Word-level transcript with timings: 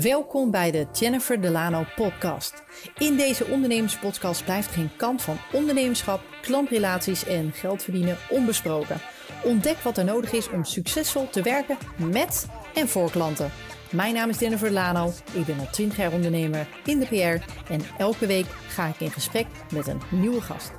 Welkom 0.00 0.50
bij 0.50 0.70
de 0.70 0.86
Jennifer 0.92 1.40
Delano 1.40 1.84
podcast. 1.96 2.62
In 2.98 3.16
deze 3.16 3.46
ondernemerspodcast 3.46 4.44
blijft 4.44 4.70
geen 4.70 4.90
kant 4.96 5.22
van 5.22 5.36
ondernemerschap, 5.52 6.20
klantrelaties 6.42 7.24
en 7.24 7.52
geld 7.52 7.82
verdienen 7.82 8.16
onbesproken. 8.30 9.00
Ontdek 9.44 9.76
wat 9.76 9.98
er 9.98 10.04
nodig 10.04 10.32
is 10.32 10.50
om 10.50 10.64
succesvol 10.64 11.30
te 11.30 11.42
werken 11.42 11.76
met 11.96 12.48
en 12.74 12.88
voor 12.88 13.10
klanten. 13.10 13.50
Mijn 13.90 14.14
naam 14.14 14.28
is 14.28 14.38
Jennifer 14.38 14.68
Delano, 14.68 15.12
ik 15.32 15.44
ben 15.46 15.58
al 15.58 15.70
20 15.70 15.98
jaar 15.98 16.12
ondernemer 16.12 16.66
in 16.84 16.98
de 16.98 17.06
PR 17.06 17.72
en 17.72 17.80
elke 17.98 18.26
week 18.26 18.46
ga 18.68 18.86
ik 18.86 19.00
in 19.00 19.10
gesprek 19.10 19.46
met 19.72 19.86
een 19.86 20.00
nieuwe 20.10 20.40
gast. 20.40 20.72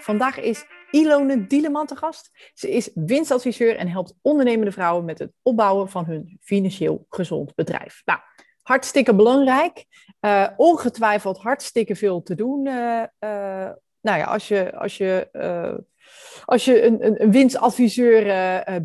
Vandaag 0.00 0.38
is 0.38 0.64
Ilone 0.90 1.46
Dieleman 1.46 1.86
te 1.86 1.96
gast. 1.96 2.30
Ze 2.54 2.70
is 2.70 2.90
winstadviseur 2.94 3.76
en 3.76 3.88
helpt 3.88 4.14
ondernemende 4.22 4.72
vrouwen 4.72 5.04
met 5.04 5.18
het 5.18 5.32
opbouwen 5.42 5.88
van 5.88 6.04
hun 6.04 6.38
financieel 6.40 7.06
gezond 7.08 7.54
bedrijf. 7.54 8.02
Nou, 8.04 8.20
hartstikke 8.62 9.14
belangrijk. 9.14 9.84
Uh, 10.20 10.46
ongetwijfeld 10.56 11.38
hartstikke 11.38 11.96
veel 11.96 12.22
te 12.22 12.34
doen. 12.34 12.66
Uh, 12.66 13.02
uh, 13.20 13.70
nou 14.00 14.18
ja, 14.18 14.24
als 14.24 14.48
je, 14.48 14.76
als 14.76 14.96
je, 14.96 15.28
als 16.44 16.64
je 16.64 16.84
een, 16.84 17.22
een, 17.22 17.30
winstadviseur 17.30 18.24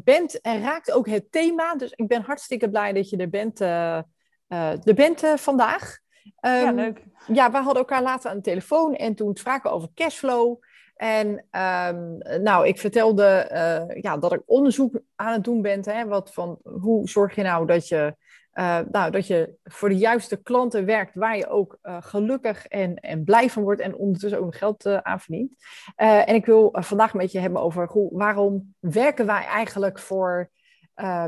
bent 0.03 0.41
en 0.41 0.61
raakt 0.61 0.91
ook 0.91 1.07
het 1.07 1.31
thema. 1.31 1.75
Dus 1.75 1.91
ik 1.91 2.07
ben 2.07 2.21
hartstikke 2.21 2.69
blij 2.69 2.93
dat 2.93 3.09
je 3.09 3.17
er 3.17 3.29
bent, 3.29 3.59
er 3.59 4.93
bent 4.95 5.23
vandaag. 5.35 5.97
Um, 6.41 6.51
ja, 6.51 6.71
leuk. 6.71 7.03
Ja, 7.27 7.51
we 7.51 7.57
hadden 7.57 7.75
elkaar 7.75 8.01
later 8.01 8.29
aan 8.29 8.35
de 8.35 8.41
telefoon 8.41 8.95
en 8.95 9.15
toen 9.15 9.35
spraken 9.35 9.69
we 9.69 9.75
over 9.75 9.89
cashflow. 9.93 10.59
En 10.95 11.27
um, 11.27 12.17
nou, 12.43 12.67
ik 12.67 12.79
vertelde 12.79 13.49
uh, 13.51 14.01
ja, 14.01 14.17
dat 14.17 14.33
ik 14.33 14.41
onderzoek 14.45 14.99
aan 15.15 15.33
het 15.33 15.43
doen 15.43 15.61
ben. 15.61 15.89
Hè, 15.89 16.05
wat 16.05 16.33
van, 16.33 16.59
hoe 16.63 17.09
zorg 17.09 17.35
je 17.35 17.41
nou 17.41 17.67
dat 17.67 17.87
je, 17.87 18.15
uh, 18.53 18.79
nou 18.91 19.11
dat 19.11 19.27
je 19.27 19.55
voor 19.63 19.89
de 19.89 19.97
juiste 19.97 20.41
klanten 20.41 20.85
werkt 20.85 21.15
waar 21.15 21.37
je 21.37 21.47
ook 21.47 21.77
uh, 21.83 21.97
gelukkig 21.99 22.67
en, 22.67 22.95
en 22.95 23.23
blij 23.23 23.49
van 23.49 23.63
wordt 23.63 23.81
en 23.81 23.95
ondertussen 23.95 24.41
ook 24.41 24.55
geld 24.55 24.85
aan 24.85 25.19
verdient. 25.19 25.55
en 25.95 26.35
ik 26.35 26.45
wil 26.45 26.69
vandaag 26.71 27.13
met 27.13 27.31
je 27.31 27.39
hebben 27.39 27.61
over 27.61 27.87
hoe, 27.87 28.17
waarom 28.17 28.75
werken 28.79 29.25
wij 29.25 29.43
eigenlijk 29.43 29.99
voor 29.99 30.49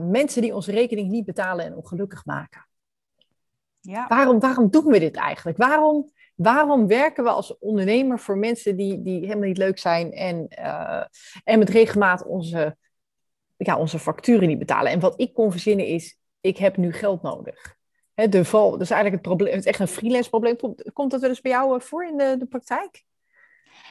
mensen 0.02 0.42
die 0.42 0.56
onze 0.56 0.72
rekening 0.72 1.10
niet 1.10 1.26
betalen 1.26 1.66
en 1.66 1.76
ongelukkig 1.76 2.26
maken. 2.26 2.68
Ja. 3.80 4.08
Waarom, 4.08 4.40
waarom 4.40 4.70
doen 4.70 4.86
we 4.86 5.00
dit 5.00 5.16
eigenlijk? 5.16 5.58
Waarom 5.58 6.12
Waarom 6.38 6.88
werken 6.88 7.24
we 7.24 7.30
als 7.30 7.58
ondernemer 7.58 8.20
voor 8.20 8.38
mensen 8.38 8.76
die, 8.76 9.02
die 9.02 9.20
helemaal 9.20 9.48
niet 9.48 9.58
leuk 9.58 9.80
zijn 9.80 10.12
en, 10.12 10.48
uh, 10.60 11.04
en 11.44 11.60
met 11.60 11.70
regelmaat 11.70 12.26
onze, 12.26 12.78
ja, 13.58 13.78
onze 13.78 14.00
facturen 14.00 14.48
niet 14.48 14.60
betalen? 14.60 14.92
En 14.92 15.00
wat 15.00 15.22
ik 15.22 15.34
kon 15.34 15.52
verzinnen 15.52 15.86
is, 15.86 16.18
ik 16.42 16.58
heb 16.58 16.78
nu 16.78 16.94
geld 16.94 17.22
nodig. 17.22 17.76
He, 18.14 18.30
de 18.30 18.46
val, 18.46 18.72
dat 18.72 18.82
is 18.82 18.90
eigenlijk 18.90 19.24
het 19.24 19.34
probleem, 19.34 19.56
het 19.56 19.66
is 19.66 19.72
echt 19.72 19.80
een 19.80 19.88
freelance 19.88 20.30
probleem. 20.30 20.58
Komt, 20.58 20.92
komt 20.94 21.12
dat 21.12 21.22
wel 21.22 21.30
eens 21.30 21.42
bij 21.42 21.52
jou 21.52 21.76
eh, 21.76 21.82
voor 21.82 22.06
in 22.06 22.18
de, 22.18 22.36
de 22.40 22.46
praktijk? 22.46 23.06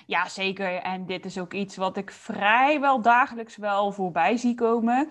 Ja, 0.06 0.28
zeker. 0.28 0.74
En 0.74 1.06
dit 1.06 1.24
is 1.24 1.38
ook 1.38 1.52
iets 1.52 1.76
wat 1.76 1.96
ik 1.96 2.10
vrijwel 2.10 3.02
dagelijks 3.02 3.56
wel 3.56 3.92
voorbij 3.92 4.36
zie 4.36 4.54
komen. 4.54 5.08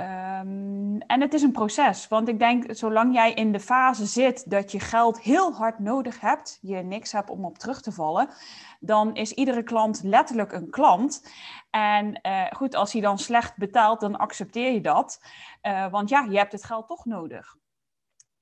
Um, 0.00 1.00
en 1.00 1.20
het 1.20 1.34
is 1.34 1.42
een 1.42 1.52
proces, 1.52 2.08
want 2.08 2.28
ik 2.28 2.38
denk, 2.38 2.64
zolang 2.74 3.14
jij 3.14 3.32
in 3.32 3.52
de 3.52 3.60
fase 3.60 4.06
zit 4.06 4.50
dat 4.50 4.72
je 4.72 4.80
geld 4.80 5.20
heel 5.20 5.52
hard 5.52 5.78
nodig 5.78 6.20
hebt, 6.20 6.58
je 6.60 6.76
niks 6.76 7.12
hebt 7.12 7.30
om 7.30 7.44
op 7.44 7.58
terug 7.58 7.82
te 7.82 7.92
vallen, 7.92 8.28
dan 8.80 9.14
is 9.14 9.32
iedere 9.32 9.62
klant 9.62 10.02
letterlijk 10.02 10.52
een 10.52 10.70
klant. 10.70 11.32
En 11.70 12.20
uh, 12.26 12.44
goed, 12.50 12.74
als 12.74 12.92
hij 12.92 13.00
dan 13.00 13.18
slecht 13.18 13.56
betaalt, 13.56 14.00
dan 14.00 14.16
accepteer 14.16 14.72
je 14.72 14.80
dat, 14.80 15.22
uh, 15.62 15.90
want 15.90 16.08
ja, 16.08 16.26
je 16.30 16.38
hebt 16.38 16.52
het 16.52 16.64
geld 16.64 16.88
toch 16.88 17.04
nodig. 17.04 17.56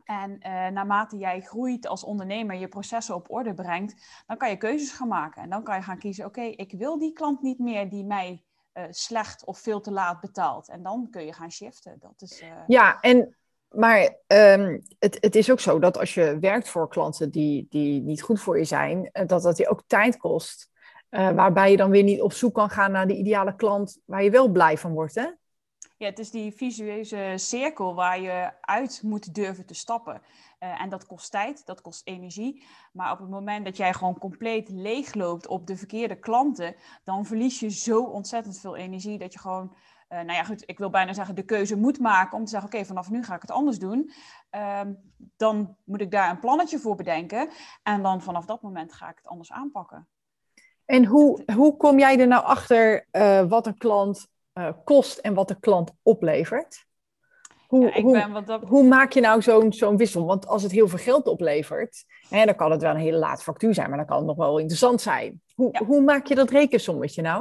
En 0.04 0.30
uh, 0.30 0.66
naarmate 0.68 1.16
jij 1.16 1.40
groeit 1.40 1.86
als 1.86 2.04
ondernemer, 2.04 2.56
je 2.56 2.68
processen 2.68 3.14
op 3.14 3.30
orde 3.30 3.55
brengt, 3.55 4.22
dan 4.27 4.36
kan 4.36 4.50
je 4.50 4.56
keuzes 4.56 4.92
gaan 4.92 5.08
maken. 5.08 5.42
En 5.42 5.50
dan 5.50 5.62
kan 5.62 5.77
je 5.77 5.83
gaan 5.83 5.98
kiezen, 5.98 6.24
oké, 6.24 6.42
ik 6.42 6.72
wil 6.72 6.98
die 6.98 7.12
klant 7.12 7.42
niet 7.42 7.58
meer 7.58 7.89
die 7.89 8.05
mij 8.05 8.44
uh, 8.75 8.85
slecht 8.91 9.45
of 9.45 9.58
veel 9.58 9.81
te 9.81 9.91
laat 9.91 10.20
betaalt. 10.20 10.69
En 10.69 10.83
dan 10.83 11.08
kun 11.11 11.25
je 11.25 11.33
gaan 11.33 11.51
shiften. 11.51 11.97
Dat 12.01 12.23
is, 12.23 12.42
uh... 12.42 12.48
Ja, 12.67 13.01
en, 13.01 13.36
maar 13.69 14.17
um, 14.27 14.83
het, 14.98 15.17
het 15.20 15.35
is 15.35 15.51
ook 15.51 15.61
zo 15.61 15.79
dat 15.79 15.98
als 15.98 16.14
je 16.14 16.39
werkt 16.39 16.69
voor 16.69 16.89
klanten 16.89 17.31
die, 17.31 17.67
die 17.69 18.03
niet 18.03 18.23
goed 18.23 18.41
voor 18.41 18.58
je 18.58 18.64
zijn, 18.64 19.11
dat 19.27 19.42
dat 19.42 19.57
je 19.57 19.69
ook 19.69 19.83
tijd 19.86 20.17
kost. 20.17 20.70
waarbij 21.11 21.70
je 21.70 21.77
dan 21.77 21.91
weer 21.91 22.03
niet 22.03 22.20
op 22.20 22.33
zoek 22.33 22.55
kan 22.55 22.70
gaan 22.70 22.92
naar 22.92 23.07
de 23.07 23.17
ideale 23.17 23.57
klant 23.57 23.98
waar 24.05 24.23
je 24.23 24.31
wel 24.31 24.48
blij 24.48 24.79
van 24.79 24.92
wordt, 24.92 25.14
hè? 25.14 25.27
Ja, 25.97 26.07
het 26.07 26.19
is 26.19 26.31
die 26.31 26.52
visueuze 26.52 27.33
cirkel 27.37 27.95
waar 27.95 28.20
je 28.20 28.51
uit 28.61 29.01
moet 29.02 29.35
durven 29.35 29.67
te 29.67 29.75
stappen. 29.75 30.23
Uh, 30.62 30.82
en 30.82 30.88
dat 30.88 31.06
kost 31.06 31.30
tijd, 31.30 31.66
dat 31.66 31.80
kost 31.80 32.06
energie. 32.06 32.64
Maar 32.92 33.12
op 33.12 33.18
het 33.18 33.28
moment 33.28 33.64
dat 33.64 33.76
jij 33.76 33.92
gewoon 33.92 34.18
compleet 34.18 34.68
leegloopt 34.68 35.46
op 35.46 35.66
de 35.66 35.76
verkeerde 35.76 36.18
klanten, 36.18 36.74
dan 37.04 37.26
verlies 37.26 37.60
je 37.60 37.68
zo 37.70 38.02
ontzettend 38.02 38.60
veel 38.60 38.76
energie 38.76 39.18
dat 39.18 39.32
je 39.32 39.38
gewoon, 39.38 39.76
uh, 40.08 40.18
nou 40.18 40.32
ja, 40.32 40.44
goed, 40.44 40.62
ik 40.66 40.78
wil 40.78 40.90
bijna 40.90 41.12
zeggen, 41.12 41.34
de 41.34 41.44
keuze 41.44 41.76
moet 41.76 41.98
maken 41.98 42.38
om 42.38 42.44
te 42.44 42.50
zeggen: 42.50 42.74
oké, 42.74 42.84
vanaf 42.84 43.10
nu 43.10 43.24
ga 43.24 43.34
ik 43.34 43.40
het 43.40 43.50
anders 43.50 43.78
doen. 43.78 44.12
Uh, 44.50 44.80
dan 45.36 45.76
moet 45.84 46.00
ik 46.00 46.10
daar 46.10 46.30
een 46.30 46.40
plannetje 46.40 46.78
voor 46.78 46.96
bedenken. 46.96 47.48
En 47.82 48.02
dan 48.02 48.22
vanaf 48.22 48.44
dat 48.44 48.62
moment 48.62 48.92
ga 48.92 49.10
ik 49.10 49.16
het 49.16 49.27
anders 49.27 49.52
aanpakken. 49.52 50.08
En 50.84 51.04
hoe, 51.04 51.44
hoe 51.54 51.77
kom 51.77 51.98
jij 51.98 52.20
er 52.20 52.27
nou 52.27 52.44
achter 52.44 53.06
uh, 53.12 53.42
wat 53.48 53.66
een 53.66 53.78
klant 53.78 54.28
kost 54.84 55.18
en 55.18 55.34
wat 55.34 55.48
de 55.48 55.60
klant 55.60 55.92
oplevert. 56.02 56.88
Hoe, 57.70 57.92
ja, 57.95 58.31
hoe, 58.31 58.42
dat... 58.42 58.63
hoe, 58.63 58.85
maak 58.85 59.13
je 59.13 59.20
nou 59.20 59.42
zo'n 59.42 59.73
zo'n 59.73 59.97
wissel? 59.97 60.27
Want 60.27 60.47
als 60.47 60.63
het 60.63 60.73
heel 60.73 60.89
veel 60.89 60.98
geld 60.98 61.27
oplevert, 61.27 62.05
hè, 62.29 62.45
dan 62.45 62.55
kan 62.55 62.70
het 62.70 62.83
wel 62.83 62.91
een 62.91 63.01
hele 63.01 63.19
late 63.19 63.42
factuur 63.42 63.75
zijn, 63.75 63.89
maar 63.89 63.98
dan 63.98 64.07
kan 64.07 64.17
het 64.17 64.27
nog 64.27 64.36
wel 64.36 64.58
interessant 64.58 65.01
zijn. 65.01 65.41
Hoe, 65.55 65.69
ja. 65.73 65.85
hoe 65.85 66.01
maak 66.01 66.27
je 66.27 66.35
dat 66.35 66.51
rekensommetje 66.51 67.23
nou? 67.23 67.39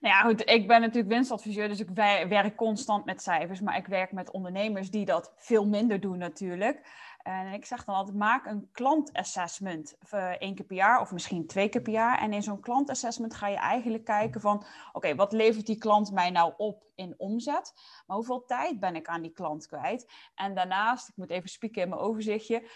Nou 0.00 0.14
ja, 0.14 0.20
goed, 0.20 0.50
ik 0.50 0.66
ben 0.66 0.80
natuurlijk 0.80 1.12
winstadviseur, 1.12 1.68
dus 1.68 1.80
ik 1.80 1.88
werk 2.28 2.56
constant 2.56 3.04
met 3.04 3.22
cijfers, 3.22 3.60
maar 3.60 3.76
ik 3.76 3.86
werk 3.86 4.12
met 4.12 4.30
ondernemers 4.30 4.90
die 4.90 5.04
dat 5.04 5.32
veel 5.36 5.66
minder 5.66 6.00
doen 6.00 6.18
natuurlijk. 6.18 6.80
En 7.30 7.52
ik 7.52 7.64
zeg 7.64 7.84
dan 7.84 7.94
altijd, 7.94 8.16
maak 8.16 8.46
een 8.46 8.68
klantassessment 8.72 9.96
één 10.38 10.54
keer 10.54 10.64
per 10.66 10.76
jaar 10.76 11.00
of 11.00 11.12
misschien 11.12 11.46
twee 11.46 11.68
keer 11.68 11.82
per 11.82 11.92
jaar. 11.92 12.18
En 12.18 12.32
in 12.32 12.42
zo'n 12.42 12.60
klantassessment 12.60 13.34
ga 13.34 13.48
je 13.48 13.56
eigenlijk 13.56 14.04
kijken 14.04 14.40
van, 14.40 14.64
oké, 14.92 15.14
wat 15.14 15.32
levert 15.32 15.66
die 15.66 15.78
klant 15.78 16.12
mij 16.12 16.30
nou 16.30 16.54
op 16.56 16.84
in 16.94 17.14
omzet? 17.16 17.72
Maar 18.06 18.16
hoeveel 18.16 18.44
tijd 18.44 18.80
ben 18.80 18.96
ik 18.96 19.08
aan 19.08 19.22
die 19.22 19.32
klant 19.32 19.66
kwijt? 19.66 20.12
En 20.34 20.54
daarnaast, 20.54 21.08
ik 21.08 21.16
moet 21.16 21.30
even 21.30 21.48
spieken 21.48 21.82
in 21.82 21.88
mijn 21.88 22.00
overzichtje, 22.00 22.68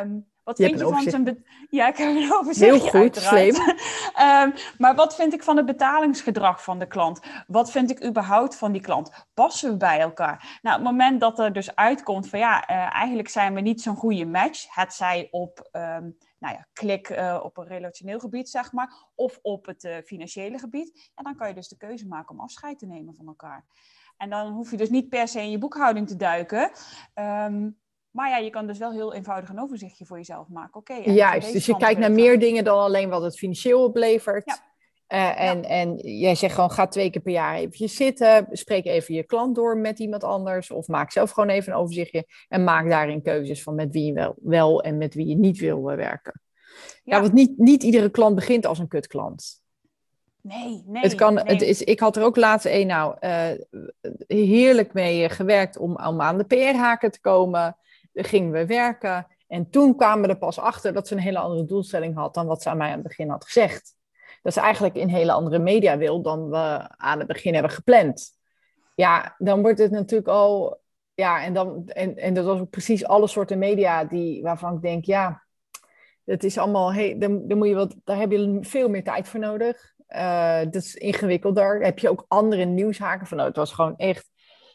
um, 0.00 0.31
wat 0.44 0.58
je 0.58 0.64
vind 0.64 0.78
je 0.78 0.84
van 0.84 1.02
zijn... 1.02 1.44
Ja, 1.70 1.88
ik 1.88 1.96
heb 1.96 2.08
een 2.08 2.32
overzichtje 2.34 2.90
Heel 2.90 3.02
goed, 3.02 3.16
slim. 3.16 3.54
um, 3.54 4.54
maar 4.78 4.94
wat 4.94 5.14
vind 5.14 5.32
ik 5.32 5.42
van 5.42 5.56
het 5.56 5.66
betalingsgedrag 5.66 6.62
van 6.62 6.78
de 6.78 6.86
klant? 6.86 7.20
Wat 7.46 7.70
vind 7.70 7.90
ik 7.90 8.04
überhaupt 8.04 8.56
van 8.56 8.72
die 8.72 8.80
klant? 8.80 9.26
Passen 9.34 9.70
we 9.70 9.76
bij 9.76 10.00
elkaar? 10.00 10.58
Nou, 10.62 10.78
op 10.78 10.84
het 10.84 10.92
moment 10.92 11.20
dat 11.20 11.38
er 11.38 11.52
dus 11.52 11.76
uitkomt 11.76 12.28
van 12.28 12.38
ja, 12.38 12.70
uh, 12.70 12.94
eigenlijk 12.94 13.28
zijn 13.28 13.54
we 13.54 13.60
niet 13.60 13.82
zo'n 13.82 13.96
goede 13.96 14.26
match. 14.26 14.74
Het 14.74 14.94
zij 14.94 15.28
op... 15.30 15.68
Um, 15.72 16.16
nou 16.38 16.54
ja, 16.54 16.66
klik 16.72 17.08
uh, 17.08 17.40
op 17.42 17.56
een 17.56 17.66
relationeel 17.66 18.18
gebied, 18.18 18.48
zeg 18.48 18.72
maar, 18.72 18.94
of 19.14 19.38
op 19.42 19.66
het 19.66 19.84
uh, 19.84 19.96
financiële 20.04 20.58
gebied. 20.58 21.10
En 21.14 21.24
dan 21.24 21.36
kan 21.36 21.48
je 21.48 21.54
dus 21.54 21.68
de 21.68 21.76
keuze 21.76 22.06
maken 22.06 22.34
om 22.34 22.40
afscheid 22.40 22.78
te 22.78 22.86
nemen 22.86 23.14
van 23.14 23.26
elkaar. 23.26 23.64
En 24.16 24.30
dan 24.30 24.52
hoef 24.52 24.70
je 24.70 24.76
dus 24.76 24.90
niet 24.90 25.08
per 25.08 25.28
se 25.28 25.40
in 25.40 25.50
je 25.50 25.58
boekhouding 25.58 26.08
te 26.08 26.16
duiken. 26.16 26.70
Um, 27.14 27.80
maar 28.12 28.28
ja, 28.28 28.36
je 28.36 28.50
kan 28.50 28.66
dus 28.66 28.78
wel 28.78 28.92
heel 28.92 29.14
eenvoudig 29.14 29.48
een 29.48 29.60
overzichtje 29.60 30.06
voor 30.06 30.16
jezelf 30.16 30.48
maken. 30.48 30.80
Oké. 30.80 30.92
Okay, 30.92 31.14
Juist, 31.14 31.52
dus 31.52 31.66
je 31.66 31.76
kijkt 31.76 32.00
naar 32.00 32.12
meer 32.12 32.38
dingen 32.38 32.64
dan 32.64 32.78
alleen 32.78 33.08
wat 33.08 33.22
het 33.22 33.38
financieel 33.38 33.84
oplevert. 33.84 34.44
Ja. 34.44 34.70
Uh, 35.12 35.40
en, 35.40 35.62
ja. 35.62 35.68
en 35.68 35.96
jij 35.96 36.34
zegt 36.34 36.54
gewoon, 36.54 36.70
ga 36.70 36.86
twee 36.86 37.10
keer 37.10 37.22
per 37.22 37.32
jaar 37.32 37.54
even 37.54 37.88
zitten, 37.88 38.46
spreek 38.50 38.84
even 38.84 39.14
je 39.14 39.22
klant 39.22 39.54
door 39.54 39.76
met 39.76 39.98
iemand 39.98 40.24
anders, 40.24 40.70
of 40.70 40.88
maak 40.88 41.12
zelf 41.12 41.30
gewoon 41.30 41.48
even 41.48 41.72
een 41.72 41.78
overzichtje 41.78 42.26
en 42.48 42.64
maak 42.64 42.88
daarin 42.88 43.22
keuzes 43.22 43.62
van 43.62 43.74
met 43.74 43.92
wie 43.92 44.04
je 44.04 44.12
wel, 44.12 44.34
wel 44.42 44.82
en 44.82 44.98
met 44.98 45.14
wie 45.14 45.26
je 45.26 45.36
niet 45.36 45.58
wil 45.58 45.90
uh, 45.90 45.96
werken. 45.96 46.40
Ja, 47.04 47.16
ja 47.16 47.20
want 47.20 47.32
niet, 47.32 47.58
niet 47.58 47.82
iedere 47.82 48.10
klant 48.10 48.34
begint 48.34 48.66
als 48.66 48.78
een 48.78 48.88
kutklant. 48.88 49.60
Nee, 50.40 50.82
nee. 50.86 51.02
Het 51.02 51.14
kan, 51.14 51.34
nee. 51.34 51.44
Het 51.44 51.62
is, 51.62 51.82
ik 51.82 52.00
had 52.00 52.16
er 52.16 52.24
ook 52.24 52.36
laatst 52.36 52.66
een 52.66 52.86
nou 52.86 53.16
uh, 53.20 53.50
heerlijk 54.26 54.92
mee 54.92 55.28
gewerkt 55.28 55.76
om, 55.76 55.96
om 55.96 56.20
aan 56.20 56.38
de 56.38 56.44
PR-haken 56.44 57.10
te 57.10 57.20
komen 57.20 57.76
gingen 58.12 58.52
we 58.52 58.66
werken. 58.66 59.26
En 59.48 59.70
toen 59.70 59.96
kwamen 59.96 60.22
we 60.22 60.28
er 60.28 60.38
pas 60.38 60.58
achter 60.58 60.92
dat 60.92 61.08
ze 61.08 61.14
een 61.14 61.20
hele 61.20 61.38
andere 61.38 61.64
doelstelling 61.64 62.14
had 62.14 62.34
dan 62.34 62.46
wat 62.46 62.62
ze 62.62 62.70
aan 62.70 62.76
mij 62.76 62.88
aan 62.88 62.98
het 62.98 63.02
begin 63.02 63.28
had 63.28 63.44
gezegd. 63.44 63.94
Dat 64.42 64.52
ze 64.52 64.60
eigenlijk 64.60 64.96
een 64.96 65.10
hele 65.10 65.32
andere 65.32 65.58
media 65.58 65.98
wil 65.98 66.22
dan 66.22 66.50
we 66.50 66.88
aan 66.96 67.18
het 67.18 67.26
begin 67.26 67.52
hebben 67.52 67.72
gepland. 67.72 68.30
Ja, 68.94 69.34
dan 69.38 69.62
wordt 69.62 69.78
het 69.78 69.90
natuurlijk 69.90 70.28
al. 70.28 70.80
Ja, 71.14 71.44
en, 71.44 71.54
dan, 71.54 71.88
en, 71.88 72.16
en 72.16 72.34
dat 72.34 72.44
was 72.44 72.60
ook 72.60 72.70
precies 72.70 73.06
alle 73.06 73.26
soorten 73.26 73.58
media 73.58 74.04
die, 74.04 74.42
waarvan 74.42 74.74
ik 74.74 74.82
denk, 74.82 75.04
ja, 75.04 75.42
dat 76.24 76.42
is 76.42 76.58
allemaal, 76.58 76.92
hey, 76.92 77.18
dan, 77.18 77.48
dan 77.48 77.58
moet 77.58 77.68
je 77.68 77.74
wat, 77.74 77.96
daar 78.04 78.18
heb 78.18 78.30
je 78.30 78.58
veel 78.60 78.88
meer 78.88 79.04
tijd 79.04 79.28
voor 79.28 79.40
nodig. 79.40 79.92
Uh, 80.08 80.58
dat 80.58 80.74
is 80.74 80.94
ingewikkelder. 80.94 81.78
Daar 81.78 81.86
heb 81.86 81.98
je 81.98 82.10
ook 82.10 82.24
andere 82.28 82.64
nieuwshaken 82.64 83.26
van. 83.26 83.36
Nou, 83.36 83.48
het 83.48 83.58
was 83.58 83.72
gewoon 83.72 83.96
echt 83.96 84.30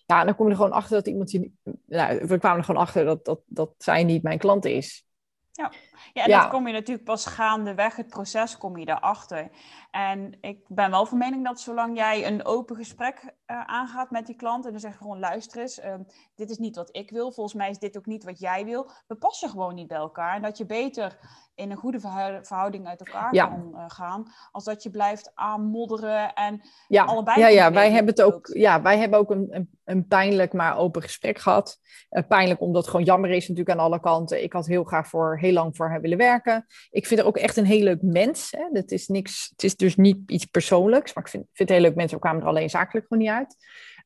Ja, 0.07 0.19
en 0.19 0.25
dan 0.25 0.35
kom 0.35 0.45
je 0.45 0.51
er 0.51 0.57
gewoon 0.57 0.71
achter 0.71 0.95
dat 0.95 1.07
iemand 1.07 1.29
die. 1.29 1.57
Nou, 1.85 2.27
we 2.27 2.37
kwamen 2.37 2.57
er 2.57 2.63
gewoon 2.63 2.81
achter 2.81 3.05
dat, 3.05 3.25
dat, 3.25 3.39
dat 3.45 3.73
zij 3.77 4.03
niet 4.03 4.23
mijn 4.23 4.37
klant 4.37 4.65
is. 4.65 5.05
Ja, 5.51 5.71
ja 6.13 6.23
en 6.23 6.31
dat 6.31 6.47
kom 6.47 6.67
je 6.67 6.73
natuurlijk 6.73 7.05
pas 7.05 7.25
gaandeweg, 7.25 7.95
het 7.95 8.07
proces 8.07 8.57
kom 8.57 8.77
je 8.77 8.85
daarachter. 8.85 9.49
En 9.91 10.37
ik 10.41 10.59
ben 10.67 10.91
wel 10.91 11.05
van 11.05 11.17
mening 11.17 11.45
dat 11.45 11.59
zolang 11.59 11.97
jij 11.97 12.27
een 12.27 12.45
open 12.45 12.75
gesprek 12.75 13.23
uh, 13.23 13.63
aangaat 13.65 14.11
met 14.11 14.25
die 14.25 14.35
klant 14.35 14.65
en 14.65 14.71
dan 14.71 14.79
zeg 14.79 14.91
je 14.91 14.97
gewoon 14.97 15.19
luister 15.19 15.61
eens, 15.61 15.79
uh, 15.79 15.93
dit 16.35 16.49
is 16.49 16.57
niet 16.57 16.75
wat 16.75 16.89
ik 16.91 17.09
wil, 17.09 17.31
volgens 17.31 17.55
mij 17.55 17.69
is 17.69 17.79
dit 17.79 17.97
ook 17.97 18.05
niet 18.05 18.23
wat 18.23 18.39
jij 18.39 18.65
wil, 18.65 18.91
we 19.07 19.15
passen 19.15 19.49
gewoon 19.49 19.75
niet 19.75 19.87
bij 19.87 19.97
elkaar. 19.97 20.35
En 20.35 20.41
dat 20.41 20.57
je 20.57 20.65
beter 20.65 21.17
in 21.55 21.71
een 21.71 21.77
goede 21.77 21.99
verhouding 21.99 22.87
uit 22.87 22.99
elkaar 22.99 23.31
kan 23.31 23.71
uh, 23.73 23.83
gaan, 23.87 24.33
als 24.51 24.63
dat 24.63 24.83
je 24.83 24.89
blijft 24.89 25.31
aanmodderen 25.35 26.33
en 26.33 26.61
ja. 26.87 27.03
allebei. 27.03 27.39
Ja, 27.39 27.47
ja 27.47 27.71
wij 27.71 27.91
hebben 27.91 28.13
het 28.15 28.21
ook, 28.21 28.47
ja, 28.53 28.81
wij 28.81 28.97
hebben 28.97 29.19
ook 29.19 29.31
een, 29.31 29.47
een, 29.49 29.69
een 29.83 30.07
pijnlijk 30.07 30.53
maar 30.53 30.77
open 30.77 31.01
gesprek 31.01 31.37
gehad. 31.39 31.79
Uh, 32.09 32.23
pijnlijk 32.27 32.61
omdat 32.61 32.81
het 32.81 32.91
gewoon 32.91 33.05
jammer 33.05 33.29
is 33.29 33.47
natuurlijk 33.47 33.77
aan 33.77 33.85
alle 33.85 33.99
kanten. 33.99 34.43
Ik 34.43 34.53
had 34.53 34.65
heel 34.65 34.83
graag 34.83 35.07
voor 35.07 35.37
heel 35.37 35.53
lang 35.53 35.75
voor 35.75 35.86
haar 35.89 36.01
willen 36.01 36.17
werken. 36.17 36.65
Ik 36.89 37.07
vind 37.07 37.19
er 37.19 37.25
ook 37.25 37.37
echt 37.37 37.57
een 37.57 37.65
heel 37.65 37.83
leuk 37.83 38.01
mens. 38.01 38.51
Hè. 38.51 38.63
Dat 38.71 38.91
is 38.91 39.07
niks, 39.07 39.49
het 39.51 39.63
is 39.63 39.75
dus 39.75 39.95
niet 39.95 40.17
iets 40.31 40.45
persoonlijks, 40.45 41.13
maar 41.13 41.23
ik 41.23 41.29
vind, 41.29 41.45
het 41.53 41.69
heel 41.69 41.79
leuk 41.79 41.95
mensen. 41.95 42.17
We 42.17 42.23
kwamen 42.23 42.41
er 42.41 42.47
alleen 42.47 42.69
zakelijk 42.69 43.07
gewoon 43.07 43.23
niet 43.23 43.31
uit. 43.31 43.55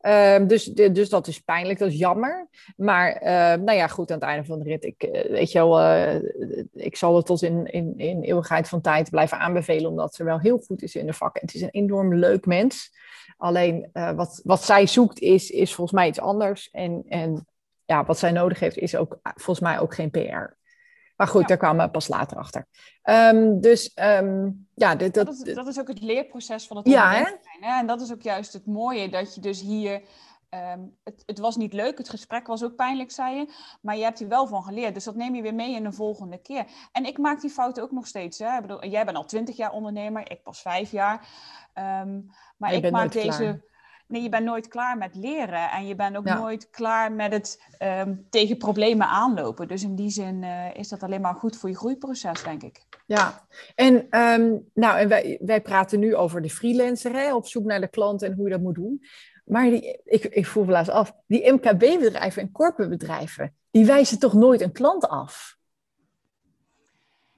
Uh, 0.01 0.47
dus, 0.47 0.63
dus 0.65 1.09
dat 1.09 1.27
is 1.27 1.39
pijnlijk, 1.39 1.79
dat 1.79 1.89
is 1.89 1.97
jammer. 1.97 2.47
Maar 2.75 3.21
uh, 3.21 3.63
nou 3.63 3.71
ja, 3.71 3.87
goed, 3.87 4.11
aan 4.11 4.19
het 4.19 4.27
einde 4.27 4.45
van 4.45 4.59
de 4.59 4.65
rit, 4.65 4.85
ik, 4.85 5.03
uh, 5.03 5.31
weet 5.31 5.51
je 5.51 5.57
wel, 5.57 5.79
eh, 5.79 6.15
ik 6.73 6.95
zal 6.95 7.15
het 7.15 7.25
tot 7.25 7.41
in, 7.41 7.65
in, 7.65 7.93
in 7.97 8.21
eeuwigheid 8.21 8.69
van 8.69 8.81
tijd 8.81 9.09
blijven 9.09 9.39
aanbevelen, 9.39 9.89
omdat 9.89 10.15
ze 10.15 10.23
wel 10.23 10.39
heel 10.39 10.57
goed 10.57 10.81
is 10.81 10.95
in 10.95 11.05
de 11.05 11.13
vak. 11.13 11.35
En 11.35 11.45
het 11.45 11.55
is 11.55 11.61
een 11.61 11.69
enorm 11.69 12.15
leuk 12.15 12.45
mens. 12.45 12.99
Alleen 13.37 13.89
wat, 13.91 14.41
wat 14.43 14.63
zij 14.63 14.87
zoekt 14.87 15.19
is, 15.19 15.49
is 15.49 15.73
volgens 15.73 15.99
mij 15.99 16.07
iets 16.07 16.19
anders. 16.19 16.69
En, 16.71 17.03
en 17.07 17.45
ja, 17.85 18.05
wat 18.05 18.19
zij 18.19 18.31
nodig 18.31 18.59
heeft 18.59 18.77
is 18.77 18.95
ook 18.95 19.19
volgens 19.21 19.59
mij 19.59 19.79
ook 19.79 19.93
geen 19.93 20.09
PR. 20.09 20.59
Maar 21.21 21.29
goed, 21.29 21.41
ja. 21.41 21.47
daar 21.47 21.57
kwamen 21.57 21.85
we 21.85 21.91
pas 21.91 22.07
later 22.07 22.37
achter. 22.37 22.65
Um, 23.03 23.59
dus 23.59 23.91
um, 23.95 24.67
ja, 24.75 24.95
dit, 24.95 25.13
dat, 25.13 25.25
dat, 25.25 25.47
is, 25.47 25.53
dat 25.53 25.67
is 25.67 25.79
ook 25.79 25.87
het 25.87 26.01
leerproces 26.01 26.67
van 26.67 26.77
het 26.77 26.87
ja, 26.87 27.11
hè? 27.11 27.23
hè? 27.59 27.79
En 27.79 27.87
dat 27.87 28.01
is 28.01 28.11
ook 28.11 28.21
juist 28.21 28.53
het 28.53 28.65
mooie, 28.65 29.09
dat 29.09 29.35
je 29.35 29.41
dus 29.41 29.61
hier... 29.61 30.01
Um, 30.73 30.97
het, 31.03 31.23
het, 31.25 31.39
was 31.39 31.55
niet 31.55 31.73
leuk, 31.73 31.97
het 31.97 32.09
gesprek 32.09 32.47
was 32.47 32.63
ook 32.63 32.75
pijnlijk, 32.75 33.11
zei 33.11 33.35
je. 33.35 33.53
Maar 33.81 33.97
je 33.97 34.03
hebt 34.03 34.19
hier 34.19 34.27
wel 34.27 34.47
van 34.47 34.63
geleerd. 34.63 34.93
Dus 34.93 35.03
dat 35.03 35.15
neem 35.15 35.35
je 35.35 35.41
weer 35.41 35.53
mee 35.53 35.75
in 35.75 35.83
de 35.83 35.91
volgende 35.91 36.37
keer. 36.37 36.65
En 36.91 37.05
ik 37.05 37.17
maak 37.17 37.41
die 37.41 37.49
fouten 37.49 37.83
ook 37.83 37.91
nog 37.91 38.07
steeds. 38.07 38.39
Hè? 38.39 38.55
Ik 38.55 38.61
bedoel, 38.61 38.85
jij 38.85 39.05
bent 39.05 39.17
al 39.17 39.25
twintig 39.25 39.57
jaar 39.57 39.71
ondernemer, 39.71 40.31
ik 40.31 40.43
pas 40.43 40.61
vijf 40.61 40.91
jaar. 40.91 41.27
maar 42.57 42.73
ik 42.73 42.91
maak 42.91 43.11
deze... 43.11 43.69
Nee, 44.11 44.21
je 44.21 44.29
bent 44.29 44.45
nooit 44.45 44.67
klaar 44.67 44.97
met 44.97 45.15
leren. 45.15 45.69
En 45.69 45.87
je 45.87 45.95
bent 45.95 46.17
ook 46.17 46.23
nooit 46.23 46.69
klaar 46.69 47.11
met 47.11 47.31
het 47.31 47.61
um, 47.79 48.27
tegen 48.29 48.57
problemen 48.57 49.07
aanlopen. 49.07 49.67
Dus 49.67 49.83
in 49.83 49.95
die 49.95 50.09
zin 50.09 50.43
uh, 50.43 50.75
is 50.75 50.89
dat 50.89 51.03
alleen 51.03 51.21
maar 51.21 51.35
goed 51.35 51.57
voor 51.57 51.69
je 51.69 51.75
groeiproces, 51.75 52.43
denk 52.43 52.63
ik. 52.63 52.85
Ja, 53.05 53.45
en, 53.75 53.93
um, 54.19 54.69
nou, 54.73 54.97
en 54.97 55.07
wij, 55.07 55.39
wij 55.41 55.61
praten 55.61 55.99
nu 55.99 56.15
over 56.15 56.41
de 56.41 56.49
freelancer, 56.49 57.13
hè, 57.13 57.35
op 57.35 57.47
zoek 57.47 57.63
naar 57.63 57.81
de 57.81 57.87
klant 57.87 58.21
en 58.21 58.33
hoe 58.33 58.45
je 58.45 58.51
dat 58.51 58.61
moet 58.61 58.75
doen. 58.75 59.05
Maar 59.45 59.69
die, 59.69 59.99
ik, 60.03 60.25
ik 60.25 60.45
voel 60.45 60.65
wel 60.65 60.77
eens 60.77 60.89
af, 60.89 61.13
die 61.27 61.51
MKB-bedrijven 61.51 62.41
en 62.41 62.51
corporate-bedrijven, 62.51 63.55
die 63.71 63.85
wijzen 63.85 64.19
toch 64.19 64.33
nooit 64.33 64.61
een 64.61 64.71
klant 64.71 65.07
af? 65.07 65.59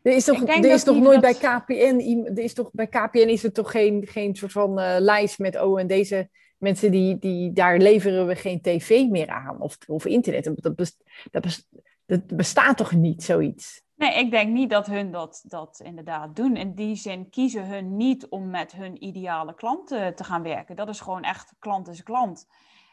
Er 0.01 0.15
is 0.15 0.25
toch, 0.25 0.47
er 0.47 0.71
is 0.71 0.83
toch 0.83 0.99
nooit 0.99 1.21
dat... 1.21 1.39
bij 1.39 1.59
KPN, 1.59 2.29
er 2.35 2.43
is 2.43 2.53
toch, 2.53 2.69
bij 2.71 2.87
KPN 2.87 3.17
is 3.17 3.43
er 3.43 3.51
toch 3.51 3.71
geen, 3.71 4.07
geen 4.07 4.35
soort 4.35 4.51
van 4.51 4.79
uh, 4.79 4.95
lijst 4.99 5.39
met, 5.39 5.61
oh 5.61 5.79
en 5.79 5.87
deze 5.87 6.29
mensen 6.63 6.91
die, 6.91 7.19
die, 7.19 7.53
daar 7.53 7.77
leveren 7.77 8.27
we 8.27 8.35
geen 8.35 8.61
tv 8.61 9.07
meer 9.09 9.29
aan 9.29 9.61
of, 9.61 9.77
of 9.87 10.05
internet. 10.05 10.51
Dat, 10.55 10.75
best, 10.75 11.03
dat, 11.31 11.41
best, 11.41 11.67
dat 12.05 12.27
bestaat 12.27 12.77
toch 12.77 12.91
niet, 12.91 13.23
zoiets? 13.23 13.81
Nee, 13.95 14.19
ik 14.19 14.31
denk 14.31 14.53
niet 14.53 14.69
dat 14.69 14.87
hun 14.87 15.11
dat, 15.11 15.43
dat 15.47 15.81
inderdaad 15.83 16.35
doen. 16.35 16.57
In 16.57 16.73
die 16.73 16.95
zin 16.95 17.29
kiezen 17.29 17.67
hun 17.67 17.97
niet 17.97 18.27
om 18.27 18.49
met 18.49 18.71
hun 18.71 19.03
ideale 19.03 19.53
klanten 19.53 20.15
te 20.15 20.23
gaan 20.23 20.43
werken. 20.43 20.75
Dat 20.75 20.89
is 20.89 20.99
gewoon 20.99 21.23
echt 21.23 21.53
klant 21.59 21.87
is 21.87 22.03
klant. 22.03 22.47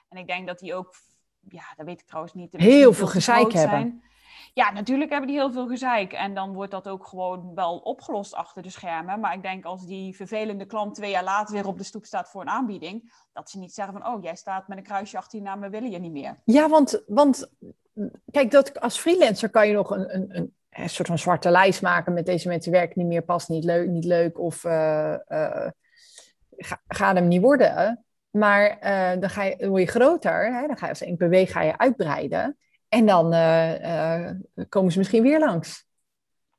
En 0.08 0.18
ik 0.18 0.26
denk 0.26 0.46
dat 0.46 0.58
die 0.58 0.74
ook, 0.74 0.94
ja, 1.48 1.64
dat 1.76 1.86
weet 1.86 2.00
ik 2.00 2.06
trouwens 2.06 2.34
niet. 2.34 2.52
Heel 2.52 2.92
veel 2.92 3.06
gezeik 3.06 3.52
hebben. 3.52 4.02
Ja, 4.54 4.72
natuurlijk 4.72 5.10
hebben 5.10 5.28
die 5.28 5.38
heel 5.38 5.52
veel 5.52 5.68
gezeik. 5.68 6.12
En 6.12 6.34
dan 6.34 6.52
wordt 6.52 6.70
dat 6.70 6.88
ook 6.88 7.06
gewoon 7.06 7.54
wel 7.54 7.78
opgelost 7.78 8.34
achter 8.34 8.62
de 8.62 8.70
schermen. 8.70 9.20
Maar 9.20 9.34
ik 9.34 9.42
denk 9.42 9.64
als 9.64 9.86
die 9.86 10.16
vervelende 10.16 10.66
klant 10.66 10.94
twee 10.94 11.10
jaar 11.10 11.24
later 11.24 11.54
weer 11.54 11.66
op 11.66 11.78
de 11.78 11.84
stoep 11.84 12.04
staat 12.04 12.30
voor 12.30 12.40
een 12.40 12.48
aanbieding, 12.48 13.12
dat 13.32 13.50
ze 13.50 13.58
niet 13.58 13.74
zeggen 13.74 14.00
van, 14.00 14.06
oh, 14.06 14.22
jij 14.22 14.36
staat 14.36 14.68
met 14.68 14.78
een 14.78 14.84
kruisje 14.84 15.16
achter 15.16 15.38
je 15.38 15.44
naam, 15.44 15.60
we 15.60 15.70
willen 15.70 15.90
je 15.90 15.98
niet 15.98 16.12
meer. 16.12 16.40
Ja, 16.44 16.68
want, 16.68 17.02
want 17.06 17.50
kijk, 18.30 18.50
dat, 18.50 18.80
als 18.80 18.98
freelancer 18.98 19.50
kan 19.50 19.68
je 19.68 19.74
nog 19.74 19.90
een, 19.90 20.14
een, 20.14 20.54
een, 20.70 20.88
soort 20.88 21.08
van 21.08 21.18
zwarte 21.18 21.50
lijst 21.50 21.82
maken 21.82 22.12
met 22.12 22.26
deze 22.26 22.48
mensen 22.48 22.72
werken 22.72 22.98
niet 23.00 23.08
meer, 23.08 23.22
past 23.22 23.48
niet 23.48 23.64
leuk, 23.64 23.88
niet 23.88 24.04
leuk 24.04 24.38
of 24.38 24.64
uh, 24.64 25.14
uh, 25.28 25.66
ga, 26.86 27.14
hem 27.14 27.28
niet 27.28 27.42
worden. 27.42 28.04
Maar 28.30 28.78
uh, 28.82 29.20
dan, 29.20 29.30
ga 29.30 29.42
je, 29.42 29.68
word 29.68 29.82
je 29.82 29.88
groter, 29.88 30.54
hè? 30.54 30.66
dan 30.66 30.76
ga 30.76 30.86
je 30.86 30.92
als 30.92 31.00
NPW 31.00 31.52
ga 31.52 31.62
je 31.62 31.78
uitbreiden. 31.78 32.58
En 32.90 33.06
dan 33.06 33.34
uh, 33.34 33.80
uh, 33.80 34.30
komen 34.68 34.92
ze 34.92 34.98
misschien 34.98 35.22
weer 35.22 35.38
langs. 35.38 35.88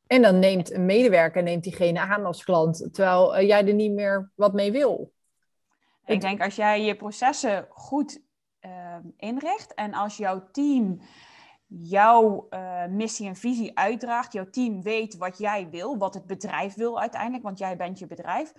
En 0.08 0.22
dan 0.22 0.40
neemt 0.40 0.72
een 0.72 0.86
medewerker 0.86 1.44
neemt 1.44 1.64
diegene 1.64 2.00
aan 2.00 2.26
als 2.26 2.44
klant, 2.44 2.78
terwijl 2.92 3.38
uh, 3.38 3.48
jij 3.48 3.68
er 3.68 3.74
niet 3.74 3.92
meer 3.92 4.32
wat 4.36 4.54
mee 4.54 4.72
wil. 4.72 5.14
Ik 6.06 6.22
denk 6.22 6.42
als 6.42 6.56
jij 6.56 6.84
je 6.84 6.96
processen 6.96 7.68
goed 7.70 8.22
ehm, 8.60 9.02
inricht 9.18 9.74
en 9.74 9.94
als 9.94 10.18
jouw 10.18 10.50
team 10.52 11.02
jouw 11.68 12.48
missie 12.90 13.28
en 13.28 13.36
visie 13.36 13.78
uitdraagt, 13.78 14.34
jouw 14.34 14.50
team 14.50 14.82
weet 14.82 15.18
wat 15.18 15.38
jij 15.38 15.70
wil, 15.70 15.98
wat 15.98 16.14
het 16.14 16.26
bedrijf 16.26 16.76
wil 16.76 17.00
uiteindelijk, 17.00 17.44
want 17.44 17.60
jij 17.60 17.78
bent 17.78 18.00
je 18.00 18.08
bedrijf, 18.08 18.54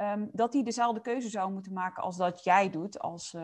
um, 0.00 0.30
dat 0.32 0.52
die 0.52 0.64
dezelfde 0.64 1.00
keuze 1.00 1.28
zou 1.28 1.52
moeten 1.52 1.72
maken 1.72 2.02
als 2.02 2.16
dat 2.16 2.44
jij 2.44 2.70
doet 2.70 2.98
als 2.98 3.34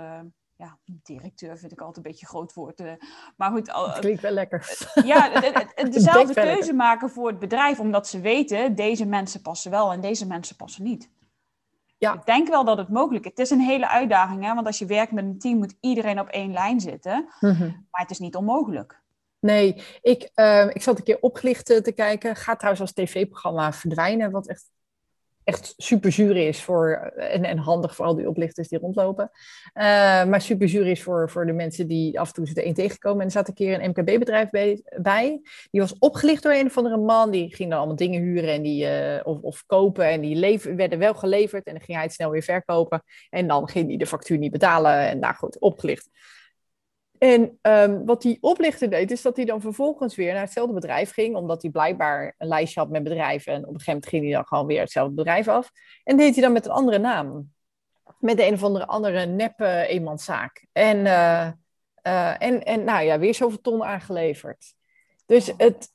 ja, 0.59 0.79
directeur 0.85 1.59
vind 1.59 1.73
ik 1.73 1.81
altijd 1.81 1.97
een 1.97 2.11
beetje 2.11 2.27
groot 2.27 2.55
woord. 2.55 2.81
Uh, 2.81 2.93
maar 3.37 3.51
goed. 3.51 3.71
Al, 3.71 3.87
dat 3.87 3.99
klinkt 3.99 4.23
wel 4.23 4.31
lekker. 4.31 4.89
Ja, 5.05 5.41
dezelfde 5.91 6.35
keuze 6.35 6.73
maken 6.73 7.11
voor 7.11 7.29
het 7.29 7.39
bedrijf, 7.39 7.81
omdat 7.81 8.09
ze 8.09 8.21
weten, 8.21 8.75
deze 8.75 9.07
mensen 9.07 9.43
passen 9.43 9.71
wel 9.71 9.93
en 9.93 10.01
deze 10.01 10.27
mensen 10.27 10.57
passen 10.57 10.85
niet. 10.85 11.11
Ja. 11.99 12.15
Ik 12.15 12.27
denk 12.27 12.49
wel 12.49 12.65
dat 12.65 12.79
het 12.79 12.89
mogelijk 12.89 13.25
is. 13.25 13.31
Het 13.31 13.41
is 13.41 13.51
een 13.51 13.61
hele 13.61 13.89
uitdaging, 13.89 14.45
hè? 14.45 14.55
want 14.55 14.67
als 14.67 14.79
je 14.79 14.87
werkt 14.87 15.13
met 15.13 15.25
een 15.25 15.39
team 15.39 15.59
moet 15.59 15.75
iedereen 15.81 16.21
op 16.21 16.29
één 16.29 16.53
lijn 16.53 16.81
zitten. 16.81 17.29
Mhm. 17.41 17.65
Maar 17.65 18.01
het 18.01 18.11
is 18.11 18.19
niet 18.19 18.37
onmogelijk. 18.37 19.01
Nee, 19.41 19.83
ik, 20.03 20.31
uh, 20.35 20.69
ik 20.69 20.83
zat 20.83 20.99
een 20.99 21.05
keer 21.05 21.21
opgelicht 21.21 21.67
te 21.67 21.93
kijken. 21.95 22.37
Gaat 22.37 22.59
trouwens 22.59 22.83
als 22.83 22.93
tv-programma 22.93 23.73
verdwijnen, 23.73 24.31
wat 24.31 24.47
echt 24.47 24.71
echt 25.49 25.75
super 25.77 26.13
zuur 26.13 26.37
is 26.37 26.63
voor, 26.63 27.13
en, 27.17 27.45
en 27.45 27.59
handig 27.59 27.95
voor 27.95 28.05
al 28.05 28.15
die 28.15 28.29
oplichters 28.29 28.69
die 28.69 28.79
rondlopen. 28.79 29.31
Uh, 29.75 29.83
maar 30.25 30.41
super 30.41 30.69
zuur 30.69 30.87
is 30.87 31.03
voor, 31.03 31.31
voor 31.31 31.47
de 31.47 31.53
mensen 31.53 31.87
die 31.87 32.21
af 32.21 32.29
en 32.29 32.35
toe 32.35 32.47
ze 32.47 32.61
erin 32.61 32.75
tegenkomen. 32.75 33.21
En 33.21 33.27
er 33.27 33.33
zat 33.33 33.49
een 33.49 33.55
keer 33.55 33.83
een 33.83 33.91
MKB-bedrijf 33.91 34.51
bij, 34.51 35.41
Die 35.71 35.81
was 35.81 35.99
opgelicht 35.99 36.43
door 36.43 36.53
een 36.53 36.67
of 36.67 36.77
andere 36.77 36.97
man. 36.97 37.31
Die 37.31 37.55
ging 37.55 37.71
dan 37.71 37.79
allemaal 37.79 37.97
dingen 37.97 38.23
huren 38.23 38.53
en 38.53 38.63
die, 38.63 38.85
uh, 38.85 39.21
of, 39.23 39.41
of 39.41 39.67
kopen. 39.67 40.09
En 40.09 40.21
die 40.21 40.37
lever, 40.37 40.77
werden 40.77 40.99
wel 40.99 41.15
geleverd. 41.15 41.67
En 41.67 41.73
dan 41.73 41.83
ging 41.83 41.97
hij 41.97 42.07
het 42.07 42.15
snel 42.15 42.31
weer 42.31 42.43
verkopen. 42.43 43.03
En 43.31 43.47
dan 43.47 43.69
ging 43.69 43.89
hij 43.89 43.97
de 43.97 44.07
factuur 44.07 44.39
niet 44.39 44.53
betalen. 44.53 44.99
En 44.99 45.21
daar 45.21 45.35
goed, 45.35 45.59
opgelicht. 45.59 46.11
En 47.19 47.59
um, 47.63 48.07
wat 48.07 48.23
die 48.23 48.39
oplichter 48.41 48.91
deed, 48.91 49.11
is 49.11 49.23
dat 49.23 49.37
hij 49.37 49.45
dan 49.45 49.61
vervolgens 49.61 50.17
weer 50.17 50.33
naar 50.33 50.43
hetzelfde 50.43 50.75
bedrijf 50.75 51.13
ging, 51.13 51.37
omdat 51.37 51.63
hij 51.63 51.71
blijkbaar 51.71 52.35
een 52.39 52.49
lijstje 52.49 52.81
had 52.81 52.91
met 52.91 53.03
bedrijven. 53.03 53.53
En 53.53 53.59
op 53.59 53.75
een 53.75 53.81
gegeven 53.81 53.93
moment 53.93 54.09
ging 54.09 54.25
hij 54.25 54.33
dan 54.33 54.47
gewoon 54.47 54.67
weer 54.67 54.81
hetzelfde 54.81 55.15
bedrijf 55.15 55.49
af. 55.49 55.71
En 56.05 56.17
deed 56.17 56.35
hij 56.35 56.43
dan 56.43 56.53
met 56.53 56.65
een 56.65 56.73
andere 56.73 56.99
naam. 56.99 57.53
Met 58.19 58.37
de 58.37 58.47
een 58.47 58.55
of 58.55 58.63
andere 58.63 58.87
andere 58.87 59.27
neppe 59.27 59.87
eenmanszaak. 59.89 60.67
En, 60.73 60.97
uh, 60.97 61.51
uh, 62.03 62.43
en, 62.43 62.63
en 62.63 62.85
nou 62.85 63.05
ja, 63.05 63.19
weer 63.19 63.35
zoveel 63.35 63.61
ton 63.61 63.85
aangeleverd. 63.85 64.75
Dus 65.27 65.53
het, 65.57 65.93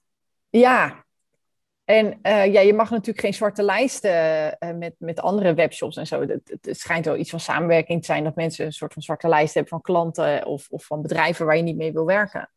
ja, 0.50 1.06
en 1.86 2.06
uh, 2.24 2.54
ja, 2.54 2.60
je 2.60 2.74
mag 2.74 2.90
natuurlijk 2.90 3.20
geen 3.20 3.34
zwarte 3.34 3.64
lijsten 3.64 4.58
uh, 4.60 4.74
met, 4.78 4.96
met 4.98 5.20
andere 5.20 5.54
webshops 5.54 5.98
en 5.98 6.08
zo. 6.08 6.22
Het, 6.22 6.60
schijnt 6.62 7.06
wel 7.06 7.18
iets 7.18 7.30
van 7.30 7.40
samenwerking 7.40 8.00
te 8.00 8.06
zijn 8.06 8.24
dat 8.24 8.36
mensen 8.36 8.66
een 8.66 8.72
soort 8.72 8.94
van 8.94 9.02
zwarte 9.02 9.28
lijst 9.28 9.54
hebben 9.54 9.72
van 9.72 9.82
klanten 9.82 10.46
of, 10.46 10.68
of 10.70 10.86
van 10.86 11.02
bedrijven 11.02 11.46
waar 11.46 11.58
je 11.58 11.62
niet 11.62 11.78
mee 11.78 11.94
wil 11.94 12.06
werken. 12.06 12.50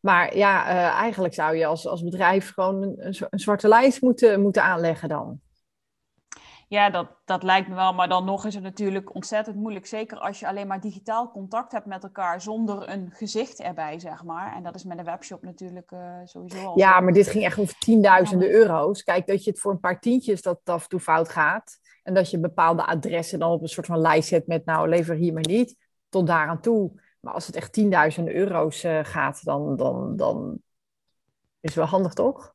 Maar 0.00 0.36
ja, 0.36 0.68
uh, 0.68 1.00
eigenlijk 1.00 1.34
zou 1.34 1.56
je 1.56 1.66
als, 1.66 1.86
als 1.86 2.02
bedrijf 2.02 2.52
gewoon 2.52 2.82
een, 2.82 3.14
een, 3.30 3.38
zwarte 3.38 3.68
lijst 3.68 4.02
moeten, 4.02 4.40
moeten 4.40 4.62
aanleggen 4.62 5.08
dan. 5.08 5.40
Ja, 6.72 6.90
dat, 6.90 7.06
dat 7.24 7.42
lijkt 7.42 7.68
me 7.68 7.74
wel. 7.74 7.92
Maar 7.92 8.08
dan 8.08 8.24
nog 8.24 8.46
is 8.46 8.54
het 8.54 8.62
natuurlijk 8.62 9.14
ontzettend 9.14 9.56
moeilijk. 9.56 9.86
Zeker 9.86 10.18
als 10.18 10.40
je 10.40 10.46
alleen 10.46 10.66
maar 10.66 10.80
digitaal 10.80 11.30
contact 11.30 11.72
hebt 11.72 11.86
met 11.86 12.02
elkaar 12.02 12.40
zonder 12.40 12.88
een 12.88 13.10
gezicht 13.10 13.60
erbij, 13.60 13.98
zeg 13.98 14.24
maar. 14.24 14.54
En 14.54 14.62
dat 14.62 14.74
is 14.74 14.84
met 14.84 14.98
een 14.98 15.04
webshop 15.04 15.42
natuurlijk 15.42 15.90
uh, 15.90 16.18
sowieso 16.24 16.66
al. 16.66 16.78
Ja, 16.78 17.00
maar 17.00 17.12
dit 17.12 17.28
ging 17.28 17.44
echt 17.44 17.58
over 17.58 17.78
tienduizenden 17.78 18.50
euro's. 18.50 19.02
Kijk, 19.02 19.26
dat 19.26 19.44
je 19.44 19.50
het 19.50 19.60
voor 19.60 19.72
een 19.72 19.80
paar 19.80 20.00
tientjes 20.00 20.42
dat 20.42 20.60
af 20.64 20.82
en 20.82 20.88
toe 20.88 21.00
fout 21.00 21.28
gaat. 21.28 21.78
En 22.02 22.14
dat 22.14 22.30
je 22.30 22.40
bepaalde 22.40 22.86
adressen 22.86 23.38
dan 23.38 23.50
op 23.50 23.62
een 23.62 23.68
soort 23.68 23.86
van 23.86 23.98
lijst 23.98 24.28
zet 24.28 24.46
met, 24.46 24.64
nou, 24.64 24.88
lever 24.88 25.14
hier 25.14 25.32
maar 25.32 25.46
niet. 25.46 25.76
Tot 26.08 26.26
daar 26.26 26.48
aan 26.48 26.60
toe 26.60 27.00
Maar 27.20 27.34
als 27.34 27.46
het 27.46 27.56
echt 27.56 27.72
tienduizenden 27.72 28.34
euro's 28.34 28.84
uh, 28.84 28.98
gaat, 29.02 29.44
dan, 29.44 29.76
dan, 29.76 30.16
dan 30.16 30.60
is 31.60 31.74
het 31.74 31.74
wel 31.74 31.86
handig, 31.86 32.12
toch? 32.12 32.54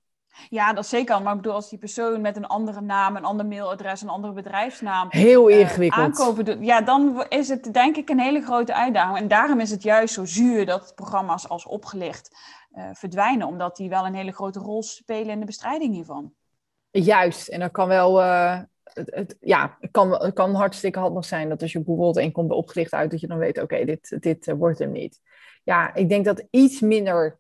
Ja, 0.50 0.74
dat 0.74 0.88
zeker. 0.88 1.22
Maar 1.22 1.36
ik 1.36 1.42
bedoel, 1.42 1.56
als 1.56 1.70
die 1.70 1.80
persoon 1.80 2.22
met 2.22 2.36
een 2.36 2.48
andere 2.48 2.82
naam, 2.82 3.16
een 3.16 3.26
ander 3.26 3.46
mailadres, 3.46 4.02
een 4.02 4.10
andere 4.10 4.34
bedrijfsnaam. 4.34 5.08
Heel 5.10 5.50
eh, 5.50 5.60
ingewikkeld. 5.60 6.06
aankopen 6.06 6.46
doet. 6.46 6.58
Ja, 6.60 6.82
dan 6.82 7.26
is 7.30 7.50
het 7.50 7.74
denk 7.74 7.96
ik 7.96 8.10
een 8.10 8.20
hele 8.20 8.42
grote 8.42 8.74
uitdaging. 8.74 9.18
En 9.18 9.28
daarom 9.28 9.60
is 9.60 9.72
het 9.72 9.84
juist 9.84 10.14
zo 10.14 10.26
zuur 10.26 10.66
dat 10.66 10.92
programma's 10.96 11.50
als 11.50 11.66
opgelicht 11.66 12.38
uh, 12.74 12.90
verdwijnen, 12.94 13.48
omdat 13.48 13.76
die 13.76 13.90
wel 13.90 14.06
een 14.06 14.16
hele 14.16 14.32
grote 14.32 14.60
rol 14.60 14.84
spelen 14.84 15.30
in 15.30 15.40
de 15.40 15.46
bestrijding 15.46 15.94
hiervan. 15.94 16.34
Juist. 16.92 17.48
En 17.48 17.60
dat 17.60 17.72
kan 17.72 17.88
wel. 17.88 18.22
Uh, 18.22 18.60
het, 18.84 19.16
het, 19.16 19.38
ja, 19.40 19.78
het 19.80 19.92
kan, 19.92 20.12
het 20.12 20.34
kan 20.34 20.54
hartstikke 20.54 21.00
handig 21.00 21.26
zijn 21.26 21.50
dat 21.50 21.62
als 21.62 21.72
je 21.72 21.84
googelt 21.86 22.18
en 22.18 22.32
komt 22.32 22.48
bij 22.48 22.58
opgelicht 22.58 22.94
uit, 22.94 23.12
dat 23.12 23.20
je 23.20 23.28
dan 23.28 23.38
weet: 23.38 23.62
oké, 23.62 23.86
dit, 23.86 24.18
dit 24.20 24.54
wordt 24.58 24.80
hem 24.80 24.92
niet. 24.92 25.22
Ja, 25.64 25.94
ik 25.94 26.10
denk 26.10 26.26
dat 26.26 26.44
iets 26.50 26.80
minder 26.80 27.40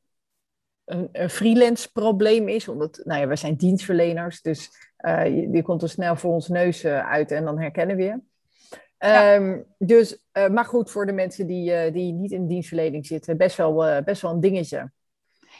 een, 0.87 1.09
een 1.11 1.29
freelance 1.29 1.91
probleem 1.91 2.47
is. 2.47 2.67
Omdat, 2.67 3.01
nou 3.03 3.21
ja, 3.21 3.27
wij 3.27 3.35
zijn 3.35 3.55
dienstverleners, 3.55 4.41
dus 4.41 4.69
uh, 4.99 5.51
die 5.51 5.61
komt 5.61 5.81
er 5.81 5.89
snel 5.89 6.15
voor 6.15 6.33
ons 6.33 6.47
neus 6.47 6.83
eh, 6.83 7.09
uit 7.09 7.31
en 7.31 7.45
dan 7.45 7.59
herkennen 7.59 7.95
we 7.95 8.03
je. 8.03 8.19
Ehm, 8.97 9.59
dus, 9.77 10.17
uh, 10.33 10.47
maar 10.47 10.65
goed, 10.65 10.91
voor 10.91 11.05
de 11.05 11.11
mensen 11.11 11.47
die, 11.47 11.91
die 11.91 12.13
niet 12.13 12.31
in 12.31 12.47
dienstverlening 12.47 13.05
zitten, 13.05 13.37
best 13.37 13.57
wel, 13.57 14.03
best 14.03 14.21
wel 14.21 14.31
een 14.31 14.39
dingetje. 14.39 14.91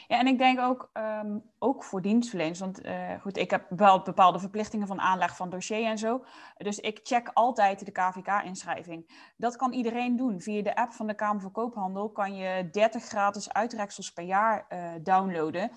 Ja, 0.08 0.18
en 0.18 0.26
ik 0.26 0.38
denk 0.38 0.60
ook, 0.60 0.90
ehm, 0.92 1.38
ook 1.58 1.84
voor 1.84 2.02
dienstverleners, 2.02 2.58
want 2.58 2.84
uh, 2.84 3.20
goed, 3.20 3.36
ik 3.36 3.50
heb 3.50 3.66
wel 3.68 4.02
bepaalde 4.02 4.38
verplichtingen 4.38 4.86
van 4.86 5.00
aanleg 5.00 5.36
van 5.36 5.50
dossier 5.50 5.84
en 5.84 5.98
zo. 5.98 6.24
Dus 6.56 6.78
ik 6.78 7.00
check 7.02 7.30
altijd 7.34 7.84
de 7.84 7.92
KVK-inschrijving. 7.92 9.32
Dat 9.36 9.56
kan 9.56 9.72
iedereen 9.72 10.16
doen. 10.16 10.40
Via 10.40 10.62
de 10.62 10.76
app 10.76 10.92
van 10.92 11.06
de 11.06 11.14
Kamer 11.14 11.40
van 11.40 11.52
Koophandel 11.52 12.10
kan 12.10 12.36
je 12.36 12.68
30 12.70 13.04
gratis 13.04 13.52
uitreksels 13.52 14.12
per 14.12 14.24
jaar 14.24 14.66
uh, 14.68 14.90
downloaden 15.02 15.70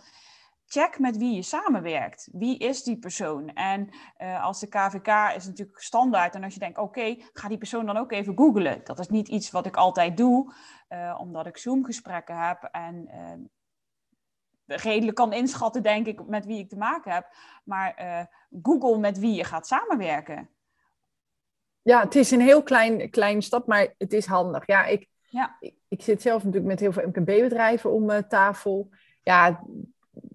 check 0.72 1.00
met 1.00 1.18
wie 1.18 1.36
je 1.36 1.42
samenwerkt. 1.42 2.30
Wie 2.32 2.58
is 2.58 2.84
die 2.84 3.00
persoon? 3.00 3.50
En 3.50 3.90
uh, 4.18 4.44
als 4.44 4.60
de 4.60 4.68
KVK 4.68 5.36
is 5.36 5.46
natuurlijk 5.46 5.80
standaard. 5.80 6.36
En 6.36 6.44
als 6.44 6.54
je 6.54 6.60
denkt, 6.60 6.78
oké, 6.78 7.16
ga 7.34 7.48
die 7.48 7.58
persoon 7.58 7.86
dan 7.86 7.98
ook 7.98 8.12
even 8.12 8.38
googlen. 8.38 8.82
Dat 8.84 9.00
is 9.00 9.08
niet 9.08 9.28
iets 9.28 9.52
wat 9.52 9.66
ik 9.66 9.76
altijd 9.76 10.18
doe, 10.18 10.54
uh, 10.90 11.18
omdat 11.20 11.46
ik 11.46 11.58
Zoom-gesprekken 11.58 12.38
heb. 12.48 12.64
En 12.64 13.10
uh, 13.14 13.48
redelijk 14.66 15.18
kan 15.18 15.34
inschatten, 15.34 15.84
denk 15.84 16.08
ik, 16.08 16.28
met 16.28 16.46
wie 16.46 16.60
ik 16.60 16.70
te 16.70 16.78
maken 16.78 17.12
heb. 17.12 17.28
Maar 17.64 17.96
uh, 18.02 18.26
Google 18.62 18.98
met 18.98 19.20
wie 19.20 19.34
je 19.34 19.44
gaat 19.44 19.68
samenwerken. 19.68 20.50
Ja, 21.82 22.02
het 22.04 22.16
is 22.16 22.32
een 22.32 22.42
heel 22.42 22.64
klein, 22.64 23.10
klein 23.10 23.42
stap, 23.42 23.68
maar 23.68 23.94
het 23.98 24.14
is 24.14 24.26
handig. 24.26 24.66
Ja, 24.66 24.86
ik, 24.86 25.10
ja. 25.30 25.58
ik, 25.60 25.74
ik 25.88 26.02
zit 26.02 26.22
zelf 26.22 26.44
natuurlijk 26.44 26.72
met 26.72 26.80
heel 26.80 26.92
veel 26.92 27.08
MKB-bedrijven 27.08 27.92
om 27.92 28.10
uh, 28.10 28.18
tafel. 28.18 28.90
Ja, 29.24 29.64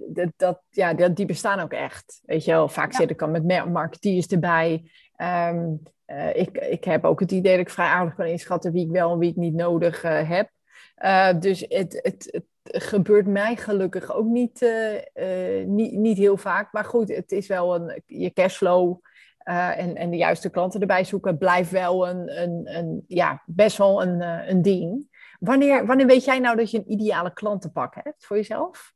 dat, 0.08 0.28
dat, 0.36 0.62
ja, 0.70 0.92
die 0.92 1.26
bestaan 1.26 1.60
ook 1.60 1.72
echt. 1.72 2.20
Weet 2.24 2.44
je 2.44 2.50
wel, 2.50 2.68
vaak 2.68 2.92
ja. 2.92 2.98
zit 2.98 3.10
ik 3.10 3.18
dan 3.18 3.30
met 3.30 3.72
marketeers 3.72 4.26
erbij. 4.26 4.90
Um, 5.16 5.82
uh, 6.06 6.36
ik, 6.36 6.56
ik 6.56 6.84
heb 6.84 7.04
ook 7.04 7.20
het 7.20 7.32
idee 7.32 7.56
dat 7.56 7.66
ik 7.66 7.72
vrij 7.72 7.86
aardig 7.86 8.14
kan 8.14 8.26
inschatten 8.26 8.72
wie 8.72 8.84
ik 8.84 8.90
wel 8.90 9.12
en 9.12 9.18
wie 9.18 9.30
ik 9.30 9.36
niet 9.36 9.54
nodig 9.54 10.02
heb. 10.02 10.50
Uh, 10.98 11.40
dus 11.40 11.60
het, 11.68 12.00
het, 12.02 12.28
het, 12.30 12.44
gebeurt 12.70 13.26
mij 13.26 13.56
gelukkig 13.56 14.12
ook 14.12 14.26
niet, 14.26 14.62
uh, 14.62 15.66
niet, 15.66 15.92
niet 15.92 16.18
heel 16.18 16.36
vaak. 16.36 16.72
Maar 16.72 16.84
goed, 16.84 17.08
het 17.08 17.32
is 17.32 17.46
wel 17.46 17.74
een, 17.74 18.02
je 18.06 18.32
cashflow 18.32 18.98
uh, 19.44 19.78
en, 19.78 19.96
en 19.96 20.10
de 20.10 20.16
juiste 20.16 20.50
klanten 20.50 20.80
erbij 20.80 21.04
zoeken 21.04 21.38
blijft 21.38 21.70
wel 21.70 22.08
een, 22.08 22.42
een, 22.42 22.76
een 22.76 23.04
ja, 23.06 23.42
best 23.46 23.76
wel 23.76 24.02
een, 24.02 24.20
een 24.50 24.62
ding. 24.62 25.14
Wanneer, 25.38 25.86
wanneer 25.86 26.06
weet 26.06 26.24
jij 26.24 26.38
nou 26.38 26.56
dat 26.56 26.70
je 26.70 26.78
een 26.78 26.92
ideale 26.92 27.32
klantenpak 27.32 27.94
hebt 27.94 28.26
voor 28.26 28.36
jezelf? 28.36 28.94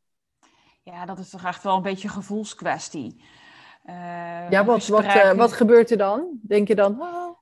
Ja, 0.82 1.06
dat 1.06 1.18
is 1.18 1.30
toch 1.30 1.44
echt 1.44 1.62
wel 1.62 1.76
een 1.76 1.82
beetje 1.82 2.08
een 2.08 2.14
gevoelskwestie. 2.14 3.24
ja, 4.50 4.64
wat, 4.64 4.86
wat, 4.86 5.34
wat 5.36 5.52
gebeurt 5.52 5.90
er 5.90 5.98
dan? 5.98 6.38
Denk 6.42 6.68
je 6.68 6.74
dan... 6.74 7.02
Oh. 7.02 7.38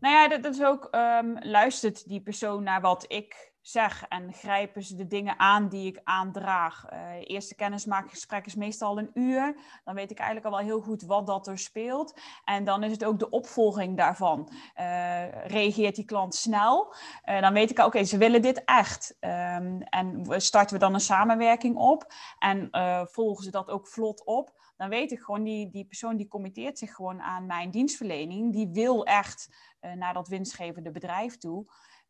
Nou 0.00 0.14
ja, 0.14 0.28
dat, 0.28 0.42
dat 0.42 0.54
is 0.54 0.64
ook, 0.64 0.88
um, 0.94 1.36
luistert 1.40 2.08
die 2.08 2.20
persoon 2.20 2.62
naar 2.62 2.80
wat 2.80 3.04
ik 3.08 3.54
zeg 3.66 4.04
en 4.08 4.32
grijpen 4.32 4.82
ze 4.82 4.94
de 4.94 5.06
dingen 5.06 5.38
aan 5.38 5.68
die 5.68 5.86
ik 5.86 6.00
aandraag. 6.04 6.84
Uh, 6.92 6.98
eerste 7.20 7.54
kennismakingsgesprek 7.54 8.46
is 8.46 8.54
meestal 8.54 8.98
een 8.98 9.10
uur. 9.14 9.56
Dan 9.84 9.94
weet 9.94 10.10
ik 10.10 10.18
eigenlijk 10.18 10.46
al 10.46 10.58
wel 10.58 10.66
heel 10.66 10.80
goed 10.80 11.02
wat 11.02 11.26
dat 11.26 11.46
er 11.46 11.58
speelt. 11.58 12.20
En 12.44 12.64
dan 12.64 12.82
is 12.82 12.90
het 12.90 13.04
ook 13.04 13.18
de 13.18 13.30
opvolging 13.30 13.96
daarvan. 13.96 14.48
Uh, 14.76 15.46
reageert 15.46 15.94
die 15.94 16.04
klant 16.04 16.34
snel? 16.34 16.94
Uh, 17.24 17.40
dan 17.40 17.52
weet 17.52 17.70
ik, 17.70 17.78
oké, 17.78 17.86
okay, 17.86 18.04
ze 18.04 18.18
willen 18.18 18.42
dit 18.42 18.64
echt. 18.64 19.16
Um, 19.20 19.82
en 19.82 20.24
starten 20.36 20.74
we 20.74 20.82
dan 20.82 20.94
een 20.94 21.00
samenwerking 21.00 21.76
op 21.76 22.12
en 22.38 22.68
volgen 23.10 23.44
ze 23.44 23.50
dat 23.50 23.70
ook 23.70 23.88
vlot 23.88 24.24
op? 24.24 24.54
Dan 24.76 24.88
weet 24.88 25.12
ik 25.12 25.20
gewoon, 25.20 25.42
die, 25.42 25.70
die 25.70 25.86
persoon 25.86 26.16
die 26.16 26.28
committeert 26.28 26.78
zich 26.78 26.94
gewoon 26.94 27.20
aan 27.20 27.46
mijn 27.46 27.70
dienstverlening. 27.70 28.52
Die 28.52 28.68
wil 28.72 29.04
echt 29.04 29.48
naar 29.94 30.14
dat 30.14 30.28
winstgevende 30.28 30.90
bedrijf 30.90 31.36
toe. 31.36 31.66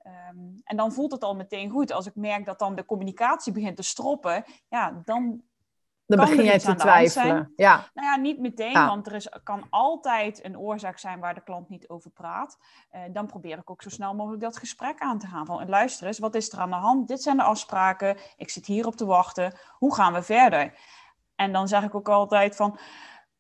Um, 0.07 0.61
en 0.65 0.77
dan 0.77 0.93
voelt 0.93 1.13
het 1.13 1.23
al 1.23 1.37
meteen 1.37 1.71
goed. 1.71 1.93
Als 1.93 2.07
ik 2.07 2.15
merk 2.15 2.45
dat 2.45 2.59
dan 2.59 2.75
de 2.75 2.85
communicatie 2.85 3.53
begint 3.53 3.77
te 3.77 3.83
stroppen, 3.83 4.45
ja, 4.69 5.03
dan. 5.05 5.43
Dan 6.07 6.19
begin 6.19 6.45
jij 6.45 6.59
te 6.59 6.75
twijfelen. 6.75 7.53
Ja. 7.57 7.91
Nou 7.95 8.07
ja, 8.07 8.17
niet 8.17 8.41
meteen, 8.41 8.71
ja. 8.71 8.87
want 8.87 9.07
er 9.07 9.15
is, 9.15 9.29
kan 9.43 9.67
altijd 9.71 10.45
een 10.45 10.59
oorzaak 10.59 10.99
zijn 10.99 11.21
waar 11.21 11.35
de 11.35 11.43
klant 11.43 11.69
niet 11.69 11.89
over 11.89 12.11
praat. 12.11 12.59
Uh, 12.93 13.01
dan 13.11 13.27
probeer 13.27 13.59
ik 13.59 13.71
ook 13.71 13.83
zo 13.83 13.89
snel 13.89 14.15
mogelijk 14.15 14.43
dat 14.43 14.57
gesprek 14.57 14.99
aan 14.99 15.19
te 15.19 15.27
gaan. 15.27 15.47
Van 15.47 15.69
luister 15.69 16.07
eens, 16.07 16.19
wat 16.19 16.35
is 16.35 16.53
er 16.53 16.59
aan 16.59 16.71
de 16.71 16.77
hand? 16.77 17.09
Dit 17.09 17.23
zijn 17.23 17.37
de 17.37 17.43
afspraken. 17.43 18.17
Ik 18.37 18.51
zit 18.51 18.67
hierop 18.67 18.97
te 18.97 19.07
wachten. 19.07 19.53
Hoe 19.73 19.95
gaan 19.95 20.13
we 20.13 20.23
verder? 20.23 20.79
En 21.35 21.53
dan 21.53 21.69
zeg 21.69 21.83
ik 21.83 21.95
ook 21.95 22.09
altijd 22.09 22.57
van 22.57 22.79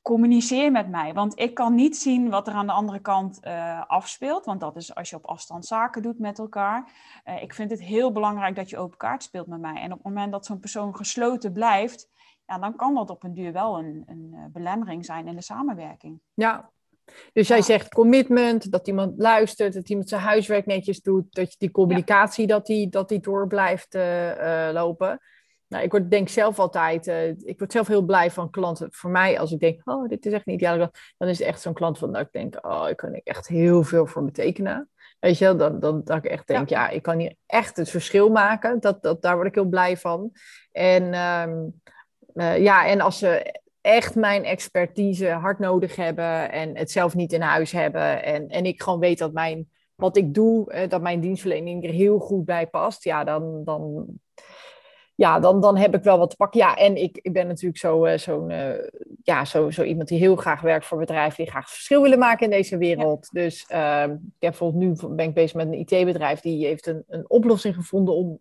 communiceer 0.06 0.72
met 0.72 0.88
mij. 0.88 1.14
Want 1.14 1.38
ik 1.40 1.54
kan 1.54 1.74
niet 1.74 1.96
zien 1.96 2.30
wat 2.30 2.46
er 2.46 2.54
aan 2.54 2.66
de 2.66 2.72
andere 2.72 2.98
kant 2.98 3.40
uh, 3.42 3.82
afspeelt. 3.86 4.44
Want 4.44 4.60
dat 4.60 4.76
is 4.76 4.94
als 4.94 5.10
je 5.10 5.16
op 5.16 5.24
afstand 5.26 5.66
zaken 5.66 6.02
doet 6.02 6.18
met 6.18 6.38
elkaar. 6.38 6.92
Uh, 7.24 7.42
ik 7.42 7.54
vind 7.54 7.70
het 7.70 7.82
heel 7.82 8.12
belangrijk 8.12 8.56
dat 8.56 8.70
je 8.70 8.78
open 8.78 8.98
kaart 8.98 9.22
speelt 9.22 9.46
met 9.46 9.60
mij. 9.60 9.74
En 9.74 9.92
op 9.92 9.98
het 9.98 10.06
moment 10.06 10.32
dat 10.32 10.46
zo'n 10.46 10.60
persoon 10.60 10.96
gesloten 10.96 11.52
blijft, 11.52 12.08
ja, 12.46 12.58
dan 12.58 12.76
kan 12.76 12.94
dat 12.94 13.10
op 13.10 13.24
een 13.24 13.34
duur 13.34 13.52
wel 13.52 13.78
een, 13.78 14.02
een 14.06 14.30
uh, 14.32 14.44
belemmering 14.52 15.04
zijn 15.04 15.26
in 15.26 15.36
de 15.36 15.42
samenwerking. 15.42 16.20
Ja. 16.34 16.70
Dus 17.32 17.48
jij 17.48 17.56
ja. 17.56 17.62
zegt 17.62 17.94
commitment, 17.94 18.70
dat 18.70 18.86
iemand 18.88 19.18
luistert, 19.18 19.74
dat 19.74 19.88
iemand 19.88 20.08
zijn 20.08 20.20
huiswerk 20.22 20.66
netjes 20.66 21.00
doet, 21.02 21.34
dat 21.34 21.50
je 21.50 21.58
die 21.58 21.70
communicatie 21.70 22.46
ja. 22.46 22.54
dat 22.54 22.66
die, 22.66 22.88
dat 22.88 23.08
die 23.08 23.20
door 23.20 23.46
blijft 23.46 23.94
lopen. 24.72 25.20
Nou, 25.68 25.84
ik 25.84 25.90
word, 25.90 26.10
denk 26.10 26.28
zelf 26.28 26.58
altijd, 26.58 27.06
uh, 27.06 27.28
ik 27.28 27.58
word 27.58 27.72
zelf 27.72 27.86
heel 27.86 28.02
blij 28.02 28.30
van 28.30 28.50
klanten. 28.50 28.88
Voor 28.90 29.10
mij, 29.10 29.40
als 29.40 29.52
ik 29.52 29.58
denk, 29.58 29.80
oh, 29.84 30.08
dit 30.08 30.26
is 30.26 30.32
echt 30.32 30.46
een 30.46 30.54
ideale 30.54 30.90
dan 31.16 31.28
is 31.28 31.38
het 31.38 31.48
echt 31.48 31.60
zo'n 31.60 31.72
klant 31.72 31.98
van 31.98 32.12
dat 32.12 32.20
ik 32.20 32.32
denk, 32.32 32.66
oh, 32.66 32.88
ik 32.88 32.96
kan 32.96 33.14
ik 33.14 33.26
echt 33.26 33.48
heel 33.48 33.82
veel 33.82 34.06
voor 34.06 34.24
betekenen. 34.24 34.90
Weet 35.20 35.38
je, 35.38 35.56
dan, 35.56 35.80
dan 35.80 36.04
dat 36.04 36.16
ik 36.16 36.24
echt 36.24 36.46
denk, 36.46 36.68
ja. 36.68 36.84
ja, 36.84 36.88
ik 36.88 37.02
kan 37.02 37.18
hier 37.18 37.34
echt 37.46 37.76
het 37.76 37.90
verschil 37.90 38.30
maken. 38.30 38.80
Dat, 38.80 39.02
dat, 39.02 39.22
daar 39.22 39.34
word 39.34 39.46
ik 39.46 39.54
heel 39.54 39.64
blij 39.64 39.96
van. 39.96 40.30
En 40.72 41.14
um, 41.14 41.80
uh, 42.34 42.58
ja, 42.58 42.86
en 42.86 43.00
als 43.00 43.18
ze 43.18 43.60
echt 43.80 44.14
mijn 44.14 44.44
expertise 44.44 45.28
hard 45.28 45.58
nodig 45.58 45.96
hebben 45.96 46.50
en 46.52 46.76
het 46.76 46.90
zelf 46.90 47.14
niet 47.14 47.32
in 47.32 47.40
huis 47.40 47.72
hebben 47.72 48.22
en, 48.22 48.48
en 48.48 48.66
ik 48.66 48.82
gewoon 48.82 48.98
weet 48.98 49.18
dat 49.18 49.32
mijn, 49.32 49.68
wat 49.94 50.16
ik 50.16 50.34
doe, 50.34 50.74
uh, 50.74 50.88
dat 50.88 51.02
mijn 51.02 51.20
dienstverlening 51.20 51.84
er 51.84 51.90
heel 51.90 52.18
goed 52.18 52.44
bij 52.44 52.66
past, 52.66 53.04
ja, 53.04 53.24
dan, 53.24 53.64
dan, 53.64 54.06
ja, 55.16 55.40
dan, 55.40 55.60
dan 55.60 55.76
heb 55.76 55.94
ik 55.94 56.02
wel 56.02 56.18
wat 56.18 56.30
te 56.30 56.36
pakken. 56.36 56.60
Ja, 56.60 56.76
en 56.76 56.96
ik, 56.96 57.18
ik 57.22 57.32
ben 57.32 57.46
natuurlijk 57.46 57.78
zo, 57.78 58.06
uh, 58.06 58.16
zo'n, 58.16 58.50
uh, 58.50 58.72
ja, 59.22 59.44
zo, 59.44 59.70
zo 59.70 59.82
iemand 59.82 60.08
die 60.08 60.18
heel 60.18 60.36
graag 60.36 60.60
werkt 60.60 60.86
voor 60.86 60.98
bedrijven, 60.98 61.36
die 61.36 61.52
graag 61.52 61.70
verschil 61.70 62.02
willen 62.02 62.18
maken 62.18 62.44
in 62.44 62.50
deze 62.50 62.78
wereld. 62.78 63.28
Ja. 63.30 63.40
Dus 63.42 63.66
uh, 63.72 64.02
ik 64.02 64.08
heb 64.38 64.50
bijvoorbeeld 64.50 65.00
nu 65.00 65.14
ben 65.16 65.28
ik 65.28 65.34
bezig 65.34 65.54
met 65.54 65.66
een 65.66 65.78
IT-bedrijf 65.78 66.40
die 66.40 66.66
heeft 66.66 66.86
een, 66.86 67.04
een 67.08 67.30
oplossing 67.30 67.74
gevonden 67.74 68.14
om 68.14 68.40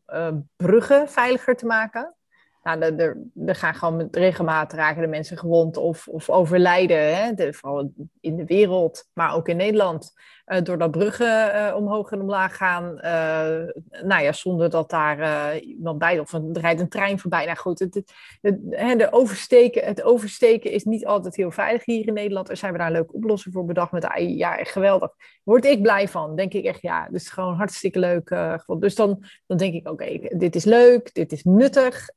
bruggen 0.56 1.10
veiliger 1.10 1.56
te 1.56 1.66
maken. 1.66 2.16
Nou, 2.64 2.96
er, 2.96 3.56
gaan 3.56 3.76
gewoon 3.76 3.96
met 3.96 4.16
regelmatig 4.16 4.80
raken 4.80 5.02
de 5.02 5.08
mensen 5.08 5.38
gewond 5.38 5.78
of, 5.78 6.08
of 6.08 6.30
overlijden. 6.30 7.16
Hè? 7.16 7.34
De, 7.34 7.54
vooral 7.54 7.92
in 8.20 8.36
de 8.36 8.46
wereld, 8.46 9.10
maar 9.14 9.36
ook 9.36 9.48
in 9.48 9.58
Nederland. 9.58 10.14
Uh, 10.46 10.62
doordat 10.62 10.92
bruggen 10.92 11.56
uh, 11.56 11.76
omhoog 11.76 12.12
en 12.12 12.22
omlaag 12.22 12.58
gaan. 12.58 12.84
Uh, 12.84 14.02
nou 14.04 14.24
ja, 14.24 14.32
zonder 14.32 14.70
dat 14.70 14.90
daar 14.90 15.58
iemand 15.58 15.98
bij 15.98 16.20
of 16.20 16.34
er 16.34 16.42
rijdt 16.52 16.82
een 16.82 16.90
trein 16.90 17.20
voorbij. 17.20 17.46
Nou 17.46 17.58
goed, 17.58 17.80
het, 17.80 18.14
de 18.42 19.08
oversteken, 19.12 19.86
het 19.86 20.04
oversteken 20.04 20.72
is 20.72 20.84
niet 20.84 21.06
altijd 21.06 21.36
heel 21.36 21.52
veilig 21.52 21.86
hier 21.86 22.08
in 22.08 22.14
Nederland. 22.14 22.50
Er 22.50 22.58
zijn 22.58 22.72
we 22.72 22.78
daar 22.78 22.88
een 22.88 22.94
leuke 22.94 23.14
oplossing 23.14 23.54
voor 23.54 23.66
bedacht 23.66 23.92
met. 23.92 24.08
Ja, 24.18 24.54
geweldig. 24.64 25.12
Word 25.44 25.66
ik 25.66 25.82
blij 25.82 26.08
van. 26.08 26.36
Denk 26.36 26.54
ik 26.54 26.66
echt, 26.66 26.82
ja, 26.82 27.08
dus 27.12 27.30
gewoon 27.30 27.56
hartstikke 27.56 28.00
leuk. 28.00 28.36
dus 28.80 28.96
dan, 28.96 29.24
dan 29.46 29.58
denk 29.58 29.74
ik, 29.74 29.90
oké, 29.90 30.20
dit 30.38 30.56
is 30.56 30.66
leuk, 30.66 31.14
dit 31.14 31.32
is 31.32 31.44
nuttig. 31.44 32.10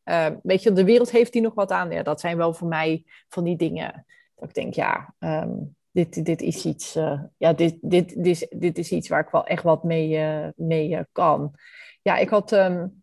weet 0.42 0.62
je, 0.62 0.72
de 0.72 0.84
wereld 0.84 1.10
heeft 1.10 1.34
hier 1.34 1.42
nog 1.42 1.54
wat 1.54 1.70
aan. 1.70 1.90
Ja, 1.90 2.02
dat 2.02 2.20
zijn 2.20 2.36
wel 2.36 2.54
voor 2.54 2.68
mij 2.68 3.04
van 3.28 3.44
die 3.44 3.56
dingen 3.56 4.06
dat 4.34 4.48
ik 4.48 4.54
denk, 4.54 4.74
ja... 4.74 5.14
Um, 5.18 5.76
dit, 5.98 6.24
dit 6.24 6.42
is 6.42 6.64
iets, 6.64 6.96
uh, 6.96 7.22
ja, 7.36 7.52
dit, 7.52 7.76
dit, 7.80 8.24
dit, 8.24 8.46
dit 8.50 8.78
is 8.78 8.90
iets 8.90 9.08
waar 9.08 9.20
ik 9.20 9.30
wel 9.30 9.46
echt 9.46 9.62
wat 9.62 9.84
mee, 9.84 10.18
uh, 10.18 10.48
mee 10.56 10.90
uh, 10.90 11.00
kan. 11.12 11.54
Ja, 12.02 12.16
ik 12.16 12.28
had 12.28 12.52
um, 12.52 13.02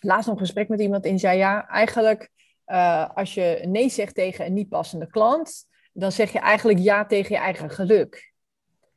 laatst 0.00 0.26
nog 0.26 0.36
een 0.36 0.44
gesprek 0.44 0.68
met 0.68 0.80
iemand 0.80 1.04
en 1.04 1.18
zei 1.18 1.38
ja, 1.38 1.68
eigenlijk 1.68 2.30
als 3.14 3.34
je 3.34 3.62
nee 3.66 3.88
zegt 3.88 4.14
tegen 4.14 4.46
een 4.46 4.52
niet 4.52 4.68
passende 4.68 5.06
klant, 5.06 5.66
dan 5.92 6.12
zeg 6.12 6.32
je 6.32 6.38
eigenlijk 6.38 6.78
ja 6.78 7.06
tegen 7.06 7.34
je 7.34 7.40
eigen 7.40 7.70
geluk. 7.70 8.32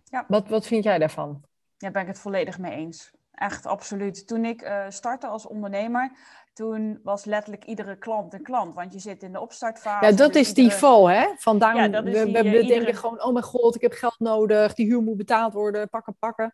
Ja. 0.03 0.25
Wat, 0.27 0.47
wat 0.47 0.67
vind 0.67 0.83
jij 0.83 0.97
daarvan? 0.97 1.43
Ja, 1.77 1.91
ben 1.91 2.01
ik 2.01 2.07
het 2.07 2.19
volledig 2.19 2.59
mee 2.59 2.71
eens. 2.71 3.11
Echt, 3.33 3.65
absoluut. 3.65 4.27
Toen 4.27 4.45
ik 4.45 4.71
startte 4.89 5.27
als 5.27 5.47
ondernemer, 5.47 6.11
toen 6.53 6.99
was 7.03 7.25
letterlijk 7.25 7.65
iedere 7.65 7.97
klant 7.97 8.33
een 8.33 8.43
klant. 8.43 8.75
Want 8.75 8.93
je 8.93 8.99
zit 8.99 9.23
in 9.23 9.31
de 9.31 9.39
opstartfase. 9.39 10.05
Ja, 10.05 10.11
dat 10.11 10.33
dus 10.33 10.41
is 10.41 10.53
die 10.53 10.71
val, 10.71 11.09
hè? 11.09 11.27
Vandaar, 11.37 11.75
ja, 11.75 12.03
we, 12.03 12.31
we, 12.31 12.65
denken 12.65 12.95
gewoon, 12.95 13.23
oh 13.23 13.33
mijn 13.33 13.45
god, 13.45 13.75
ik 13.75 13.81
heb 13.81 13.93
geld 13.93 14.19
nodig. 14.19 14.73
Die 14.73 14.85
huur 14.85 15.01
moet 15.01 15.17
betaald 15.17 15.53
worden, 15.53 15.89
pakken, 15.89 16.15
pakken. 16.19 16.53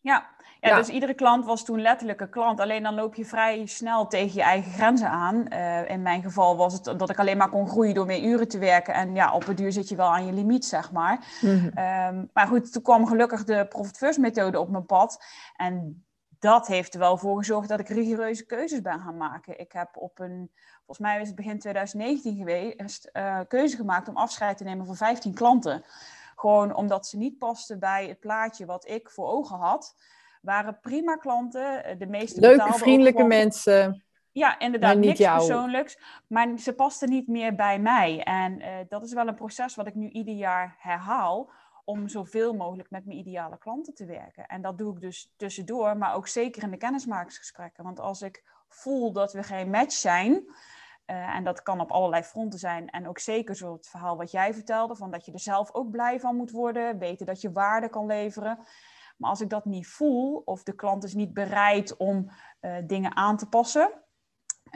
Ja. 0.00 0.34
Ja, 0.60 0.76
dus 0.76 0.88
iedere 0.88 1.14
klant 1.14 1.44
was 1.44 1.64
toen 1.64 1.80
letterlijk 1.80 2.20
een 2.20 2.30
klant. 2.30 2.60
Alleen 2.60 2.82
dan 2.82 2.94
loop 2.94 3.14
je 3.14 3.24
vrij 3.24 3.66
snel 3.66 4.06
tegen 4.06 4.34
je 4.34 4.42
eigen 4.42 4.72
grenzen 4.72 5.08
aan. 5.08 5.46
Uh, 5.52 5.90
in 5.90 6.02
mijn 6.02 6.22
geval 6.22 6.56
was 6.56 6.72
het 6.72 6.84
dat 6.84 7.10
ik 7.10 7.18
alleen 7.18 7.36
maar 7.36 7.48
kon 7.48 7.68
groeien 7.68 7.94
door 7.94 8.06
meer 8.06 8.22
uren 8.22 8.48
te 8.48 8.58
werken. 8.58 8.94
En 8.94 9.14
ja, 9.14 9.34
op 9.34 9.46
het 9.46 9.56
duur 9.56 9.72
zit 9.72 9.88
je 9.88 9.96
wel 9.96 10.12
aan 10.12 10.26
je 10.26 10.32
limiet, 10.32 10.64
zeg 10.64 10.92
maar. 10.92 11.38
Mm 11.40 11.72
-hmm. 11.74 12.30
maar 12.32 12.46
goed, 12.46 12.72
toen 12.72 12.82
kwam 12.82 13.06
gelukkig 13.06 13.44
de 13.44 13.66
Profit 13.68 13.96
First 13.96 14.18
methode 14.18 14.60
op 14.60 14.70
mijn 14.70 14.86
pad. 14.86 15.24
En 15.56 16.04
dat 16.38 16.66
heeft 16.66 16.94
er 16.94 17.00
wel 17.00 17.16
voor 17.16 17.38
gezorgd 17.38 17.68
dat 17.68 17.80
ik 17.80 17.88
rigoureuze 17.88 18.46
keuzes 18.46 18.80
ben 18.80 19.00
gaan 19.00 19.16
maken. 19.16 19.58
Ik 19.58 19.72
heb 19.72 19.88
op 19.96 20.18
een, 20.18 20.50
volgens 20.76 20.98
mij 20.98 21.20
is 21.20 21.26
het 21.26 21.36
begin 21.36 21.58
2019 21.58 22.36
geweest, 22.36 23.10
uh, 23.12 23.40
keuze 23.48 23.76
gemaakt 23.76 24.08
om 24.08 24.16
afscheid 24.16 24.56
te 24.56 24.64
nemen 24.64 24.86
van 24.86 24.96
15 24.96 25.34
klanten. 25.34 25.84
Gewoon 26.36 26.74
omdat 26.74 27.06
ze 27.06 27.16
niet 27.16 27.38
pasten 27.38 27.78
bij 27.78 28.08
het 28.08 28.20
plaatje 28.20 28.66
wat 28.66 28.88
ik 28.88 29.10
voor 29.10 29.26
ogen 29.26 29.58
had. 29.58 29.96
Waren 30.42 30.80
prima 30.80 31.16
klanten, 31.16 31.84
eh, 31.84 31.98
de 31.98 32.06
meeste 32.06 32.40
Leuke, 32.40 32.72
vriendelijke 32.72 33.24
mensen. 33.24 34.04
Ja, 34.32 34.58
inderdaad, 34.58 34.96
niks 34.96 35.18
jou. 35.18 35.36
persoonlijks. 35.36 35.98
Maar 36.26 36.58
ze 36.58 36.72
pasten 36.72 37.08
niet 37.08 37.28
meer 37.28 37.54
bij 37.54 37.78
mij. 37.78 38.22
En 38.22 38.60
uh, 38.60 38.68
dat 38.88 39.02
is 39.02 39.12
wel 39.12 39.28
een 39.28 39.34
proces 39.34 39.74
wat 39.74 39.86
ik 39.86 39.94
nu 39.94 40.08
ieder 40.08 40.34
jaar 40.34 40.76
herhaal 40.78 41.50
om 41.86 42.08
zoveel 42.08 42.54
mogelijk 42.54 42.90
met 42.90 43.06
mijn 43.06 43.18
ideale 43.18 43.58
klanten 43.58 43.94
te 43.94 44.04
werken. 44.04 44.46
En 44.46 44.62
dat 44.62 44.78
doe 44.78 44.94
ik 44.94 45.00
dus 45.00 45.32
tussendoor, 45.36 45.96
maar 45.96 46.14
ook 46.14 46.28
zeker 46.28 46.62
in 46.62 46.70
de 46.70 46.76
kennismakingsgesprekken. 46.76 47.84
Want 47.84 48.00
als 48.00 48.22
ik 48.22 48.44
voel 48.68 49.12
dat 49.12 49.32
we 49.32 49.42
geen 49.42 49.70
match 49.70 49.92
zijn, 49.92 50.32
uh, 50.32 51.34
en 51.34 51.44
dat 51.44 51.62
kan 51.62 51.80
op 51.80 51.90
allerlei 51.90 52.22
fronten 52.22 52.58
zijn, 52.58 52.90
en 52.90 53.08
ook 53.08 53.18
zeker 53.18 53.56
zo 53.56 53.72
het 53.72 53.88
verhaal 53.88 54.16
wat 54.16 54.30
jij 54.30 54.54
vertelde, 54.54 54.96
van 54.96 55.10
dat 55.10 55.24
je 55.24 55.32
er 55.32 55.40
zelf 55.40 55.72
ook 55.72 55.90
blij 55.90 56.20
van 56.20 56.36
moet 56.36 56.50
worden, 56.50 56.98
weten 56.98 57.26
dat 57.26 57.40
je 57.40 57.52
waarde 57.52 57.88
kan 57.88 58.06
leveren. 58.06 58.58
Maar 59.16 59.30
als 59.30 59.40
ik 59.40 59.50
dat 59.50 59.64
niet 59.64 59.86
voel, 59.86 60.42
of 60.44 60.62
de 60.62 60.74
klant 60.74 61.04
is 61.04 61.14
niet 61.14 61.34
bereid 61.34 61.96
om 61.96 62.30
uh, 62.60 62.76
dingen 62.86 63.16
aan 63.16 63.36
te 63.36 63.48
passen, 63.48 63.90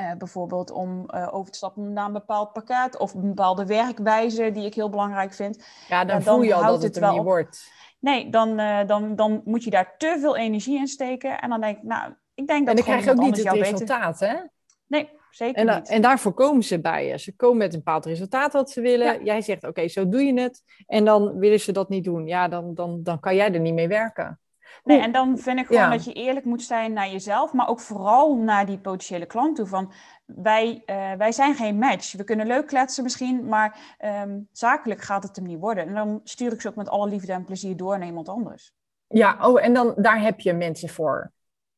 uh, 0.00 0.12
bijvoorbeeld 0.18 0.70
om 0.70 1.06
uh, 1.14 1.34
over 1.34 1.52
te 1.52 1.56
stappen 1.56 1.92
naar 1.92 2.06
een 2.06 2.12
bepaald 2.12 2.52
pakket 2.52 2.98
of 2.98 3.14
een 3.14 3.20
bepaalde 3.20 3.66
werkwijze 3.66 4.50
die 4.52 4.64
ik 4.64 4.74
heel 4.74 4.90
belangrijk 4.90 5.32
vind. 5.32 5.64
Ja, 5.88 6.04
dan, 6.04 6.22
dan 6.22 6.34
voel 6.34 6.42
je 6.42 6.54
al 6.54 6.62
dat 6.62 6.82
het, 6.82 6.94
het 6.94 7.04
er 7.04 7.12
niet 7.12 7.22
wordt. 7.22 7.70
Nee, 7.98 8.30
dan, 8.30 8.60
uh, 8.60 8.86
dan, 8.86 9.16
dan 9.16 9.40
moet 9.44 9.64
je 9.64 9.70
daar 9.70 9.94
te 9.96 10.16
veel 10.20 10.36
energie 10.36 10.78
in 10.78 10.86
steken. 10.86 11.40
En 11.40 11.48
dan 11.48 11.60
denk 11.60 11.76
ik, 11.76 11.82
nou, 11.82 12.12
ik 12.34 12.46
denk 12.46 12.66
dat 12.66 12.68
En 12.68 12.74
dan 12.74 12.84
krijg 12.84 13.04
je 13.04 13.10
ook 13.10 13.26
niet 13.26 13.44
het 13.44 13.52
resultaat, 13.52 14.18
beter... 14.18 14.36
hè? 14.36 14.42
Nee, 14.86 15.10
zeker 15.30 15.68
en, 15.68 15.76
niet. 15.76 15.88
En 15.88 16.02
daarvoor 16.02 16.32
komen 16.32 16.62
ze 16.62 16.80
bij 16.80 17.06
je. 17.06 17.18
Ze 17.18 17.36
komen 17.36 17.56
met 17.56 17.72
een 17.72 17.78
bepaald 17.78 18.04
resultaat 18.04 18.52
wat 18.52 18.70
ze 18.70 18.80
willen. 18.80 19.06
Ja. 19.06 19.24
Jij 19.24 19.40
zegt, 19.40 19.58
oké, 19.58 19.68
okay, 19.68 19.88
zo 19.88 20.08
doe 20.08 20.22
je 20.22 20.40
het. 20.40 20.62
En 20.86 21.04
dan 21.04 21.38
willen 21.38 21.60
ze 21.60 21.72
dat 21.72 21.88
niet 21.88 22.04
doen. 22.04 22.26
Ja, 22.26 22.48
dan, 22.48 22.74
dan, 22.74 23.02
dan 23.02 23.20
kan 23.20 23.34
jij 23.34 23.52
er 23.52 23.60
niet 23.60 23.74
mee 23.74 23.88
werken. 23.88 24.40
Nee, 24.84 25.00
en 25.00 25.12
dan 25.12 25.38
vind 25.38 25.58
ik 25.58 25.66
gewoon 25.66 25.90
dat 25.90 26.04
je 26.04 26.12
eerlijk 26.12 26.44
moet 26.44 26.62
zijn 26.62 26.92
naar 26.92 27.08
jezelf, 27.08 27.52
maar 27.52 27.68
ook 27.68 27.80
vooral 27.80 28.36
naar 28.36 28.66
die 28.66 28.78
potentiële 28.78 29.26
klant 29.26 29.56
toe. 29.56 29.66
Van 29.66 29.92
wij, 30.26 30.82
uh, 30.86 31.12
wij 31.12 31.32
zijn 31.32 31.54
geen 31.54 31.78
match. 31.78 32.12
We 32.12 32.24
kunnen 32.24 32.46
leuk 32.46 32.66
kletsen 32.66 33.02
misschien, 33.02 33.48
maar 33.48 33.96
um, 34.22 34.48
zakelijk 34.52 35.00
gaat 35.00 35.22
het 35.22 35.36
hem 35.36 35.44
niet 35.44 35.60
worden. 35.60 35.86
En 35.86 35.94
dan 35.94 36.20
stuur 36.24 36.52
ik 36.52 36.60
ze 36.60 36.68
ook 36.68 36.74
met 36.74 36.88
alle 36.88 37.08
liefde 37.08 37.32
en 37.32 37.44
plezier 37.44 37.76
door 37.76 37.98
naar 37.98 38.06
iemand 38.06 38.28
anders. 38.28 38.72
Ja, 39.06 39.48
oh, 39.48 39.64
en 39.64 39.74
dan 39.74 39.94
daar 39.96 40.20
heb 40.20 40.40
je 40.40 40.52
mensen 40.52 40.88
voor. 40.88 41.32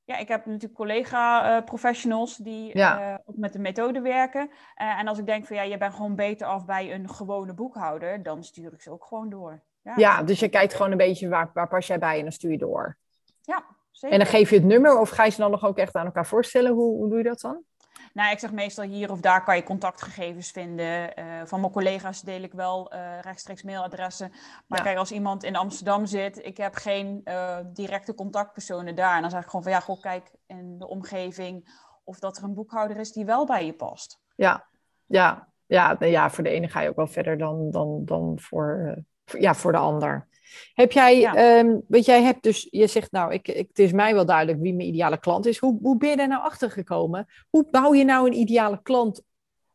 Ja, 0.05 0.16
ik 0.16 0.28
heb 0.28 0.46
natuurlijk 0.46 0.74
collega-professionals 0.74 2.38
uh, 2.38 2.44
die 2.44 2.78
ja. 2.78 3.12
uh, 3.12 3.18
ook 3.24 3.37
met 3.37 3.52
de 3.52 3.59
methode 3.59 4.00
werken. 4.00 4.50
en 4.74 5.09
als 5.09 5.18
ik 5.18 5.26
denk 5.26 5.46
van 5.46 5.57
ja, 5.57 5.62
je 5.62 5.78
bent 5.78 5.94
gewoon 5.94 6.14
beter 6.14 6.46
af 6.46 6.64
bij 6.64 6.94
een 6.94 7.09
gewone 7.09 7.55
boekhouder, 7.55 8.22
dan 8.22 8.44
stuur 8.44 8.72
ik 8.72 8.83
ze 8.83 8.90
ook 8.90 9.05
gewoon 9.05 9.31
door. 9.31 9.62
Ja, 9.82 9.92
ja 9.96 10.22
dus 10.22 10.40
je 10.40 10.48
kijkt 10.48 10.74
gewoon 10.74 10.90
een 10.90 10.96
beetje 10.96 11.28
waar, 11.28 11.50
waar 11.54 11.68
pas 11.68 11.86
jij 11.86 11.98
bij 11.98 12.16
en 12.16 12.22
dan 12.22 12.32
stuur 12.32 12.50
je 12.50 12.58
door. 12.58 12.96
Ja, 13.40 13.64
zeker. 13.90 14.18
En 14.18 14.24
dan 14.24 14.34
geef 14.34 14.50
je 14.50 14.56
het 14.56 14.64
nummer 14.64 14.98
of 14.98 15.10
ga 15.10 15.24
je 15.24 15.30
ze 15.30 15.40
dan 15.40 15.50
nog 15.50 15.64
ook 15.64 15.78
echt 15.78 15.94
aan 15.94 16.06
elkaar 16.06 16.26
voorstellen? 16.26 16.72
Hoe, 16.72 16.96
hoe 16.96 17.08
doe 17.08 17.18
je 17.18 17.24
dat 17.24 17.40
dan? 17.40 17.64
Nou, 18.12 18.32
ik 18.32 18.38
zeg 18.38 18.52
meestal 18.52 18.84
hier 18.84 19.10
of 19.10 19.20
daar 19.20 19.44
kan 19.44 19.56
je 19.56 19.62
contactgegevens 19.62 20.50
vinden. 20.50 21.18
Uh, 21.18 21.24
van 21.44 21.60
mijn 21.60 21.72
collega's 21.72 22.20
deel 22.20 22.42
ik 22.42 22.52
wel 22.52 22.94
uh, 22.94 23.20
rechtstreeks 23.20 23.62
mailadressen. 23.62 24.30
Maar 24.66 24.78
ja. 24.78 24.84
kijk, 24.84 24.98
als 24.98 25.12
iemand 25.12 25.44
in 25.44 25.56
Amsterdam 25.56 26.06
zit, 26.06 26.44
ik 26.44 26.56
heb 26.56 26.74
geen 26.74 27.20
uh, 27.24 27.58
directe 27.72 28.14
contactpersonen 28.14 28.94
daar. 28.94 29.14
En 29.14 29.20
dan 29.20 29.30
zeg 29.30 29.40
ik 29.40 29.46
gewoon 29.46 29.62
van 29.62 29.72
ja, 29.72 29.80
goh, 29.80 30.00
kijk 30.00 30.30
in 30.46 30.78
de 30.78 30.88
omgeving 30.88 31.80
of 32.04 32.18
dat 32.18 32.36
er 32.36 32.44
een 32.44 32.54
boekhouder 32.54 32.96
is 32.96 33.12
die 33.12 33.24
wel 33.24 33.46
bij 33.46 33.66
je 33.66 33.72
past. 33.72 34.20
Ja, 34.36 34.66
ja, 35.06 35.48
ja, 35.66 35.96
ja 35.98 36.30
voor 36.30 36.44
de 36.44 36.50
ene 36.50 36.68
ga 36.68 36.80
je 36.80 36.88
ook 36.88 36.96
wel 36.96 37.06
verder 37.06 37.38
dan, 37.38 37.70
dan, 37.70 38.04
dan 38.04 38.38
voor, 38.40 39.02
ja, 39.24 39.54
voor 39.54 39.72
de 39.72 39.78
ander. 39.78 40.28
Heb 40.74 40.92
jij, 40.92 41.18
ja. 41.18 41.58
um, 41.58 41.85
weet 41.88 42.04
jij 42.04 42.22
hebt 42.22 42.42
dus, 42.42 42.68
je 42.70 42.87
zegt 42.87 43.12
nou, 43.12 43.32
ik, 43.32 43.48
ik, 43.48 43.68
het 43.68 43.78
is 43.78 43.92
mij 43.92 44.14
wel 44.14 44.26
duidelijk 44.26 44.61
wie 44.61 44.74
mijn 44.74 44.88
ideale 44.88 45.18
klant 45.18 45.46
is. 45.46 45.58
Hoe, 45.58 45.78
hoe 45.82 45.96
ben 45.96 46.11
je 46.11 46.16
daar 46.16 46.28
nou 46.28 46.42
achter 46.42 46.70
gekomen? 46.70 47.26
Hoe 47.50 47.66
bouw 47.70 47.94
je 47.94 48.04
nou 48.04 48.26
een 48.26 48.37
ideale 48.37 48.82
klant, 48.82 49.22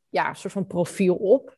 ja, 0.09 0.33
soort 0.33 0.53
van 0.53 0.67
profiel 0.67 1.15
op? 1.15 1.57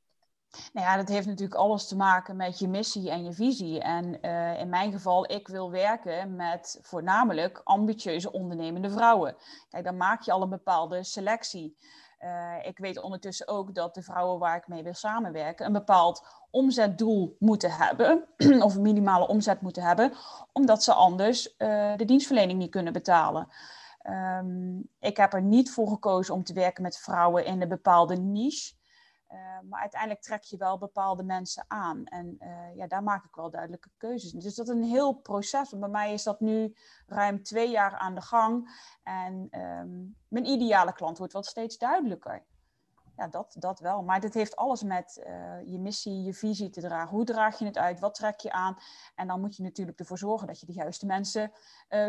Nou 0.74 0.88
ja, 0.88 0.98
dat 0.98 1.10
heeft 1.10 1.28
natuurlijk 1.28 1.60
alles 1.60 1.88
te 1.88 1.96
maken 1.96 2.36
met 2.36 2.60
je 2.60 2.68
missie 2.68 3.10
en 3.10 3.24
je 3.24 3.34
visie. 3.34 3.80
En 3.80 4.18
uh, 4.22 4.60
in 4.60 4.70
mijn 4.70 4.92
geval, 4.92 5.32
ik 5.32 5.48
wil 5.48 5.72
werken 5.72 6.36
met 6.36 6.80
voornamelijk 6.82 7.62
ambitieuze 7.64 8.32
ondernemende 8.32 8.90
vrouwen. 8.90 9.36
Kijk, 9.70 9.84
dan 9.84 9.98
maak 9.98 10.22
je 10.22 10.32
al 10.32 10.42
een 10.42 10.50
bepaalde 10.50 11.04
selectie. 11.04 11.76
Uh, 12.24 12.54
ik 12.62 12.78
weet 12.78 13.02
ondertussen 13.02 13.48
ook 13.48 13.76
dat 13.76 13.94
de 13.94 14.02
vrouwen 14.02 14.40
waar 14.40 14.56
ik 14.56 14.68
mee 14.68 14.84
wil 14.84 14.94
samenwerken 14.94 15.66
een 15.66 15.74
bepaald 15.74 16.26
omzetdoel 16.52 17.36
moeten 17.40 17.72
hebben, 17.72 18.26
of 18.66 18.76
een 18.76 18.82
minimale 18.82 19.28
omzet 19.28 19.62
moeten 19.62 19.84
hebben, 19.84 20.14
omdat 20.54 20.84
ze 20.84 20.94
anders 20.94 21.56
uh, 21.58 21.96
de 21.96 22.06
dienstverlening 22.06 22.60
niet 22.60 22.72
kunnen 22.72 22.94
betalen. 22.94 23.48
Um, 24.10 24.90
ik 25.00 25.18
heb 25.18 25.34
er 25.34 25.42
niet 25.42 25.72
voor 25.72 25.88
gekozen 25.88 26.34
om 26.34 26.44
te 26.44 26.54
werken 26.54 26.84
met 26.84 26.98
vrouwen 26.98 27.46
in 27.46 27.62
een 27.62 27.68
bepaalde 27.68 28.16
niche. 28.16 28.74
Uh, 29.34 29.60
maar 29.70 29.82
uiteindelijk 29.82 30.22
trek 30.22 30.44
je 30.44 30.58
wel 30.58 30.78
bepaalde 30.78 31.24
mensen 31.24 31.66
aan. 31.68 32.04
En 32.06 32.38
uh, 32.40 32.76
ja, 32.76 32.88
daar 32.88 33.04
maak 33.04 33.26
ik 33.26 33.36
wel 33.36 33.50
duidelijke 33.50 33.90
keuzes 33.98 34.34
in. 34.34 34.40
Dus 34.40 34.56
dat 34.56 34.68
is 34.68 34.74
een 34.74 34.84
heel 34.84 35.14
proces. 35.14 35.70
bij 35.78 35.90
mij 35.90 36.14
is 36.14 36.24
dat 36.24 36.40
nu 36.40 36.76
ruim 37.08 37.44
twee 37.44 37.70
jaar 37.70 37.98
aan 37.98 38.16
de 38.16 38.22
gang. 38.22 38.70
En 39.04 39.48
um, 39.52 40.16
mijn 40.28 40.46
ideale 40.46 40.94
klant 40.94 41.18
wordt 41.18 41.34
wel 41.34 41.44
steeds 41.44 41.78
duidelijker. 41.78 42.46
Ja, 43.16 43.28
dat, 43.28 43.56
dat 43.60 43.80
wel. 43.80 44.04
Maar 44.04 44.20
dit 44.20 44.34
heeft 44.34 44.56
alles 44.56 44.84
met 44.84 45.24
uh, 45.28 45.72
je 45.72 45.80
missie, 45.80 46.24
je 46.24 46.34
visie 46.34 46.70
te 46.70 46.82
dragen. 46.82 47.16
Hoe 47.16 47.26
draag 47.26 47.60
je 47.60 47.66
het 47.66 47.78
uit? 47.78 48.00
Wat 48.00 48.16
trek 48.16 48.40
je 48.40 48.52
aan? 48.52 48.78
En 49.16 49.28
dan 49.28 49.40
moet 49.40 49.56
je 49.56 49.64
natuurlijk 49.64 50.00
ervoor 50.00 50.18
zorgen 50.18 50.48
dat 50.48 50.60
je 50.60 50.66
de 50.66 50.74
juiste 50.74 51.06
mensen 51.06 51.52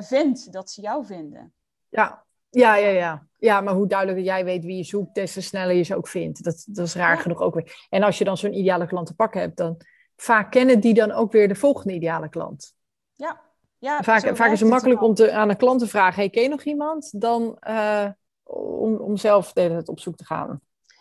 vindt. 0.01 0.53
Dat 0.53 0.71
ze 0.71 0.81
jou 0.81 1.05
vinden. 1.05 1.55
Ja, 1.89 2.25
ja, 2.51 2.77
ja, 2.77 2.89
ja. 2.89 3.29
Ja, 3.37 3.61
maar 3.61 3.75
hoe 3.75 3.87
duidelijker 3.87 4.25
jij 4.25 4.45
weet 4.45 4.65
wie 4.65 4.77
je 4.77 4.85
zoekt, 4.85 5.15
des 5.15 5.33
te 5.33 5.41
sneller 5.41 5.75
je 5.75 5.83
ze 5.83 5.97
ook 5.97 6.09
vindt. 6.09 6.45
Dat, 6.45 6.65
dat 6.67 6.87
is 6.87 6.95
raar 6.95 7.15
ja. 7.15 7.21
genoeg 7.21 7.41
ook 7.41 7.55
weer. 7.55 7.87
En 7.89 8.03
als 8.03 8.19
je 8.19 8.25
dan 8.25 8.37
zo'n 8.37 8.59
ideale 8.59 8.87
klant 8.87 9.07
te 9.07 9.15
pakken 9.15 9.41
hebt, 9.41 9.57
dan 9.57 9.77
vaak 10.17 10.51
kennen 10.51 10.81
die 10.81 10.95
dan 10.95 11.13
ook 11.13 11.33
weer 11.33 11.49
de 11.49 11.55
volgende 11.55 11.95
ideale 11.95 12.29
klant. 12.29 12.75
Ja. 13.13 13.41
ja 13.79 14.03
vaak, 14.03 14.37
vaak 14.37 14.53
is 14.53 14.61
het 14.61 14.69
makkelijk 14.69 15.03
om 15.03 15.15
te, 15.15 15.33
aan 15.33 15.49
een 15.49 15.57
klant 15.57 15.81
te 15.81 15.87
vragen, 15.87 16.21
hey, 16.21 16.31
ken 16.31 16.43
je 16.43 16.49
nog 16.49 16.63
iemand? 16.63 17.21
Dan 17.21 17.57
uh, 17.69 18.07
om, 18.43 18.97
om 18.97 19.17
zelf 19.17 19.53
de 19.53 19.61
hele 19.61 19.75
tijd 19.75 19.89
op 19.89 20.01
zoek 20.01 20.17
te 20.17 20.25
gaan. 20.25 20.61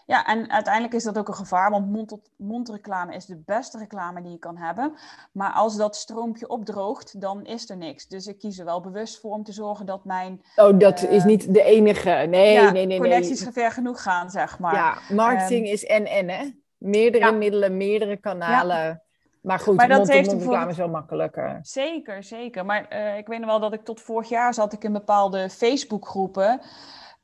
Ja, 0.10 0.26
en 0.26 0.52
uiteindelijk 0.52 0.94
is 0.94 1.04
dat 1.04 1.18
ook 1.18 1.28
een 1.28 1.34
gevaar, 1.34 1.72
want 1.72 1.92
mond-tot-mond 1.92 2.70
reclame 2.70 3.16
is 3.16 3.26
de 3.26 3.42
beste 3.46 3.78
reclame 3.78 4.22
die 4.22 4.32
je 4.32 4.38
kan 4.38 4.58
hebben. 4.58 4.94
Maar 5.32 5.52
als 5.52 5.76
dat 5.76 5.96
stroompje 5.96 6.48
opdroogt, 6.48 7.22
dan 7.22 7.46
is 7.46 7.70
er 7.70 7.78
niks. 7.78 8.08
Dus 8.08 8.28
ik 8.28 8.40
kies 8.40 8.60
er 8.60 8.66
wel 8.66 8.82
bewust 8.82 9.20
voor 9.20 9.32
om 9.32 9.44
te 9.44 9.52
zorgen 9.52 9.86
dat 9.86 10.06
mijn... 10.06 10.42
Oh, 10.56 10.80
dat 10.80 11.04
uh, 11.04 11.12
is 11.12 11.24
niet 11.24 11.54
de 11.54 11.64
enige. 11.64 12.10
Nee, 12.10 12.54
ja, 12.54 12.72
nee, 12.72 12.86
nee. 12.86 13.00
connecties 13.00 13.44
nee. 13.44 13.52
ver 13.52 13.72
genoeg 13.72 14.02
gaan, 14.02 14.30
zeg 14.30 14.60
maar. 14.60 14.76
Ja, 14.76 14.98
marketing 15.10 15.66
um, 15.66 15.72
is 15.72 15.86
en-en, 15.86 16.30
hè? 16.30 16.50
Meerdere 16.78 17.26
ja. 17.26 17.32
middelen, 17.32 17.78
meerdere 17.78 18.18
kanalen. 18.18 18.78
Ja. 18.78 19.02
Maar 19.42 19.60
goed, 19.60 19.76
maar 19.76 19.88
mond-tot-mond 19.88 20.42
reclame 20.42 20.72
is 20.72 20.78
wel 20.78 20.90
makkelijker. 20.90 21.60
Zeker, 21.62 22.24
zeker. 22.24 22.66
Maar 22.66 22.86
uh, 22.90 23.18
ik 23.18 23.28
weet 23.28 23.40
nog 23.40 23.50
wel 23.50 23.60
dat 23.60 23.74
ik 23.74 23.84
tot 23.84 24.02
vorig 24.02 24.30
jaar 24.30 24.54
zat 24.54 24.74
ik 24.74 24.84
in 24.84 24.94
bepaalde 24.94 25.50
Facebookgroepen... 25.50 26.62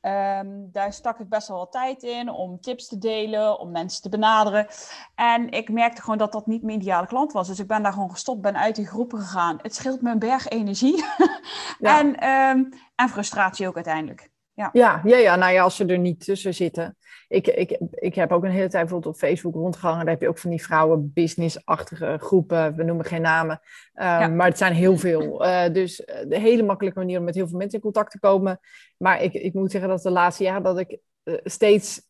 Ehm, 0.06 0.48
daar 0.72 0.94
stak 0.94 1.20
ik 1.20 1.30
best 1.30 1.48
wel 1.48 1.58
wat 1.58 1.72
tijd 1.72 2.04
in 2.04 2.30
om 2.30 2.62
tips 2.62 2.88
te 2.88 2.98
delen, 2.98 3.60
om 3.60 3.72
mensen 3.72 4.02
te 4.02 4.10
benaderen. 4.10 4.68
En 5.16 5.50
ik 5.50 5.70
merkte 5.70 6.02
gewoon 6.02 6.18
dat 6.18 6.32
dat 6.32 6.48
niet 6.48 6.64
mijn 6.64 6.80
ideale 6.80 7.08
klant 7.08 7.32
was. 7.32 7.48
Dus 7.48 7.60
ik 7.60 7.68
ben 7.68 7.84
daar 7.84 7.94
gewoon 7.94 8.12
gestopt, 8.12 8.42
ben 8.42 8.58
uit 8.58 8.76
die 8.76 8.88
groepen 8.88 9.20
gegaan. 9.20 9.60
Het 9.62 9.76
scheelt 9.76 10.02
me 10.02 10.12
een 10.12 10.20
berg 10.20 10.48
energie 10.48 11.06
en, 11.80 12.20
ehm, 12.20 12.64
en 12.96 13.10
frustratie 13.10 13.68
ook 13.68 13.76
uiteindelijk. 13.76 14.30
Ja. 14.54 14.70
Ja, 14.74 15.02
ja, 15.04 15.18
ja, 15.18 15.36
nou 15.36 15.54
ja, 15.54 15.64
als 15.64 15.76
ze 15.76 15.86
er 15.86 16.00
niet 16.00 16.26
tussen 16.26 16.54
zitten. 16.54 16.98
Ik, 17.28 17.48
ik, 17.48 17.80
ik 17.92 18.16
heb 18.16 18.32
ook 18.32 18.44
een 18.44 18.50
hele 18.50 18.70
tijd 18.70 18.84
bijvoorbeeld 18.84 19.14
op 19.14 19.20
Facebook 19.20 19.54
rondgehangen. 19.54 20.06
Daar 20.06 20.14
heb 20.14 20.22
je 20.22 20.28
ook 20.28 20.38
van 20.38 20.50
die 20.50 20.64
vrouwen 20.64 21.12
business-achtige 21.14 22.18
groepen. 22.20 22.76
We 22.76 22.84
noemen 22.84 23.06
geen 23.06 23.22
namen. 23.22 23.62
Ehm, 23.94 24.36
maar 24.36 24.48
het 24.48 24.58
zijn 24.58 24.74
heel 24.74 24.98
veel. 24.98 25.46
Uh, 25.46 25.70
dus 25.74 26.04
eh, 26.04 26.30
de 26.30 26.40
hele 26.40 26.64
makkelijke 26.64 27.00
manier 27.00 27.20
om 27.20 27.24
met 27.24 27.36
heel 27.36 27.48
veel 27.48 27.58
mensen 27.58 27.78
in 27.78 27.84
contact 27.84 28.12
te 28.12 28.20
komen. 28.20 28.60
Maar 28.98 29.22
ik, 29.22 29.34
ik 29.34 29.54
moet 29.54 29.72
zeggen 29.72 29.90
dat 29.90 30.02
de 30.02 30.10
laatste 30.10 30.44
jaren 30.44 30.64
dat 30.64 30.80
ik 30.80 30.98
uh, 31.24 31.36
steeds 31.44 32.02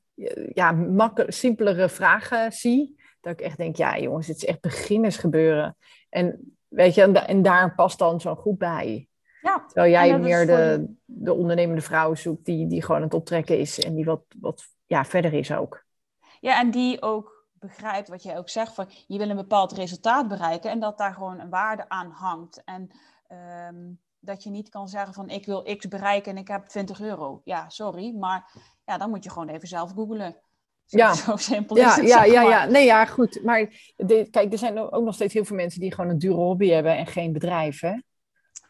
ja, 0.54 0.72
makkelijk, 0.72 1.34
simpelere 1.34 1.90
vragen 1.90 2.52
zie. 2.52 3.04
Dat 3.22 3.34
ik 3.34 3.42
echt 3.42 3.58
denk, 3.58 3.76
ja 3.76 4.00
jongens, 4.00 4.28
het 4.28 4.38
is 4.38 4.46
echt 4.46 4.62
beginnersgebeuren. 4.62 5.78
En 6.10 6.56
weet 6.68 6.96
je, 6.96 7.02
en, 7.02 7.28
en 7.28 7.42
daar 7.42 7.76
past 7.76 8.00
dan 8.00 8.22
zo'n 8.22 8.38
groep 8.38 8.60
bij. 8.60 9.08
Ja, 9.42 9.64
Terwijl 9.68 9.92
jij 9.92 10.20
meer 10.20 10.46
de, 10.46 10.94
de 11.06 11.34
ondernemende 11.34 11.82
vrouw 11.82 12.16
zoekt 12.16 12.46
die, 12.46 12.68
die 12.68 12.82
gewoon 12.82 12.98
aan 12.98 13.04
het 13.04 13.14
optrekken 13.14 13.60
is 13.60 13.80
en 13.80 13.96
die 13.96 14.06
wat, 14.06 14.24
wat 14.40 14.64
ja, 14.86 15.06
verder 15.06 15.34
is 15.34 15.52
ook. 15.52 15.84
Ja, 16.40 16.60
en 16.60 16.72
die 16.72 17.02
ook 17.02 17.48
begrijpt 17.54 18.08
wat 18.08 18.24
jij 18.24 18.38
ook 18.38 18.50
zegt 18.50 18.74
van 18.74 18.90
je 19.08 19.18
wil 19.18 19.30
een 19.30 19.36
bepaald 19.36 19.72
resultaat 19.72 20.28
bereiken 20.28 20.70
en 20.70 20.80
dat 20.80 20.98
daar 20.98 21.14
gewoon 21.14 21.40
een 21.40 21.50
waarde 21.50 21.90
aan 21.90 22.12
hangt. 22.12 22.64
En 22.64 22.92
ehm, 23.28 23.94
dat 24.20 24.44
je 24.44 24.50
niet 24.50 24.70
kan 24.70 24.88
zeggen 24.88 25.14
van 25.14 25.30
ik 25.30 25.46
wil 25.46 25.76
x 25.78 25.88
bereiken 25.88 26.32
en 26.32 26.38
ik 26.38 26.48
heb 26.48 26.66
20 26.66 27.02
euro. 27.02 27.42
Ja, 27.44 27.70
sorry, 27.70 28.16
maar 28.16 28.52
ja, 28.86 28.98
dan 28.98 29.10
moet 29.10 29.24
je 29.24 29.30
gewoon 29.30 29.50
even 29.50 29.68
zelf 29.68 29.92
googlen. 29.92 30.36
Zo, 30.86 30.98
ja. 30.98 31.14
zo 31.14 31.36
simpel 31.36 31.78
ja, 31.78 31.90
is 31.90 31.96
het, 31.96 32.08
ja, 32.08 32.24
ja, 32.24 32.42
ja, 32.42 32.66
nee, 32.66 32.86
ja, 32.86 33.06
goed. 33.06 33.44
Maar 33.44 33.94
de, 33.96 34.28
kijk, 34.32 34.52
er 34.52 34.58
zijn 34.58 34.78
ook 34.78 35.04
nog 35.04 35.14
steeds 35.14 35.34
heel 35.34 35.46
veel 35.46 35.56
mensen 35.56 35.80
die 35.80 35.94
gewoon 35.94 36.10
een 36.10 36.20
dure 36.20 36.36
hobby 36.36 36.70
hebben 36.70 36.98
en 36.98 37.08
geen 37.08 37.34
bedrijf, 37.34 37.80
hè? 37.80 37.94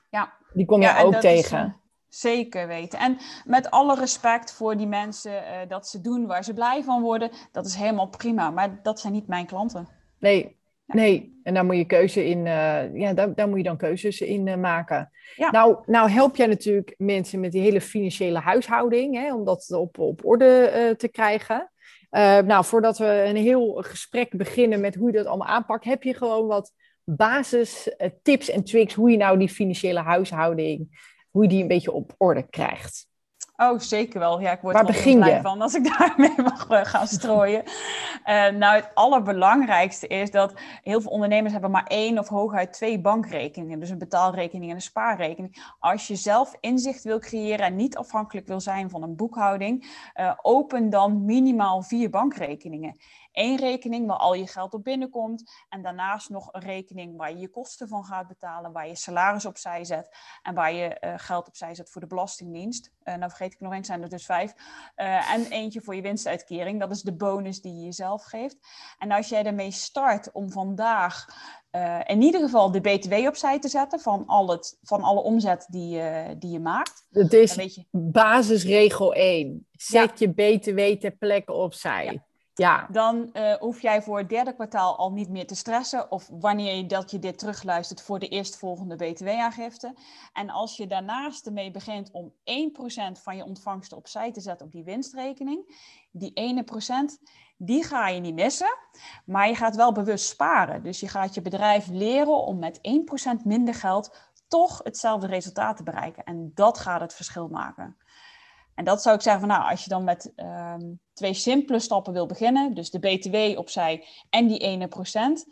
Ja. 0.10 0.34
Die 0.54 0.66
kom 0.66 0.82
je 0.82 0.96
ook 0.98 1.16
tegen. 1.16 1.66
Is, 1.68 1.74
eh, 1.74 1.74
zeker 2.16 2.68
weten. 2.68 3.00
En 3.00 3.18
met 3.46 3.72
alle 3.72 3.96
respect 3.96 4.54
voor 4.54 4.78
die 4.78 4.88
mensen 4.88 5.32
uh, 5.32 5.40
dat 5.68 5.88
ze 5.88 6.02
doen 6.02 6.26
waar 6.26 6.44
ze 6.44 6.54
blij 6.54 6.84
van 6.84 7.02
worden, 7.02 7.32
dat 7.52 7.66
is 7.66 7.76
helemaal 7.76 8.08
prima. 8.08 8.50
Maar 8.50 8.80
dat 8.84 9.00
zijn 9.00 9.14
niet 9.14 9.28
mijn 9.28 9.46
klanten. 9.46 9.88
Nee, 10.20 10.58
nee. 10.86 11.40
En 11.44 11.54
daar 11.54 11.66
moet 11.66 11.76
je 11.76 11.86
keuze 11.86 12.26
in, 12.26 12.38
uh, 12.38 12.96
ja, 12.96 13.14
daar, 13.14 13.36
daar 13.36 13.48
moet 13.48 13.58
je 13.58 13.64
dan 13.64 13.78
keuzes 13.78 14.22
in 14.22 14.60
maken. 14.60 15.12
Ja. 15.36 15.52
Nou, 15.52 15.78
nou 15.86 16.10
help 16.10 16.36
jij 16.36 16.48
natuurlijk 16.48 16.96
mensen 16.98 17.40
met 17.40 17.52
die 17.52 17.62
hele 17.62 17.82
financiële 17.82 18.40
huishouding, 18.40 19.16
hè, 19.16 19.34
om 19.34 19.46
dat 19.46 19.72
op, 19.72 20.00
op 20.00 20.26
orde 20.26 20.94
te 20.98 21.08
krijgen. 21.08 21.72
nou, 22.46 22.66
voordat 22.66 22.98
we 22.98 23.24
een 23.26 23.36
heel 23.36 23.84
gesprek 23.86 24.38
beginnen 24.38 24.80
met 24.80 24.96
hoe 24.96 25.12
je 25.12 25.18
dat 25.18 25.26
allemaal 25.26 25.48
aanpakt, 25.48 25.86
heb 25.86 26.04
je 26.04 26.14
gewoon 26.14 26.48
wat 26.48 26.72
basis 27.04 27.96
tips 28.22 28.50
en 28.50 28.64
tricks 28.64 28.94
hoe 28.94 29.12
je 29.12 29.18
nou 29.18 29.38
die 29.38 29.50
financiële 29.50 30.00
huishouding, 30.00 30.90
hoe 31.36 31.44
je 31.44 31.50
die 31.50 31.62
een 31.62 31.68
beetje 31.68 31.92
op 31.92 32.16
orde 32.18 32.50
krijgt? 32.50 33.08
Oh, 33.56 33.80
zeker 33.80 34.20
wel. 34.20 34.42
Ja, 34.42 34.52
ik 34.52 34.60
word 34.62 34.74
Waar 34.74 34.86
begin 34.86 35.24
je? 35.24 35.40
van 35.42 35.62
als 35.62 35.74
ik 35.74 35.84
daarmee 35.98 36.34
mag 36.38 36.70
uh, 36.70 36.80
gaan 36.84 37.08
strooien. 37.08 37.64
Uh, 37.66 38.48
nou, 38.48 38.76
het 38.76 38.92
allerbelangrijkste 38.94 40.08
is 40.08 40.32
dat 40.32 40.54
heel 40.84 41.02
veel 41.02 41.12
ondernemers 41.12 41.54
hebben 41.54 41.72
maar 41.72 41.88
één 41.88 42.20
of 42.20 42.28
hooguit 42.28 42.74
twee 42.74 43.00
bankrekeningen. 43.02 43.80
Dus 43.80 43.90
een 43.90 43.98
betaalrekening 43.98 44.70
en 44.70 44.76
een 44.76 44.82
spaarrekening. 44.82 45.74
Als 45.80 46.08
je 46.08 46.16
zelf 46.16 46.56
inzicht 46.60 47.04
wil 47.04 47.20
creëren 47.20 47.66
en 47.66 47.76
niet 47.76 47.98
afhankelijk 47.98 48.48
wil 48.48 48.60
zijn 48.60 48.90
van 48.90 49.04
een 49.04 49.16
boekhouding, 49.16 49.86
uh, 50.16 50.32
open 50.42 50.90
dan 50.90 51.26
minimaal 51.26 51.82
vier 51.82 52.10
bankrekeningen 52.10 52.98
één 53.36 53.58
rekening 53.58 54.08
waar 54.08 54.18
al 54.18 54.34
je 54.34 54.48
geld 54.48 54.74
op 54.74 54.84
binnenkomt. 54.84 55.52
En 55.70 55.82
daarnaast 55.82 56.30
nog 56.30 56.50
een 56.52 56.62
rekening 56.62 57.18
waar 57.18 57.32
je 57.32 57.38
je 57.38 57.50
kosten 57.50 57.88
van 57.88 58.04
gaat 58.04 58.28
betalen, 58.28 58.72
waar 58.72 58.88
je 58.88 58.96
salaris 58.96 59.46
opzij 59.46 59.84
zet 59.84 60.18
en 60.42 60.54
waar 60.54 60.74
je 60.74 60.98
uh, 61.02 61.14
geld 61.18 61.48
opzij 61.48 61.76
zet 61.76 61.90
voor 61.90 62.02
de 62.02 62.08
Belastingdienst. 62.08 62.92
Uh, 63.04 63.16
nou 63.16 63.30
vergeet 63.30 63.54
ik 63.54 63.60
nog 63.60 63.74
eens, 63.74 63.88
zijn 63.88 64.02
er 64.02 64.10
dus 64.10 64.26
vijf. 64.26 64.54
Uh, 64.96 65.32
en 65.32 65.46
eentje 65.46 65.82
voor 65.82 65.96
je 65.96 66.02
winstuitkering, 66.02 66.80
dat 66.80 66.92
is 66.92 67.02
de 67.02 67.16
bonus 67.16 67.62
die 67.62 67.76
je 67.76 67.84
jezelf 67.84 68.24
geeft. 68.24 68.58
En 68.98 69.12
als 69.12 69.30
jij 69.30 69.44
ermee 69.44 69.72
start 69.72 70.32
om 70.32 70.52
vandaag 70.52 71.28
in 72.06 72.22
ieder 72.22 72.42
geval 72.42 72.72
de 72.72 72.82
BTW 72.82 73.14
opzij 73.14 73.60
te 73.60 73.68
zetten 73.68 74.00
van, 74.00 74.26
al 74.26 74.50
het, 74.50 74.78
van 74.82 75.02
alle 75.02 75.22
omzet 75.22 75.66
die, 75.70 76.02
die 76.38 76.52
je 76.52 76.60
maakt. 76.60 77.06
Dat 77.10 77.34
is 77.34 77.54
je... 77.54 77.86
basisregel 77.92 79.14
1. 79.14 79.68
Zet 79.72 80.20
je 80.20 80.30
BTW 80.30 80.80
ter 80.80 81.12
plekke 81.12 81.52
opzij. 81.52 82.06
Ja. 82.06 82.25
Ja. 82.58 82.88
Dan 82.92 83.30
uh, 83.34 83.54
hoef 83.54 83.82
jij 83.82 84.02
voor 84.02 84.18
het 84.18 84.30
derde 84.30 84.54
kwartaal 84.54 84.98
al 84.98 85.12
niet 85.12 85.30
meer 85.30 85.48
te 85.48 85.56
stressen. 85.56 86.12
Of 86.12 86.30
wanneer 86.32 86.76
je 86.76 86.86
dat 86.86 87.12
je 87.12 87.20
dit 87.20 87.40
terugluistert 87.40 88.02
voor 88.02 88.20
de 88.20 88.28
eerstvolgende 88.28 88.96
btw-aangifte. 88.96 89.96
En 90.34 90.50
als 90.50 90.78
je 90.78 90.88
daarnaast 90.88 91.46
ermee 91.46 91.72
begint 91.72 92.12
om 92.12 92.34
1% 92.34 93.22
van 93.22 93.36
je 93.36 93.46
ontvangsten 93.46 93.98
opzij 93.98 94.32
te 94.32 94.42
zetten 94.42 94.66
op 94.66 94.72
die 94.72 94.84
winstrekening. 94.84 95.78
Die 96.12 96.34
ene 96.34 96.64
procent, 96.64 97.20
die 97.58 97.84
ga 97.84 98.08
je 98.08 98.20
niet 98.20 98.36
missen. 98.36 98.78
Maar 99.26 99.48
je 99.48 99.56
gaat 99.56 99.76
wel 99.76 99.92
bewust 99.92 100.28
sparen. 100.28 100.84
Dus 100.84 101.00
je 101.00 101.08
gaat 101.08 101.34
je 101.34 101.42
bedrijf 101.42 101.88
leren 101.88 102.46
om 102.46 102.60
met 102.60 102.80
1% 103.42 103.44
minder 103.44 103.74
geld 103.74 104.34
toch 104.48 104.82
hetzelfde 104.84 105.28
resultaat 105.28 105.78
te 105.78 105.84
bereiken. 105.84 106.24
En 106.24 106.52
dat 106.54 106.78
gaat 106.78 107.02
het 107.02 107.14
verschil 107.14 107.48
maken. 107.48 107.98
En 108.76 108.86
dat 108.86 109.02
zou 109.02 109.16
ik 109.16 109.22
zeggen 109.22 109.42
van 109.42 109.50
nou, 109.50 109.70
als 109.70 109.84
je 109.84 109.90
dan 109.90 110.04
met 110.04 110.32
ehm, 110.36 110.94
twee 111.14 111.34
simpele 111.34 111.80
stappen 111.80 112.14
wil 112.14 112.26
beginnen, 112.26 112.74
dus 112.74 112.90
de 112.90 113.00
BTW 113.00 113.60
opzij 113.60 114.08
en 114.30 114.48
die 114.48 114.60
ene 114.60 114.88
procent, 114.88 115.46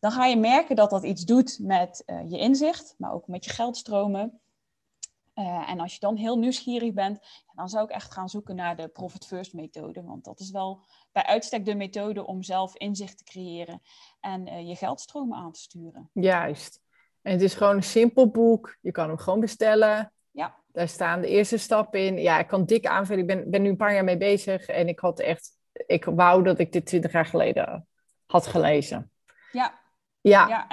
dan 0.00 0.10
ga 0.10 0.26
je 0.26 0.36
merken 0.36 0.76
dat 0.76 0.90
dat 0.90 1.04
iets 1.04 1.24
doet 1.24 1.58
met 1.62 2.02
uh, 2.06 2.30
je 2.30 2.38
inzicht, 2.38 2.94
maar 2.98 3.12
ook 3.12 3.26
met 3.26 3.44
je 3.44 3.50
geldstromen. 3.50 4.40
Uh, 5.34 5.70
en 5.70 5.80
als 5.80 5.92
je 5.92 6.00
dan 6.00 6.16
heel 6.16 6.38
nieuwsgierig 6.38 6.92
bent, 6.92 7.18
dan 7.54 7.68
zou 7.68 7.84
ik 7.84 7.90
echt 7.90 8.12
gaan 8.12 8.28
zoeken 8.28 8.56
naar 8.56 8.76
de 8.76 8.88
Profit 8.88 9.26
First 9.26 9.54
methode. 9.54 10.02
Want 10.02 10.24
dat 10.24 10.40
is 10.40 10.50
wel 10.50 10.84
bij 11.12 11.24
uitstek 11.24 11.64
de 11.64 11.74
methode 11.74 12.26
om 12.26 12.42
zelf 12.42 12.76
inzicht 12.76 13.18
te 13.18 13.24
creëren 13.24 13.82
en 14.20 14.46
uh, 14.46 14.68
je 14.68 14.76
geldstromen 14.76 15.38
aan 15.38 15.52
te 15.52 15.60
sturen. 15.60 16.10
Juist. 16.12 16.80
En 17.22 17.32
het 17.32 17.42
is 17.42 17.54
gewoon 17.54 17.76
een 17.76 17.82
simpel 17.82 18.30
boek. 18.30 18.76
Je 18.80 18.90
kan 18.90 19.08
hem 19.08 19.18
gewoon 19.18 19.40
bestellen. 19.40 20.12
Ja. 20.30 20.54
Daar 20.72 20.88
staan 20.88 21.20
de 21.20 21.28
eerste 21.28 21.58
stappen 21.58 22.00
in. 22.00 22.18
Ja, 22.18 22.38
ik 22.38 22.46
kan 22.46 22.64
dik 22.64 22.86
aanvullen. 22.86 23.20
Ik 23.20 23.26
ben, 23.26 23.50
ben 23.50 23.62
nu 23.62 23.68
een 23.68 23.76
paar 23.76 23.94
jaar 23.94 24.04
mee 24.04 24.16
bezig 24.16 24.66
en 24.66 24.88
ik 24.88 24.98
had 24.98 25.20
echt, 25.20 25.50
ik 25.72 26.04
wou 26.04 26.42
dat 26.42 26.58
ik 26.58 26.72
dit 26.72 26.86
twintig 26.86 27.12
jaar 27.12 27.26
geleden 27.26 27.86
had 28.26 28.46
gelezen. 28.46 29.10
Ja. 29.52 29.78
Ja. 30.20 30.48
ja. 30.48 30.66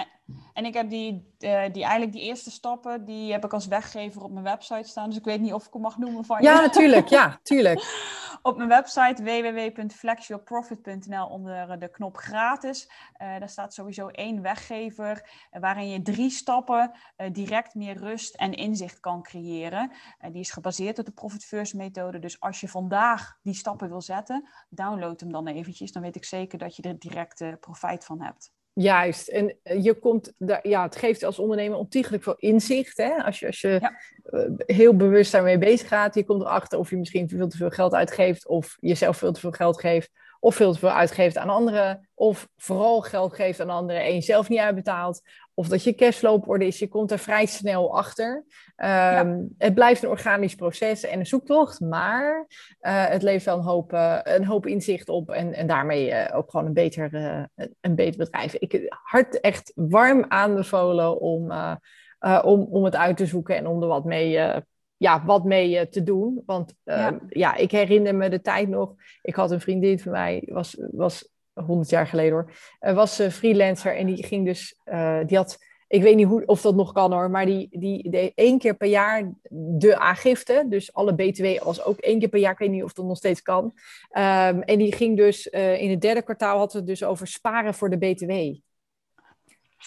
En 0.53 0.65
ik 0.65 0.73
heb 0.73 0.89
die, 0.89 1.33
uh, 1.39 1.63
die 1.71 1.83
eigenlijk 1.83 2.11
die 2.11 2.21
eerste 2.21 2.51
stappen, 2.51 3.05
die 3.05 3.31
heb 3.31 3.45
ik 3.45 3.53
als 3.53 3.67
weggever 3.67 4.23
op 4.23 4.31
mijn 4.31 4.43
website 4.43 4.89
staan. 4.89 5.09
Dus 5.09 5.17
ik 5.17 5.23
weet 5.23 5.41
niet 5.41 5.53
of 5.53 5.65
ik 5.65 5.73
hem 5.73 5.81
mag 5.81 5.97
noemen 5.97 6.25
van 6.25 6.41
je. 6.41 6.43
Ja, 6.43 6.61
natuurlijk. 6.61 7.07
Ja, 7.07 7.39
tuurlijk. 7.43 8.05
op 8.41 8.57
mijn 8.57 8.69
website 8.69 9.23
www.flexyourprofit.nl 9.23 11.25
onder 11.25 11.79
de 11.79 11.87
knop 11.87 12.17
gratis. 12.17 12.87
Uh, 12.87 12.91
daar 13.39 13.49
staat 13.49 13.73
sowieso 13.73 14.07
één 14.07 14.41
weggever 14.41 15.29
uh, 15.51 15.61
waarin 15.61 15.89
je 15.89 16.01
drie 16.01 16.29
stappen 16.29 16.91
direct 17.31 17.75
meer 17.75 17.97
rust 17.97 18.35
en 18.35 18.53
inzicht 18.53 18.99
kan 18.99 19.23
creëren. 19.23 19.91
die 20.31 20.41
is 20.41 20.51
gebaseerd 20.51 20.99
op 20.99 21.05
de 21.05 21.11
Profit 21.11 21.45
First 21.45 21.73
methode. 21.73 22.19
Dus 22.19 22.39
als 22.39 22.59
je 22.59 22.67
vandaag 22.67 23.37
die 23.41 23.53
stappen 23.53 23.89
wil 23.89 24.01
zetten, 24.01 24.47
download 24.69 25.19
hem 25.19 25.31
dan 25.31 25.47
eventjes. 25.47 25.91
Dan 25.91 26.01
weet 26.01 26.15
ik 26.15 26.25
zeker 26.25 26.57
dat 26.57 26.75
je 26.75 26.81
er 26.81 26.99
direct 26.99 27.59
profijt 27.59 28.05
van 28.05 28.21
hebt. 28.21 28.55
Juist, 28.79 29.27
en 29.27 29.57
eh, 29.63 29.83
je 29.83 29.93
komt, 29.93 30.33
ja, 30.61 30.83
het 30.83 30.95
geeft 30.95 31.23
als 31.23 31.39
ondernemer 31.39 31.77
ontiegelijk 31.77 32.23
veel 32.23 32.35
inzicht. 32.37 32.97
Hè? 32.97 33.23
Als 33.23 33.39
je, 33.39 33.45
als 33.45 33.61
je 33.61 33.91
eh, 34.23 34.41
heel 34.57 34.95
bewust 34.95 35.31
daarmee 35.31 35.57
bezig 35.57 35.87
gaat, 35.87 36.15
je 36.15 36.23
komt 36.23 36.41
erachter 36.41 36.79
of 36.79 36.89
je 36.89 36.97
misschien 36.97 37.29
veel 37.29 37.47
te 37.47 37.57
veel 37.57 37.69
geld 37.69 37.93
uitgeeft, 37.93 38.47
of 38.47 38.77
jezelf 38.79 39.17
veel 39.17 39.31
te 39.31 39.39
veel 39.39 39.51
geld 39.51 39.79
geeft, 39.79 40.11
of 40.47 40.55
veel 40.55 40.73
te 40.73 40.79
veel 40.79 40.89
uitgeeft 40.89 41.37
aan 41.37 41.49
anderen, 41.49 42.09
of 42.13 42.47
vooral 42.57 43.01
geld 43.01 43.33
geeft 43.33 43.59
aan 43.59 43.69
anderen 43.69 44.03
en 44.03 44.13
jezelf 44.13 44.49
niet 44.49 44.59
uitbetaalt, 44.59 45.21
of 45.53 45.67
dat 45.67 45.83
je 45.83 45.95
cashflow 45.95 46.33
op 46.33 46.47
orde 46.47 46.65
is. 46.65 46.79
Je 46.79 46.87
komt 46.87 47.11
er 47.11 47.19
vrij 47.19 47.45
snel 47.45 47.97
achter. 47.97 48.45
Ehm, 48.75 49.41
het 49.57 49.73
blijft 49.73 50.03
een 50.03 50.09
organisch 50.09 50.55
proces 50.55 51.03
en 51.03 51.19
een 51.19 51.25
zoektocht, 51.25 51.79
maar 51.79 52.47
uh, 52.81 53.05
het 53.07 53.21
levert 53.23 53.43
wel 53.43 53.57
een 53.57 53.63
hoop, 53.63 53.93
uh, 53.93 54.19
een 54.23 54.45
hoop 54.45 54.65
inzicht 54.65 55.09
op 55.09 55.29
en, 55.29 55.53
en 55.53 55.67
daarmee 55.67 56.09
uh, 56.09 56.25
ook 56.33 56.49
gewoon 56.49 56.65
een 56.65 56.73
beter, 56.73 57.13
een 57.81 57.95
beter 57.95 58.17
bedrijf. 58.17 58.53
Ik 58.53 58.95
hart 59.03 59.39
echt 59.39 59.71
warm 59.75 60.25
aanbevolen 60.27 61.19
om, 61.19 61.51
om, 62.43 62.67
om 62.69 62.83
het 62.83 62.95
uit 62.95 63.17
te 63.17 63.25
zoeken 63.25 63.55
en 63.55 63.67
om 63.67 63.81
er 63.81 63.87
wat 63.87 64.05
mee 64.05 64.39
ja, 64.97 65.25
wat 65.25 65.43
mee 65.43 65.89
te 65.89 66.03
doen. 66.03 66.43
Want 66.45 66.73
ja. 66.83 67.19
ja. 67.29 67.55
ik 67.55 67.71
herinner 67.71 68.15
me 68.15 68.29
de 68.29 68.41
tijd 68.41 68.67
nog. 68.67 68.95
Ik 69.21 69.35
had 69.35 69.51
een 69.51 69.61
vriendin 69.61 69.99
van 69.99 70.11
mij, 70.11 70.43
was, 70.45 70.77
was 70.91 71.29
100 71.53 71.89
jaar 71.89 72.07
geleden 72.07 72.31
hoor, 72.31 72.51
was 72.93 73.21
freelancer 73.21 73.95
en 73.95 74.05
die 74.05 74.23
ging 74.23 74.45
dus, 74.45 74.79
die 75.25 75.37
had 75.37 75.57
ik 75.87 76.01
weet 76.01 76.15
niet 76.15 76.27
hoe, 76.27 76.45
of 76.45 76.61
dat 76.61 76.75
nog 76.75 76.91
kan 76.91 77.11
hoor, 77.11 77.31
maar 77.31 77.45
die, 77.45 77.67
die 77.71 78.09
deed 78.09 78.31
één 78.35 78.59
keer 78.59 78.75
per 78.75 78.87
jaar 78.87 79.31
de 79.77 79.97
aangifte. 79.97 80.65
Dus 80.69 80.93
alle 80.93 81.15
BTW 81.15 81.63
was 81.63 81.83
ook 81.83 81.97
één 81.97 82.19
keer 82.19 82.29
per 82.29 82.39
jaar. 82.39 82.51
Ik 82.51 82.57
weet 82.57 82.69
niet 82.69 82.83
of 82.83 82.93
dat 82.93 83.05
nog 83.05 83.17
steeds 83.17 83.41
kan. 83.41 83.73
Ehm, 84.09 84.59
en 84.59 84.77
die 84.77 84.95
ging 84.95 85.17
dus 85.17 85.49
eh, 85.49 85.81
in 85.81 85.89
het 85.89 86.01
derde 86.01 86.21
kwartaal 86.21 86.57
had 86.57 86.73
het 86.73 86.85
dus 86.85 87.03
over 87.03 87.27
sparen 87.27 87.73
voor 87.73 87.89
de 87.89 87.97
BTW. 87.97 88.31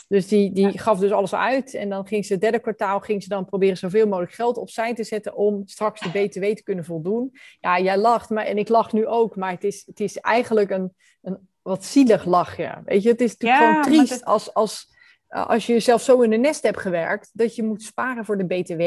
Dus 0.09 0.29
die, 0.29 0.53
die 0.53 0.79
gaf 0.79 0.99
dus 0.99 1.11
alles 1.11 1.35
uit. 1.35 1.75
En 1.75 1.89
dan 1.89 2.07
ging 2.07 2.27
ze 2.27 2.33
het 2.33 2.43
derde 2.43 2.59
kwartaal 2.59 3.01
ging 3.01 3.23
ze 3.23 3.29
dan 3.29 3.45
proberen 3.45 3.77
zoveel 3.77 4.07
mogelijk 4.07 4.33
geld 4.33 4.57
opzij 4.57 4.95
te 4.95 5.05
zetten 5.05 5.37
om 5.37 5.63
straks 5.65 6.01
de 6.01 6.09
BTW 6.09 6.45
te 6.45 6.63
kunnen 6.63 6.85
voldoen. 6.85 7.33
Ja, 7.61 7.81
jij 7.81 7.99
lacht, 7.99 8.31
maar, 8.31 8.45
en 8.45 8.59
ik 8.59 8.69
lach 8.69 8.93
nu 8.93 9.07
ook, 9.07 9.37
maar 9.37 9.51
het 9.51 9.65
is, 9.65 9.83
het 9.87 10.01
is 10.01 10.17
eigenlijk 10.17 10.71
een, 10.71 10.95
een 11.23 11.49
wat 11.63 11.85
zielig 11.85 12.25
lachje. 12.25 12.83
Weet 12.85 13.03
je, 13.03 13.09
het 13.09 13.21
is 13.21 13.37
natuurlijk 13.37 13.61
gewoon 13.61 13.83
triest 13.83 14.25
als, 14.25 14.55
als, 14.55 14.95
als 15.29 15.67
je 15.67 15.73
jezelf 15.73 16.03
zo 16.03 16.21
in 16.21 16.33
een 16.33 16.41
nest 16.41 16.63
hebt 16.63 16.81
gewerkt, 16.81 17.31
dat 17.33 17.55
je 17.55 17.63
moet 17.63 17.83
sparen 17.83 18.25
voor 18.25 18.39
de 18.39 18.47
BTW. 18.47 18.83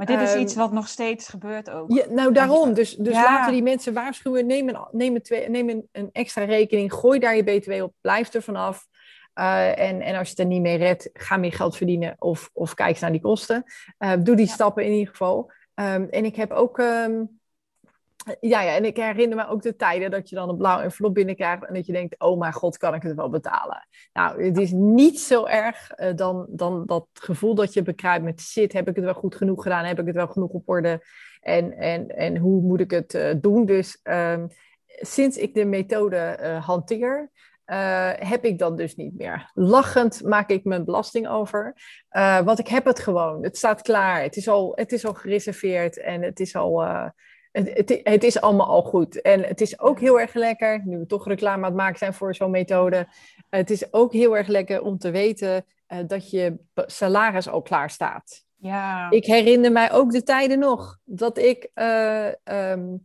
Maar 0.00 0.18
dit 0.18 0.20
is 0.20 0.34
iets 0.34 0.52
ehm, 0.52 0.62
wat 0.62 0.72
nog 0.72 0.88
steeds 0.88 1.28
gebeurt 1.28 1.70
ook. 1.70 1.92
Ja, 1.92 2.04
nou, 2.08 2.32
daarom. 2.32 2.74
Dus, 2.74 2.94
dus 2.94 3.14
laten 3.14 3.52
die 3.52 3.62
mensen 3.62 3.92
waarschuwen. 3.92 4.46
Neem, 4.46 4.68
een, 4.68 4.86
neem, 4.92 5.14
een, 5.14 5.22
twee, 5.22 5.48
neem 5.48 5.68
een, 5.68 5.88
een, 5.92 6.08
extra 6.12 6.44
rekening. 6.44 6.92
Gooi 6.92 7.18
daar 7.18 7.36
je 7.36 7.42
BTW 7.42 7.82
op. 7.82 7.92
Blijf 8.00 8.34
er 8.34 8.42
vanaf. 8.42 8.86
Uh, 9.40 9.78
en, 9.78 10.00
en 10.00 10.16
als 10.16 10.26
je 10.26 10.30
het 10.30 10.38
er 10.38 10.46
niet 10.46 10.60
mee 10.60 10.76
redt, 10.76 11.10
ga 11.12 11.36
meer 11.36 11.52
geld 11.52 11.76
verdienen 11.76 12.14
of, 12.18 12.50
of 12.52 12.74
kijk 12.74 13.00
naar 13.00 13.12
die 13.12 13.20
kosten. 13.20 13.64
Uh, 13.98 14.12
doe 14.18 14.36
die 14.36 14.46
stappen 14.46 14.84
in 14.84 14.92
ieder 14.92 15.08
geval. 15.08 15.52
Um, 15.74 16.08
en 16.08 16.24
ik 16.24 16.36
heb 16.36 16.50
ook. 16.50 16.78
Um, 16.78 17.40
ja, 18.40 18.62
ja, 18.62 18.74
en 18.74 18.84
ik 18.84 18.96
herinner 18.96 19.36
me 19.36 19.48
ook 19.48 19.62
de 19.62 19.76
tijden 19.76 20.10
dat 20.10 20.28
je 20.28 20.34
dan 20.34 20.48
een 20.48 20.56
blauw 20.56 20.80
envelop 20.80 21.14
binnenkrijgt 21.14 21.64
en 21.64 21.74
dat 21.74 21.86
je 21.86 21.92
denkt, 21.92 22.18
oh 22.18 22.38
mijn 22.38 22.52
god, 22.52 22.76
kan 22.76 22.94
ik 22.94 23.02
het 23.02 23.16
wel 23.16 23.28
betalen? 23.30 23.88
Nou, 24.12 24.44
het 24.44 24.58
is 24.58 24.70
niet 24.72 25.20
zo 25.20 25.44
erg 25.44 25.90
uh, 25.96 26.16
dan, 26.16 26.46
dan 26.48 26.86
dat 26.86 27.06
gevoel 27.12 27.54
dat 27.54 27.72
je 27.72 27.82
bekruipt 27.82 28.24
met 28.24 28.40
shit, 28.40 28.72
heb 28.72 28.88
ik 28.88 28.96
het 28.96 29.04
wel 29.04 29.14
goed 29.14 29.34
genoeg 29.34 29.62
gedaan? 29.62 29.84
Heb 29.84 29.98
ik 29.98 30.06
het 30.06 30.14
wel 30.14 30.28
genoeg 30.28 30.50
op 30.50 30.68
orde? 30.68 31.04
En, 31.40 31.76
en, 31.76 32.08
en 32.08 32.36
hoe 32.36 32.62
moet 32.62 32.80
ik 32.80 32.90
het 32.90 33.14
uh, 33.14 33.34
doen? 33.36 33.66
Dus 33.66 34.00
um, 34.02 34.48
sinds 34.86 35.36
ik 35.36 35.54
de 35.54 35.64
methode 35.64 36.38
uh, 36.40 36.66
hanteer, 36.66 37.30
uh, 37.70 38.10
heb 38.14 38.44
ik 38.44 38.58
dat 38.58 38.76
dus 38.76 38.96
niet 38.96 39.18
meer. 39.18 39.50
Lachend 39.54 40.22
maak 40.24 40.50
ik 40.50 40.64
mijn 40.64 40.84
belasting 40.84 41.28
over. 41.28 41.76
Uh, 42.10 42.40
want 42.40 42.58
ik 42.58 42.68
heb 42.68 42.84
het 42.84 43.00
gewoon. 43.00 43.42
Het 43.42 43.56
staat 43.56 43.82
klaar. 43.82 44.22
Het 44.22 44.36
is 44.36 44.48
al, 44.48 44.72
het 44.74 44.92
is 44.92 45.04
al 45.04 45.14
gereserveerd 45.14 46.00
en 46.00 46.22
het 46.22 46.40
is 46.40 46.56
al. 46.56 46.84
Uh, 46.84 47.08
het, 47.52 47.70
het, 47.74 48.00
het, 48.02 48.24
is 48.24 48.40
allemaal 48.40 48.66
al 48.66 48.82
goed. 48.82 49.20
En 49.20 49.42
het 49.42 49.60
is 49.60 49.80
ook 49.80 50.00
heel 50.00 50.20
erg 50.20 50.34
lekker, 50.34 50.82
nu 50.84 50.98
we 50.98 51.06
toch 51.06 51.26
reclame 51.26 51.56
aan 51.56 51.64
het 51.64 51.74
maken 51.74 51.98
zijn 51.98 52.14
voor 52.14 52.34
zo'n 52.34 52.50
methode. 52.50 53.08
het 53.48 53.70
is 53.70 53.92
ook 53.92 54.12
heel 54.12 54.36
erg 54.36 54.46
lekker 54.46 54.82
om 54.82 54.98
te 54.98 55.10
weten 55.10 55.64
dat 56.06 56.30
je 56.30 56.58
salaris 56.74 57.48
al 57.48 57.62
klaar 57.62 57.90
staat. 57.90 58.44
Ja. 58.56 59.10
Ik 59.10 59.24
herinner 59.24 59.72
mij 59.72 59.92
ook 59.92 60.10
de 60.10 60.22
tijden 60.22 60.58
nog 60.58 60.98
dat 61.04 61.38
ik. 61.38 61.70
Um, 61.74 63.02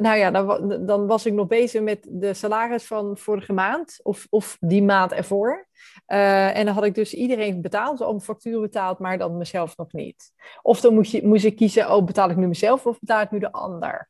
nou 0.00 0.18
ja, 0.18 0.30
dan, 0.30 0.86
dan, 0.86 1.06
was 1.06 1.26
ik 1.26 1.32
nog 1.32 1.46
bezig 1.46 1.82
met 1.82 2.06
de 2.10 2.34
salaris 2.34 2.86
van 2.86 3.18
vorige 3.18 3.52
maand 3.52 4.00
of, 4.02 4.26
of 4.30 4.56
die 4.60 4.82
maand 4.82 5.12
ervoor. 5.12 5.68
Uh, 6.06 6.56
en 6.56 6.64
dan 6.64 6.74
had 6.74 6.84
ik 6.84 6.94
dus 6.94 7.14
iedereen 7.14 7.62
betaald, 7.62 8.00
al 8.00 8.10
mijn 8.10 8.20
facturen 8.20 8.60
betaald, 8.60 8.98
maar 8.98 9.18
dan 9.18 9.36
mezelf 9.36 9.76
nog 9.76 9.92
niet. 9.92 10.32
Of 10.62 10.80
dan 10.80 10.94
moest, 10.94 11.12
je, 11.12 11.26
moest 11.26 11.44
ik 11.44 11.56
kiezen, 11.56 11.94
oh, 11.94 12.04
betaal 12.04 12.30
ik 12.30 12.36
nu 12.36 12.46
mezelf 12.46 12.86
of 12.86 12.98
betaal 12.98 13.20
ik 13.20 13.30
nu 13.30 13.38
de 13.38 13.52
ander? 13.52 14.08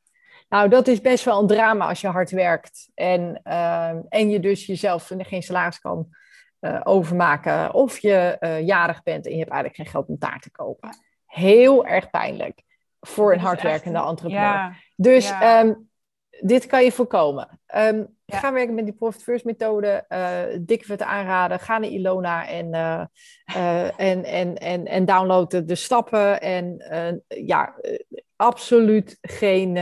Nou, 0.49 0.69
dat 0.69 0.87
is 0.87 1.01
best 1.01 1.25
wel 1.25 1.41
een 1.41 1.47
drama 1.47 1.89
als 1.89 2.01
je 2.01 2.09
hard 2.09 2.31
werkt 2.31 2.91
en, 2.95 3.41
uh, 3.45 3.89
en 4.09 4.31
je 4.31 4.41
dus 4.41 4.67
jezelf 4.67 5.13
geen 5.19 5.43
salaris 5.43 5.81
kan 5.81 6.09
uh, 6.61 6.81
overmaken. 6.85 7.75
Of 7.75 7.99
je 7.99 8.39
jarig 8.65 9.03
bent 9.03 9.27
en 9.27 9.33
je 9.33 9.39
hebt 9.39 9.51
eigenlijk 9.51 9.83
geen 9.83 9.93
geld 9.93 10.09
om 10.09 10.19
taart 10.19 10.43
te 10.43 10.51
kopen. 10.51 10.91
Heel 11.27 11.87
erg 11.87 12.11
pijnlijk 12.11 12.63
voor 13.01 13.33
een 13.33 13.41
hardwerkende 13.41 13.99
entrepreneur. 13.99 14.43
Ja. 14.43 14.75
Dus 14.97 15.31
ehm, 15.31 15.75
dit 16.41 16.67
kan 16.67 16.85
je 16.85 16.93
voorkomen. 16.93 17.61
Um, 17.77 18.15
Ga 18.27 18.53
werken 18.53 18.75
met 18.75 18.85
die 18.85 18.95
Profit 18.95 19.23
First 19.23 19.45
methode. 19.45 20.05
Uh, 20.09 20.59
dikke 20.61 20.85
vette 20.85 21.05
aanraden. 21.05 21.61
Ga 21.61 21.79
naar 21.79 21.91
Ilona 21.91 22.49
en, 22.49 22.67
uh, 22.67 23.05
uh, 23.57 24.01
en, 24.01 24.25
en, 24.25 24.57
en, 24.57 24.87
en 24.87 25.05
download 25.05 25.51
de, 25.51 25.65
de 25.65 25.75
stappen. 25.75 26.41
En 26.41 26.83
ja, 27.29 27.75
absoluut 28.37 29.19
geen, 29.21 29.77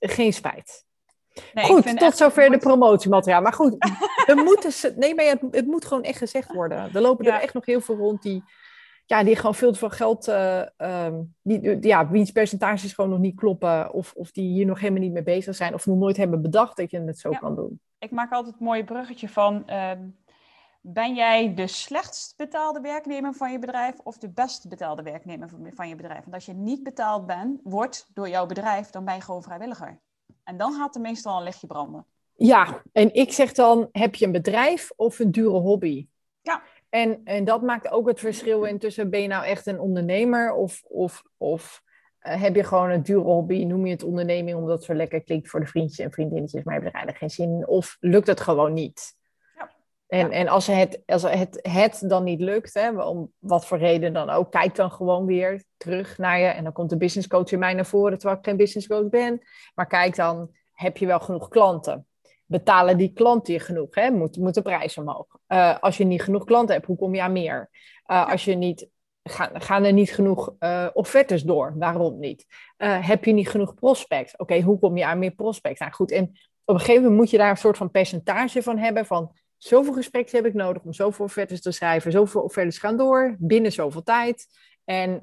geen 0.00 0.32
spijt. 0.32 0.86
Nee, 1.52 1.64
goed, 1.64 1.98
tot 1.98 2.16
zover 2.16 2.50
de 2.50 2.58
promotiemateriaal. 2.58 3.42
Maar 3.42 3.52
goed, 3.52 3.76
we 4.26 4.42
moeten, 4.44 4.98
nee, 4.98 5.14
maar 5.14 5.24
het, 5.24 5.40
het, 5.50 5.66
moet 5.66 5.84
gewoon 5.84 6.02
echt 6.02 6.18
gezegd 6.18 6.52
worden. 6.52 6.94
Er 6.94 7.00
lopen 7.00 7.26
er 7.26 7.40
echt 7.40 7.54
nog 7.54 7.66
heel 7.66 7.80
veel 7.80 7.96
rond 7.96 8.22
die 8.22 8.44
ja, 9.08 9.24
die 9.24 9.36
gewoon 9.36 9.54
veel 9.54 9.72
te 9.72 9.78
veel 9.78 9.90
geld, 9.90 10.28
uh, 10.28 10.62
um, 10.76 11.34
die, 11.42 11.86
ja, 11.86 12.08
wiens 12.08 12.30
percentages 12.30 12.92
gewoon 12.92 13.10
nog 13.10 13.18
niet 13.18 13.36
kloppen, 13.36 13.92
of, 13.92 14.12
of 14.16 14.30
die 14.30 14.52
hier 14.52 14.66
nog 14.66 14.80
helemaal 14.80 15.02
niet 15.02 15.12
mee 15.12 15.22
bezig 15.22 15.54
zijn, 15.54 15.74
of 15.74 15.86
nog 15.86 15.96
nooit 15.96 16.16
hebben 16.16 16.42
bedacht 16.42 16.76
dat 16.76 16.90
je 16.90 17.00
het 17.00 17.18
zo 17.18 17.30
kan 17.30 17.54
doen. 17.54 17.80
Ik 17.98 18.10
maak 18.10 18.32
altijd 18.32 18.54
een 18.58 18.64
mooie 18.64 18.84
bruggetje 18.84 19.28
van, 19.28 19.70
um, 19.70 20.16
ben 20.80 21.14
jij 21.14 21.54
de 21.54 21.66
slechtst 21.66 22.36
betaalde 22.36 22.80
werknemer 22.80 23.34
van 23.34 23.52
je 23.52 23.58
bedrijf 23.58 23.94
of 24.02 24.18
de 24.18 24.28
best 24.28 24.68
betaalde 24.68 25.02
werknemer 25.02 25.48
van 25.74 25.88
je 25.88 25.96
bedrijf? 25.96 26.20
Want 26.20 26.34
als 26.34 26.46
je 26.46 26.54
niet 26.54 26.82
betaald 26.82 27.26
bent, 27.26 27.60
wordt 27.62 28.10
door 28.14 28.28
jouw 28.28 28.46
bedrijf, 28.46 28.90
dan 28.90 29.04
ben 29.04 29.14
je 29.14 29.20
gewoon 29.20 29.42
vrijwilliger. 29.42 29.98
En 30.44 30.56
dan 30.56 30.72
gaat 30.72 30.94
er 30.94 31.00
meestal 31.00 31.36
een 31.36 31.42
lichtje 31.42 31.66
branden. 31.66 32.04
Ja, 32.36 32.82
en 32.92 33.14
ik 33.14 33.32
zeg 33.32 33.52
dan, 33.52 33.88
heb 33.92 34.14
je 34.14 34.26
een 34.26 34.32
bedrijf 34.32 34.90
of 34.96 35.18
een 35.18 35.30
dure 35.30 35.58
hobby? 35.58 36.06
Ja. 36.42 36.62
En, 36.88 37.20
en 37.24 37.44
dat 37.44 37.62
maakt 37.62 37.90
ook 37.90 38.08
het 38.08 38.20
verschil 38.20 38.64
in 38.64 38.78
tussen 38.78 39.10
ben 39.10 39.22
je 39.22 39.28
nou 39.28 39.44
echt 39.44 39.66
een 39.66 39.80
ondernemer 39.80 40.52
of, 40.52 40.82
of, 40.86 41.22
of 41.36 41.82
uh, 42.22 42.42
heb 42.42 42.54
je 42.54 42.64
gewoon 42.64 42.90
een 42.90 43.02
dure 43.02 43.24
hobby, 43.24 43.64
noem 43.64 43.86
je 43.86 43.92
het 43.92 44.02
onderneming 44.02 44.56
omdat 44.56 44.76
het 44.76 44.84
zo 44.84 44.94
lekker 44.94 45.22
klinkt 45.22 45.48
voor 45.48 45.60
de 45.60 45.66
vriendjes 45.66 45.98
en 45.98 46.12
vriendinnetjes, 46.12 46.62
maar 46.62 46.74
heb 46.74 46.82
je 46.82 46.88
er 46.88 46.94
eigenlijk 46.94 47.24
geen 47.24 47.46
zin 47.46 47.54
in 47.54 47.66
of 47.66 47.96
lukt 48.00 48.26
het 48.26 48.40
gewoon 48.40 48.72
niet. 48.72 49.16
Ja. 49.56 49.70
En, 50.06 50.30
en 50.30 50.48
als, 50.48 50.66
het, 50.66 51.02
als 51.06 51.22
het, 51.22 51.58
het 51.62 52.02
dan 52.06 52.24
niet 52.24 52.40
lukt, 52.40 52.74
hè, 52.74 53.02
om 53.02 53.32
wat 53.38 53.66
voor 53.66 53.78
reden 53.78 54.12
dan 54.12 54.30
ook, 54.30 54.50
kijk 54.50 54.74
dan 54.74 54.90
gewoon 54.90 55.26
weer 55.26 55.64
terug 55.76 56.18
naar 56.18 56.38
je. 56.38 56.46
En 56.46 56.64
dan 56.64 56.72
komt 56.72 56.90
de 56.90 56.96
business 56.96 57.28
coach 57.28 57.50
in 57.50 57.58
mij 57.58 57.74
naar 57.74 57.86
voren, 57.86 58.18
terwijl 58.18 58.38
ik 58.38 58.46
geen 58.46 58.56
business 58.56 58.86
coach 58.86 59.08
ben. 59.08 59.40
Maar 59.74 59.86
kijk 59.86 60.16
dan, 60.16 60.50
heb 60.72 60.96
je 60.96 61.06
wel 61.06 61.20
genoeg 61.20 61.48
klanten? 61.48 62.07
Betalen 62.48 62.96
die 62.96 63.12
klanten 63.12 63.52
je 63.52 63.60
genoeg? 63.60 63.94
Hè? 63.94 64.10
Moet, 64.10 64.36
moet 64.36 64.54
de 64.54 64.62
prijs 64.62 64.98
omhoog? 64.98 65.26
Uh, 65.48 65.78
als 65.78 65.96
je 65.96 66.04
niet 66.04 66.22
genoeg 66.22 66.44
klanten 66.44 66.74
hebt, 66.74 66.86
hoe 66.86 66.96
kom 66.96 67.14
je 67.14 67.22
aan 67.22 67.32
meer? 67.32 67.70
Uh, 68.06 68.30
als 68.30 68.44
je 68.44 68.54
niet, 68.54 68.88
gaan, 69.22 69.60
gaan 69.60 69.84
er 69.84 69.92
niet 69.92 70.10
genoeg 70.10 70.54
uh, 70.60 70.86
offertes 70.92 71.42
door? 71.42 71.74
Waarom 71.78 72.18
niet? 72.18 72.46
heb 72.78 73.24
je 73.24 73.32
niet 73.32 73.48
genoeg 73.48 73.74
prospects? 73.74 74.36
Oké, 74.36 74.60
hoe 74.60 74.78
kom 74.78 74.96
je 74.96 75.06
aan 75.06 75.18
meer 75.18 75.30
prospects? 75.30 75.80
Nou 75.80 75.92
goed, 75.92 76.10
en 76.10 76.24
op 76.64 76.74
een 76.74 76.80
gegeven 76.80 77.02
moment 77.02 77.20
moet 77.20 77.30
je 77.30 77.38
daar 77.38 77.50
een 77.50 77.56
soort 77.56 77.76
van 77.76 77.90
percentage 77.90 78.62
van 78.62 78.78
hebben 78.78 79.06
van 79.06 79.32
zoveel 79.56 79.92
gesprekken 79.92 80.36
heb 80.36 80.46
ik 80.46 80.54
nodig 80.54 80.82
om 80.82 80.92
zoveel 80.92 81.24
offertes 81.24 81.60
te 81.60 81.72
schrijven, 81.72 82.12
zoveel 82.12 82.40
offertes 82.40 82.78
gaan 82.78 82.96
door 82.96 83.36
binnen 83.38 83.72
zoveel 83.72 84.02
tijd. 84.02 84.46
En 84.84 85.22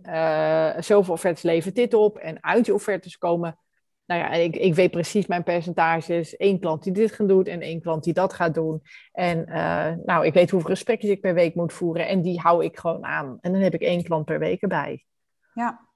zoveel 0.80 1.14
offertes 1.14 1.44
levert 1.44 1.76
dit 1.76 1.94
op. 1.94 2.18
En 2.18 2.44
uit 2.44 2.66
die 2.66 2.74
offertes 2.74 3.18
komen 3.18 3.60
nou 4.06 4.22
ja, 4.22 4.32
ik, 4.32 4.56
ik 4.56 4.76
weet 4.76 4.92
precies 4.92 5.28
mijn 5.28 5.44
percentages. 5.44 6.36
Eén 6.38 6.60
klant 6.60 6.84
die 6.84 6.94
dit 6.94 7.12
gaat 7.12 7.28
doen 7.28 7.44
en 7.44 7.62
één 7.62 7.82
klant 7.82 8.04
die 8.04 8.14
dat 8.14 8.34
gaat 8.34 8.54
doen. 8.54 8.82
En 9.12 9.46
uh, 9.50 9.92
nou, 10.06 10.26
ik 10.26 10.34
weet 10.34 10.50
hoeveel 10.50 10.70
gesprekken 10.70 11.10
ik 11.10 11.22
per 11.22 11.34
week 11.34 11.56
moet 11.56 11.74
voeren 11.74 12.08
en 12.08 12.22
die 12.22 12.40
hou 12.40 12.64
ik 12.64 12.78
gewoon 12.78 13.06
aan. 13.06 13.38
En 13.42 13.52
dan 13.52 13.62
heb 13.62 13.74
ik 13.74 13.82
één 13.82 14.04
klant 14.04 14.26
per 14.26 14.40
week 14.40 14.62
erbij. 14.62 15.06
Ja, 15.54 15.88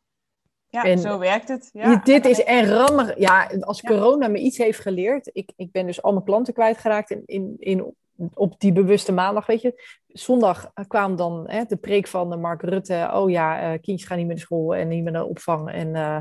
ja 0.69 0.83
en 0.83 0.99
zo 0.99 1.19
werkt 1.19 1.47
het. 1.47 1.69
Ja. 1.73 1.95
Dit 1.95 2.25
is 2.25 2.43
en 2.43 2.65
rammig. 2.65 3.17
Ja, 3.17 3.51
als 3.59 3.81
corona 3.81 4.27
me 4.27 4.39
iets 4.39 4.57
heeft 4.57 4.79
geleerd. 4.79 5.29
Ik, 5.33 5.51
ik 5.55 5.71
ben 5.71 5.85
dus 5.85 6.01
al 6.01 6.11
mijn 6.11 6.25
klanten 6.25 6.53
kwijtgeraakt 6.53 7.11
in, 7.11 7.23
in, 7.25 7.55
in, 7.59 7.95
op 8.33 8.59
die 8.59 8.71
bewuste 8.71 9.11
maandag, 9.11 9.45
weet 9.45 9.61
je. 9.61 9.83
Zondag 10.07 10.71
kwam 10.87 11.15
dan 11.15 11.43
hè, 11.49 11.63
de 11.63 11.77
preek 11.77 12.07
van 12.07 12.39
Mark 12.39 12.61
Rutte. 12.61 13.09
Oh 13.13 13.29
ja, 13.29 13.77
kindjes 13.77 14.07
gaan 14.07 14.17
niet 14.17 14.25
meer 14.27 14.35
naar 14.35 14.45
school 14.45 14.75
en 14.75 14.87
niet 14.87 15.03
meer 15.03 15.11
naar 15.11 15.23
opvang. 15.23 15.71
En 15.71 15.87
uh, 15.87 16.17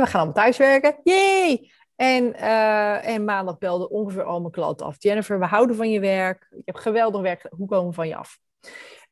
we 0.00 0.06
gaan 0.06 0.20
allemaal 0.20 0.42
thuiswerken. 0.42 0.96
Yay! 1.02 1.70
En, 1.96 2.24
uh, 2.24 3.08
en 3.08 3.24
maandag 3.24 3.58
belde 3.58 3.90
ongeveer 3.90 4.22
al 4.22 4.40
mijn 4.40 4.52
klanten 4.52 4.86
af. 4.86 4.96
Jennifer, 4.98 5.38
we 5.38 5.44
houden 5.44 5.76
van 5.76 5.90
je 5.90 6.00
werk. 6.00 6.46
Je 6.50 6.62
hebt 6.64 6.80
geweldig 6.80 7.20
werk. 7.20 7.46
Hoe 7.50 7.68
komen 7.68 7.88
we 7.88 7.94
van 7.94 8.08
je 8.08 8.16
af? 8.16 8.38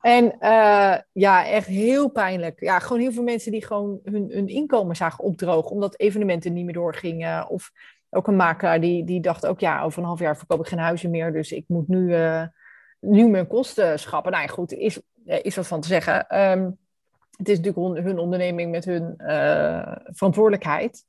En 0.01 0.25
uh, 0.25 0.97
ja, 1.13 1.47
echt 1.47 1.67
heel 1.67 2.09
pijnlijk. 2.09 2.61
Ja, 2.61 2.79
gewoon 2.79 3.03
heel 3.03 3.13
veel 3.13 3.23
mensen 3.23 3.53
die 3.53 3.67
gewoon 3.67 4.01
hun, 4.03 4.31
hun 4.33 4.49
inkomen 4.49 4.97
zagen 4.97 5.25
opdrogen. 5.25 5.71
Omdat 5.71 5.99
evenementen 5.99 6.53
niet 6.53 6.65
meer 6.65 6.75
doorgingen. 6.75 7.49
Of 7.49 7.71
ook 8.11 8.27
een 8.27 8.37
makelaar 8.37 8.81
die, 8.81 9.05
die 9.05 9.21
dacht 9.21 9.47
ook, 9.47 9.61
ja, 9.61 9.83
over 9.83 9.99
een 9.99 10.09
half 10.09 10.21
jaar 10.21 10.37
verkoop 10.37 10.61
ik 10.61 10.67
geen 10.67 10.79
huizen 10.79 11.11
meer. 11.11 11.33
Dus 11.33 11.53
ik 11.53 11.65
moet 11.67 11.89
nu, 11.89 12.17
uh, 12.17 12.45
nu 13.01 13.29
mijn 13.29 13.47
kosten 13.47 13.99
schrappen. 13.99 14.33
Nou 14.33 14.45
ja, 14.45 14.51
goed, 14.53 14.73
is, 14.73 15.01
is 15.25 15.57
wat 15.57 15.67
van 15.67 15.81
te 15.81 15.89
zeggen. 15.89 16.41
Um, 16.51 16.79
het 17.41 17.49
is 17.49 17.61
natuurlijk 17.61 18.05
hun 18.07 18.19
onderneming 18.19 18.71
met 18.71 18.85
hun 18.85 19.15
uh, 19.19 19.97
verantwoordelijkheid. 20.05 21.05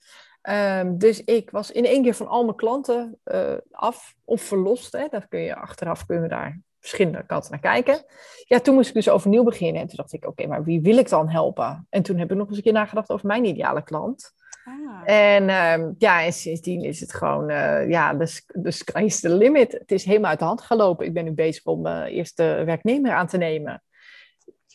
Um, 0.50 0.98
dus 0.98 1.24
ik 1.24 1.50
was 1.50 1.72
in 1.72 1.86
één 1.86 2.04
keer 2.04 2.13
van 2.13 2.28
al 2.28 2.44
mijn 2.44 2.56
klanten 2.56 3.20
uh, 3.26 3.54
af 3.72 4.15
of 4.26 4.41
verlost. 4.41 4.91
Hè. 4.91 5.08
Dat 5.10 5.28
kun 5.28 5.39
je 5.39 5.56
achteraf 5.56 6.06
kunnen 6.06 6.24
we 6.24 6.30
daar 6.30 6.60
verschillende 6.80 7.26
kanten 7.26 7.52
naar 7.52 7.60
kijken. 7.60 8.06
Ja, 8.46 8.60
toen 8.60 8.76
moest 8.76 8.88
ik 8.88 8.94
dus 8.94 9.10
overnieuw 9.10 9.44
beginnen. 9.44 9.82
En 9.82 9.88
toen 9.88 9.98
dacht 9.98 10.13
ik, 10.13 10.28
oké, 10.28 10.48
maar 10.48 10.63
wie 10.63 10.82
wil 10.82 10.98
ik 10.98 11.10
dan 11.10 11.30
helpen? 11.30 11.88
En 11.89 12.02
toen 12.02 12.17
heb 12.17 12.32
ik 12.32 12.38
nog 12.38 12.48
eens 12.48 12.58
een 12.58 12.63
keer 12.63 12.74
nagedacht 12.74 13.10
over 13.10 13.28
mijn 13.28 13.46
ideale 13.46 13.84
klant. 13.84 14.34
Ah. 14.65 15.13
En 15.13 15.44
uh, 15.44 15.89
ja, 15.98 16.24
en 16.24 16.34
sindsdien 16.34 16.84
is 16.84 17.00
het 17.00 17.13
gewoon, 17.13 17.50
uh, 17.50 17.89
ja, 17.89 18.13
de, 18.13 18.41
de 18.48 18.72
sky 18.72 19.02
is 19.02 19.20
the 19.20 19.36
limit. 19.36 19.72
Het 19.72 19.91
is 19.91 20.06
helemaal 20.06 20.30
uit 20.30 20.39
de 20.39 20.46
hand 20.46 20.62
gelopen. 20.62 21.06
Ik 21.06 21.13
ben 21.13 21.24
nu 21.24 21.32
bezig 21.32 21.65
om 21.65 21.82
mijn 21.82 22.12
eerste 22.12 22.63
werknemer 22.65 23.12
aan 23.12 23.28
te 23.28 23.38
nemen. 23.38 23.84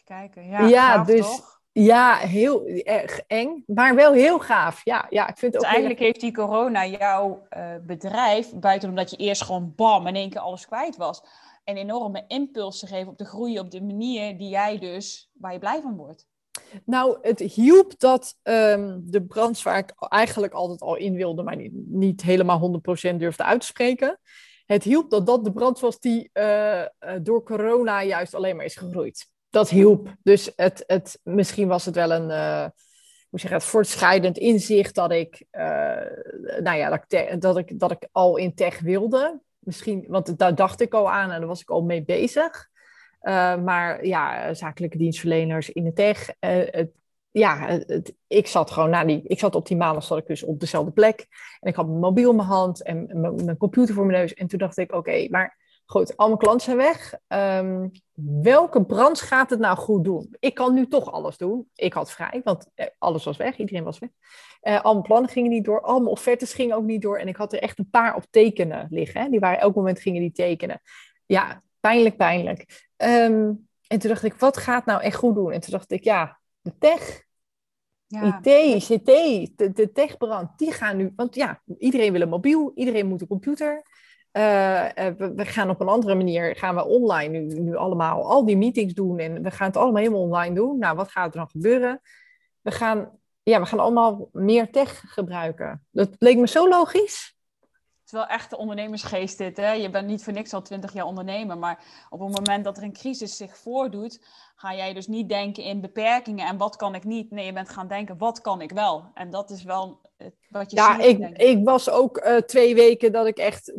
Kijken, 0.06 0.48
ja, 0.48 0.66
ja 0.66 1.04
dus 1.04 1.20
toch? 1.20 1.60
Ja, 1.72 2.16
heel 2.16 2.66
erg 2.66 3.20
eng, 3.26 3.62
maar 3.66 3.94
wel 3.94 4.12
heel 4.12 4.38
gaaf. 4.38 4.84
Ja, 4.84 5.06
ja 5.10 5.28
ik 5.28 5.38
vind 5.38 5.52
het 5.52 5.52
dus 5.52 5.62
ook 5.62 5.76
eigenlijk 5.76 5.98
heeft 5.98 6.20
die 6.20 6.32
corona 6.32 6.86
jouw 6.86 7.46
uh, 7.56 7.74
bedrijf, 7.86 8.52
buiten 8.54 8.88
omdat 8.88 9.10
je 9.10 9.16
eerst 9.16 9.42
gewoon 9.42 9.72
bam 9.76 10.06
in 10.06 10.14
één 10.14 10.30
keer 10.30 10.40
alles 10.40 10.66
kwijt 10.66 10.96
was, 10.96 11.22
een 11.64 11.76
enorme 11.76 12.24
impuls 12.26 12.80
gegeven 12.80 13.08
op 13.08 13.18
de 13.18 13.24
groei 13.24 13.58
op 13.58 13.70
de 13.70 13.82
manier 13.82 14.38
die 14.38 14.48
jij 14.48 14.78
dus, 14.78 15.30
waar 15.32 15.52
je 15.52 15.58
blij 15.58 15.80
van 15.80 15.96
wordt. 15.96 16.26
Nou, 16.84 17.18
het 17.22 17.38
hielp 17.38 17.98
dat 17.98 18.34
um, 18.42 19.02
de 19.04 19.24
branche 19.24 19.62
waar 19.62 19.78
ik 19.78 19.92
eigenlijk 19.96 20.52
altijd 20.52 20.80
al 20.80 20.96
in 20.96 21.14
wilde, 21.14 21.42
maar 21.42 21.56
niet, 21.56 21.72
niet 21.74 22.22
helemaal 22.22 22.80
100% 23.12 23.16
durfde 23.16 23.44
uit 23.44 23.60
te 23.60 23.66
spreken. 23.66 24.20
Het 24.66 24.82
hielp 24.82 25.10
dat 25.10 25.26
dat 25.26 25.44
de 25.44 25.52
brand 25.52 25.80
was 25.80 26.00
die 26.00 26.30
uh, 26.32 26.82
door 27.22 27.42
corona 27.42 28.02
juist 28.02 28.34
alleen 28.34 28.56
maar 28.56 28.64
is 28.64 28.76
gegroeid 28.76 29.34
dat 29.56 29.70
hielp. 29.70 30.14
Dus 30.22 30.52
het, 30.56 30.84
het, 30.86 31.20
misschien 31.22 31.68
was 31.68 31.84
het 31.84 31.94
wel 31.94 32.10
een, 32.10 32.30
uh, 32.30 32.66
hoe 33.28 33.40
zeg 33.40 33.50
het, 33.50 33.64
voortschrijdend 33.64 34.38
inzicht 34.38 34.94
dat 34.94 35.12
ik, 35.12 35.44
uh, 35.52 35.60
nou 36.60 36.76
ja, 36.76 36.88
dat 36.88 37.04
ik, 37.12 37.40
dat, 37.40 37.58
ik, 37.58 37.78
dat 37.78 37.90
ik 37.90 38.08
al 38.12 38.36
in 38.36 38.54
tech 38.54 38.80
wilde. 38.80 39.40
Misschien, 39.58 40.04
want 40.08 40.38
daar 40.38 40.54
dacht 40.54 40.80
ik 40.80 40.94
al 40.94 41.10
aan 41.10 41.30
en 41.30 41.38
daar 41.38 41.48
was 41.48 41.60
ik 41.60 41.70
al 41.70 41.82
mee 41.82 42.04
bezig. 42.04 42.68
Uh, 43.22 43.56
maar 43.62 44.06
ja, 44.06 44.54
zakelijke 44.54 44.98
dienstverleners 44.98 45.70
in 45.70 45.84
de 45.84 45.92
tech. 45.92 46.32
Ja, 47.30 47.66
het, 47.86 48.14
ik 48.26 48.46
zat 48.46 48.70
gewoon 48.70 48.90
na 48.90 49.04
die, 49.04 49.22
ik 49.22 49.38
zat 49.38 49.54
op 49.54 49.66
die 49.66 49.76
maandag 49.76 50.04
zat 50.04 50.18
ik 50.18 50.26
dus 50.26 50.42
op 50.42 50.60
dezelfde 50.60 50.92
plek. 50.92 51.26
En 51.60 51.70
ik 51.70 51.76
had 51.76 51.86
mijn 51.86 51.98
mobiel 51.98 52.30
in 52.30 52.36
mijn 52.36 52.48
hand 52.48 52.82
en 52.82 53.06
mijn 53.44 53.56
computer 53.56 53.94
voor 53.94 54.06
mijn 54.06 54.18
neus. 54.18 54.34
En 54.34 54.46
toen 54.46 54.58
dacht 54.58 54.76
ik, 54.76 54.92
oké, 54.92 55.26
maar 55.30 55.65
Goed, 55.86 56.16
al 56.16 56.26
mijn 56.26 56.38
klanten 56.38 56.64
zijn 56.64 56.76
weg. 56.76 57.14
Um, 57.28 57.90
welke 58.42 58.84
branche 58.84 59.24
gaat 59.24 59.50
het 59.50 59.58
nou 59.58 59.76
goed 59.76 60.04
doen? 60.04 60.36
Ik 60.38 60.54
kan 60.54 60.74
nu 60.74 60.86
toch 60.86 61.12
alles 61.12 61.36
doen. 61.36 61.68
Ik 61.74 61.92
had 61.92 62.12
vrij, 62.12 62.40
want 62.44 62.70
eh, 62.74 62.86
alles 62.98 63.24
was 63.24 63.36
weg. 63.36 63.56
Iedereen 63.56 63.84
was 63.84 63.98
weg. 63.98 64.10
Uh, 64.62 64.80
al 64.80 64.92
mijn 64.92 65.04
plannen 65.04 65.30
gingen 65.30 65.50
niet 65.50 65.64
door. 65.64 65.80
Al 65.80 65.98
mijn 65.98 66.10
offertes 66.10 66.54
gingen 66.54 66.76
ook 66.76 66.84
niet 66.84 67.02
door. 67.02 67.18
En 67.18 67.28
ik 67.28 67.36
had 67.36 67.52
er 67.52 67.58
echt 67.58 67.78
een 67.78 67.90
paar 67.90 68.14
op 68.14 68.24
tekenen 68.30 68.86
liggen. 68.90 69.20
Hè? 69.20 69.28
Die 69.28 69.40
waren 69.40 69.60
elk 69.60 69.74
moment 69.74 70.00
gingen 70.00 70.20
die 70.20 70.32
tekenen. 70.32 70.80
Ja, 71.26 71.62
pijnlijk, 71.80 72.16
pijnlijk. 72.16 72.90
Um, 72.96 73.68
en 73.86 73.98
toen 73.98 74.10
dacht 74.10 74.22
ik, 74.22 74.34
wat 74.34 74.56
gaat 74.56 74.86
nou 74.86 75.02
echt 75.02 75.16
goed 75.16 75.34
doen? 75.34 75.52
En 75.52 75.60
toen 75.60 75.72
dacht 75.72 75.90
ik, 75.90 76.04
ja, 76.04 76.40
de 76.60 76.78
tech, 76.78 77.24
ja. 78.06 78.40
IT, 78.42 78.84
CT, 78.84 79.06
de, 79.56 79.70
de 79.72 79.92
techbrand, 79.92 80.58
die 80.58 80.72
gaan 80.72 80.96
nu... 80.96 81.12
Want 81.16 81.34
ja, 81.34 81.62
iedereen 81.78 82.12
wil 82.12 82.20
een 82.20 82.28
mobiel, 82.28 82.72
iedereen 82.74 83.06
moet 83.06 83.20
een 83.20 83.26
computer. 83.26 83.82
Eh, 84.36 85.06
eh, 85.06 85.14
we, 85.16 85.44
gaan 85.44 85.70
op 85.70 85.80
een 85.80 85.88
andere 85.88 86.14
manier, 86.14 86.56
gaan 86.56 86.74
we 86.74 86.84
online 86.84 87.38
nu, 87.38 87.60
nu 87.60 87.76
allemaal 87.76 88.30
al 88.30 88.44
die 88.44 88.56
meetings 88.56 88.94
doen 88.94 89.18
en 89.18 89.42
we 89.42 89.50
gaan 89.50 89.66
het 89.66 89.76
allemaal 89.76 90.02
helemaal 90.02 90.20
online 90.20 90.54
doen. 90.54 90.78
Nou, 90.78 90.96
wat 90.96 91.10
gaat 91.10 91.32
er 91.32 91.38
dan 91.38 91.50
gebeuren? 91.50 92.00
We 92.60 92.70
gaan, 92.70 93.18
ja, 93.42 93.60
we 93.60 93.66
gaan 93.66 93.78
allemaal 93.78 94.28
meer 94.32 94.70
tech 94.70 95.02
gebruiken. 95.06 95.86
Dat 95.90 96.08
leek 96.18 96.36
me 96.36 96.48
zo 96.48 96.68
logisch. 96.68 97.36
Het 97.60 98.04
is 98.04 98.12
wel 98.12 98.26
echt 98.26 98.50
de 98.50 98.56
ondernemersgeest 98.56 99.38
dit. 99.38 99.56
Hè? 99.56 99.72
Je 99.72 99.90
bent 99.90 100.06
niet 100.06 100.24
voor 100.24 100.32
niks 100.32 100.52
al 100.52 100.62
twintig 100.62 100.92
jaar 100.92 101.06
ondernemer. 101.06 101.58
Maar 101.58 102.06
op 102.08 102.20
het 102.20 102.36
moment 102.36 102.64
dat 102.64 102.76
er 102.76 102.82
een 102.82 102.92
crisis 102.92 103.36
zich 103.36 103.56
voordoet, 103.56 104.20
ga 104.56 104.74
jij 104.74 104.94
dus 104.94 105.06
niet 105.06 105.28
denken 105.28 105.62
in 105.62 105.80
beperkingen 105.80 106.46
en 106.46 106.56
wat 106.56 106.76
kan 106.76 106.94
ik 106.94 107.04
niet. 107.04 107.30
Nee, 107.30 107.46
je 107.46 107.52
bent 107.52 107.68
gaan 107.68 107.88
denken, 107.88 108.18
wat 108.18 108.40
kan 108.40 108.60
ik 108.60 108.72
wel? 108.72 109.10
En 109.14 109.30
dat 109.30 109.50
is 109.50 109.62
wel 109.62 110.00
wat 110.48 110.70
je 110.70 110.76
Ja, 110.76 110.98
ik, 110.98 111.38
ik 111.38 111.64
was 111.64 111.90
ook 111.90 112.18
uh, 112.18 112.36
twee 112.36 112.74
weken 112.74 113.12
dat 113.12 113.26
ik 113.26 113.38
echt, 113.38 113.72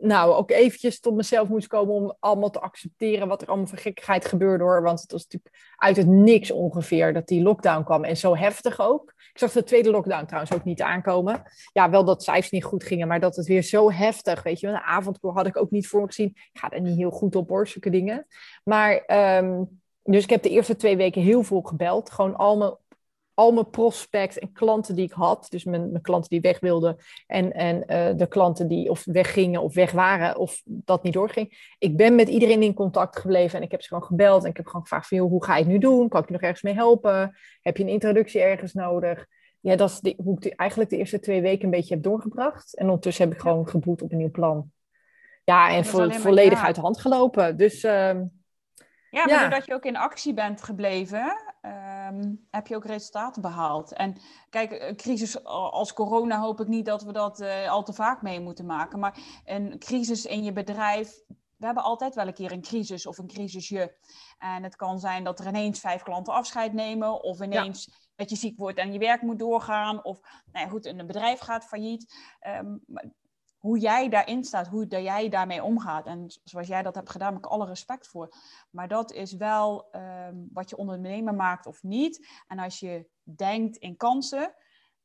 nou, 0.00 0.32
ook 0.32 0.50
eventjes 0.50 1.00
tot 1.00 1.14
mezelf 1.14 1.48
moest 1.48 1.66
komen 1.66 1.94
om 1.94 2.16
allemaal 2.20 2.50
te 2.50 2.60
accepteren 2.60 3.28
wat 3.28 3.42
er 3.42 3.48
allemaal 3.48 3.66
voor 3.66 3.78
gekkigheid 3.78 4.24
gebeurde 4.24 4.64
hoor. 4.64 4.82
Want 4.82 5.00
het 5.00 5.12
was 5.12 5.22
natuurlijk 5.22 5.74
uit 5.76 5.96
het 5.96 6.06
niks 6.06 6.50
ongeveer 6.50 7.12
dat 7.12 7.26
die 7.26 7.42
lockdown 7.42 7.84
kwam. 7.84 8.04
En 8.04 8.16
zo 8.16 8.36
heftig 8.36 8.80
ook. 8.80 9.12
Ik 9.32 9.38
zag 9.40 9.52
de 9.52 9.62
tweede 9.62 9.90
lockdown 9.90 10.26
trouwens 10.26 10.54
ook 10.54 10.64
niet 10.64 10.82
aankomen. 10.82 11.42
Ja, 11.72 11.90
wel 11.90 12.04
dat 12.04 12.22
cijfers 12.22 12.50
niet 12.50 12.64
goed 12.64 12.84
gingen, 12.84 13.08
maar 13.08 13.20
dat 13.20 13.36
het 13.36 13.46
weer 13.46 13.62
zo 13.62 13.90
heftig, 13.90 14.42
weet 14.42 14.60
je. 14.60 14.66
Een 14.66 14.76
avondkoor 14.76 15.32
had 15.32 15.46
ik 15.46 15.56
ook 15.56 15.70
niet 15.70 15.88
voor 15.88 16.00
me 16.00 16.06
gezien. 16.06 16.32
Ik 16.52 16.58
ga 16.58 16.70
er 16.70 16.80
niet 16.80 16.96
heel 16.96 17.10
goed 17.10 17.36
op 17.36 17.48
hoor, 17.48 17.68
zulke 17.68 17.90
dingen. 17.90 18.26
Maar, 18.64 19.04
um, 19.42 19.82
dus 20.04 20.22
ik 20.22 20.30
heb 20.30 20.42
de 20.42 20.48
eerste 20.48 20.76
twee 20.76 20.96
weken 20.96 21.22
heel 21.22 21.42
veel 21.42 21.60
gebeld. 21.60 22.10
Gewoon 22.10 22.36
al 22.36 22.56
mijn, 22.56 22.74
al 23.34 23.52
mijn 23.52 23.70
prospects 23.70 24.38
en 24.38 24.52
klanten 24.52 24.94
die 24.94 25.04
ik 25.04 25.12
had. 25.12 25.46
Dus 25.48 25.64
mijn, 25.64 25.90
mijn 25.90 26.02
klanten 26.02 26.30
die 26.30 26.40
weg 26.40 26.60
wilden 26.60 26.96
en, 27.26 27.52
en 27.52 27.76
uh, 27.76 28.18
de 28.18 28.26
klanten 28.26 28.68
die 28.68 28.90
of 28.90 29.04
weggingen 29.04 29.62
of 29.62 29.74
weg 29.74 29.90
waren 29.90 30.36
of 30.36 30.62
dat 30.64 31.02
niet 31.02 31.12
doorging. 31.12 31.74
Ik 31.78 31.96
ben 31.96 32.14
met 32.14 32.28
iedereen 32.28 32.62
in 32.62 32.74
contact 32.74 33.18
gebleven 33.18 33.58
en 33.58 33.64
ik 33.64 33.70
heb 33.70 33.82
ze 33.82 33.88
gewoon 33.88 34.04
gebeld. 34.04 34.44
En 34.44 34.50
ik 34.50 34.56
heb 34.56 34.66
gewoon 34.66 34.82
gevraagd 34.82 35.08
van, 35.08 35.18
joh, 35.18 35.30
hoe 35.30 35.44
ga 35.44 35.56
je 35.56 35.62
het 35.62 35.72
nu 35.72 35.78
doen? 35.78 36.08
Kan 36.08 36.20
ik 36.20 36.26
je 36.26 36.32
nog 36.32 36.42
ergens 36.42 36.62
mee 36.62 36.74
helpen? 36.74 37.36
Heb 37.62 37.76
je 37.76 37.82
een 37.82 37.88
introductie 37.88 38.40
ergens 38.40 38.72
nodig? 38.72 39.26
Ja, 39.60 39.76
dat 39.76 39.90
is 39.90 40.00
de, 40.00 40.14
hoe 40.24 40.36
ik 40.40 40.54
eigenlijk 40.54 40.90
de 40.90 40.96
eerste 40.96 41.20
twee 41.20 41.40
weken 41.40 41.64
een 41.64 41.70
beetje 41.70 41.94
heb 41.94 42.02
doorgebracht. 42.02 42.76
En 42.76 42.84
ondertussen 42.84 43.24
heb 43.24 43.34
ik 43.34 43.40
gewoon 43.40 43.68
geboet 43.68 44.02
op 44.02 44.12
een 44.12 44.18
nieuw 44.18 44.30
plan. 44.30 44.70
Ja, 45.44 45.70
en 45.70 45.84
vo 45.84 46.10
volledig 46.10 46.64
uit 46.64 46.74
de 46.74 46.80
hand 46.80 47.00
gelopen. 47.00 47.56
Dus... 47.56 47.84
Uh, 47.84 48.20
ja, 49.14 49.26
maar 49.26 49.40
doordat 49.40 49.66
je 49.66 49.74
ook 49.74 49.84
in 49.84 49.96
actie 49.96 50.34
bent 50.34 50.62
gebleven, 50.62 51.54
um, 51.62 52.46
heb 52.50 52.66
je 52.66 52.76
ook 52.76 52.84
resultaten 52.84 53.42
behaald. 53.42 53.92
En 53.92 54.16
kijk, 54.50 54.70
een 54.70 54.96
crisis 54.96 55.44
als 55.44 55.92
corona 55.92 56.40
hoop 56.40 56.60
ik 56.60 56.68
niet 56.68 56.86
dat 56.86 57.02
we 57.02 57.12
dat 57.12 57.40
uh, 57.40 57.70
al 57.70 57.82
te 57.82 57.92
vaak 57.92 58.22
mee 58.22 58.40
moeten 58.40 58.66
maken. 58.66 58.98
Maar 58.98 59.18
een 59.44 59.78
crisis 59.78 60.26
in 60.26 60.44
je 60.44 60.52
bedrijf, 60.52 61.22
we 61.56 61.66
hebben 61.66 61.82
altijd 61.82 62.14
wel 62.14 62.26
een 62.26 62.34
keer 62.34 62.52
een 62.52 62.62
crisis 62.62 63.06
of 63.06 63.18
een 63.18 63.26
crisisje. 63.26 63.96
En 64.38 64.62
het 64.62 64.76
kan 64.76 64.98
zijn 64.98 65.24
dat 65.24 65.40
er 65.40 65.46
ineens 65.46 65.80
vijf 65.80 66.02
klanten 66.02 66.32
afscheid 66.32 66.72
nemen 66.72 67.22
of 67.22 67.40
ineens 67.40 68.10
dat 68.16 68.30
je 68.30 68.36
ziek 68.36 68.58
wordt 68.58 68.78
en 68.78 68.92
je 68.92 68.98
werk 68.98 69.22
moet 69.22 69.38
doorgaan. 69.38 70.04
Of 70.04 70.20
nou 70.52 70.64
ja, 70.64 70.70
goed, 70.70 70.86
een 70.86 71.06
bedrijf 71.06 71.40
gaat 71.40 71.64
failliet. 71.64 72.14
Um, 72.60 72.84
hoe 73.64 73.78
jij 73.78 74.08
daarin 74.08 74.44
staat, 74.44 74.66
hoe 74.66 74.86
jij 74.86 75.28
daarmee 75.28 75.62
omgaat. 75.62 76.06
En 76.06 76.40
zoals 76.44 76.66
jij 76.66 76.82
dat 76.82 76.94
hebt 76.94 77.10
gedaan, 77.10 77.34
heb 77.34 77.44
ik 77.44 77.50
alle 77.50 77.66
respect 77.66 78.06
voor. 78.06 78.34
Maar 78.70 78.88
dat 78.88 79.12
is 79.12 79.32
wel 79.32 79.88
um, 79.92 80.48
wat 80.52 80.70
je 80.70 80.76
ondernemer 80.76 81.34
maakt 81.34 81.66
of 81.66 81.82
niet. 81.82 82.28
En 82.46 82.58
als 82.58 82.80
je 82.80 83.08
denkt 83.22 83.76
in 83.76 83.96
kansen, 83.96 84.54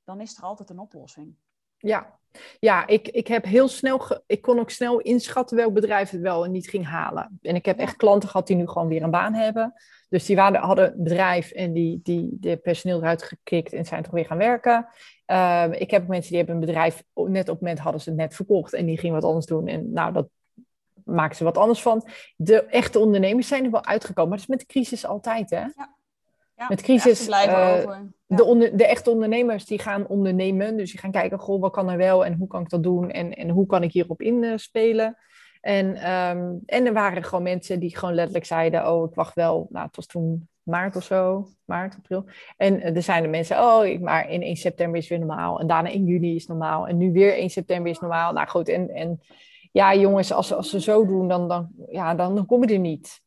dan 0.03 0.21
is 0.21 0.37
er 0.37 0.43
altijd 0.43 0.69
een 0.69 0.79
oplossing. 0.79 1.35
Ja, 1.79 2.19
ja 2.59 2.87
ik, 2.87 3.07
ik 3.07 3.27
heb 3.27 3.45
heel 3.45 3.67
snel, 3.67 4.21
ik 4.25 4.41
kon 4.41 4.59
ook 4.59 4.69
snel 4.69 4.99
inschatten 4.99 5.57
welk 5.57 5.73
bedrijf 5.73 6.09
het 6.09 6.21
wel 6.21 6.45
en 6.45 6.51
niet 6.51 6.69
ging 6.69 6.87
halen. 6.87 7.39
En 7.41 7.55
ik 7.55 7.65
heb 7.65 7.79
echt 7.79 7.95
klanten 7.95 8.29
gehad 8.29 8.47
die 8.47 8.55
nu 8.55 8.67
gewoon 8.67 8.87
weer 8.87 9.03
een 9.03 9.11
baan 9.11 9.33
hebben. 9.33 9.73
Dus 10.09 10.25
die 10.25 10.35
waren, 10.35 10.61
hadden 10.61 10.91
een 10.91 11.03
bedrijf 11.03 11.51
en 11.51 11.73
die, 11.73 11.99
die 12.03 12.27
de 12.31 12.57
personeel 12.57 12.97
eruit 12.97 13.23
gekikt 13.23 13.73
en 13.73 13.85
zijn 13.85 14.03
toch 14.03 14.13
weer 14.13 14.25
gaan 14.25 14.37
werken. 14.37 14.87
Uh, 15.27 15.65
ik 15.71 15.91
heb 15.91 16.07
mensen 16.07 16.29
die 16.29 16.37
hebben 16.37 16.55
een 16.55 16.65
bedrijf, 16.65 17.03
net 17.13 17.49
op 17.49 17.55
het 17.55 17.61
moment 17.61 17.79
hadden 17.79 18.01
ze 18.01 18.09
het 18.09 18.19
net 18.19 18.35
verkocht 18.35 18.73
en 18.73 18.85
die 18.85 18.97
gingen 18.97 19.15
wat 19.15 19.23
anders 19.23 19.45
doen. 19.45 19.67
En 19.67 19.91
nou, 19.91 20.13
dat 20.13 20.27
maakten 21.03 21.37
ze 21.37 21.43
wat 21.43 21.57
anders 21.57 21.81
van. 21.81 22.07
De 22.35 22.63
echte 22.63 22.99
ondernemers 22.99 23.47
zijn 23.47 23.65
er 23.65 23.71
wel 23.71 23.85
uitgekomen, 23.85 24.29
maar 24.29 24.37
dat 24.37 24.47
is 24.49 24.55
met 24.55 24.67
de 24.67 24.73
crisis 24.73 25.05
altijd, 25.05 25.49
hè? 25.49 25.59
Ja. 25.59 25.97
Ja, 26.59 26.65
met 26.69 26.81
crisis, 26.81 27.25
blijven 27.25 27.57
uh, 27.57 27.73
over. 27.73 28.11
De, 28.31 28.71
de 28.75 28.85
echte 28.85 29.09
ondernemers 29.09 29.65
die 29.65 29.79
gaan 29.79 30.07
ondernemen. 30.07 30.77
Dus 30.77 30.91
die 30.91 30.99
gaan 30.99 31.11
kijken, 31.11 31.39
goh, 31.39 31.61
wat 31.61 31.71
kan 31.71 31.89
er 31.89 31.97
wel 31.97 32.25
en 32.25 32.33
hoe 32.33 32.47
kan 32.47 32.61
ik 32.61 32.69
dat 32.69 32.83
doen 32.83 33.11
en, 33.11 33.33
en 33.33 33.49
hoe 33.49 33.65
kan 33.65 33.83
ik 33.83 33.91
hierop 33.91 34.21
inspelen. 34.21 35.17
En, 35.61 36.11
um, 36.11 36.61
en 36.65 36.85
er 36.85 36.93
waren 36.93 37.23
gewoon 37.23 37.43
mensen 37.43 37.79
die 37.79 37.97
gewoon 37.97 38.13
letterlijk 38.13 38.45
zeiden, 38.45 38.91
oh, 38.91 39.09
ik 39.09 39.15
wacht 39.15 39.35
wel. 39.35 39.67
Nou, 39.69 39.85
het 39.85 39.95
was 39.95 40.05
toen 40.05 40.47
maart 40.63 40.95
of 40.95 41.03
zo, 41.03 41.47
maart, 41.65 41.95
april. 41.95 42.25
En 42.57 42.81
er 42.81 43.01
zijn 43.01 43.23
er 43.23 43.29
mensen, 43.29 43.57
oh, 43.57 43.99
maar 43.99 44.29
in 44.29 44.41
1 44.41 44.55
september 44.55 44.99
is 44.99 45.07
weer 45.07 45.19
normaal. 45.19 45.59
En 45.59 45.67
daarna 45.67 45.89
in 45.89 46.05
juni 46.05 46.35
is 46.35 46.47
normaal. 46.47 46.87
En 46.87 46.97
nu 46.97 47.11
weer 47.11 47.33
1 47.33 47.49
september 47.49 47.91
is 47.91 47.99
normaal. 47.99 48.33
Nou 48.33 48.47
goed, 48.47 48.69
en, 48.69 48.89
en 48.89 49.21
ja, 49.71 49.95
jongens, 49.95 50.31
als, 50.31 50.53
als 50.53 50.69
ze 50.69 50.81
zo 50.81 51.05
doen, 51.05 51.27
dan, 51.27 51.47
dan, 51.47 51.69
ja, 51.87 52.15
dan, 52.15 52.35
dan 52.35 52.45
kom 52.45 52.67
je 52.67 52.73
er 52.73 52.79
niet. 52.79 53.21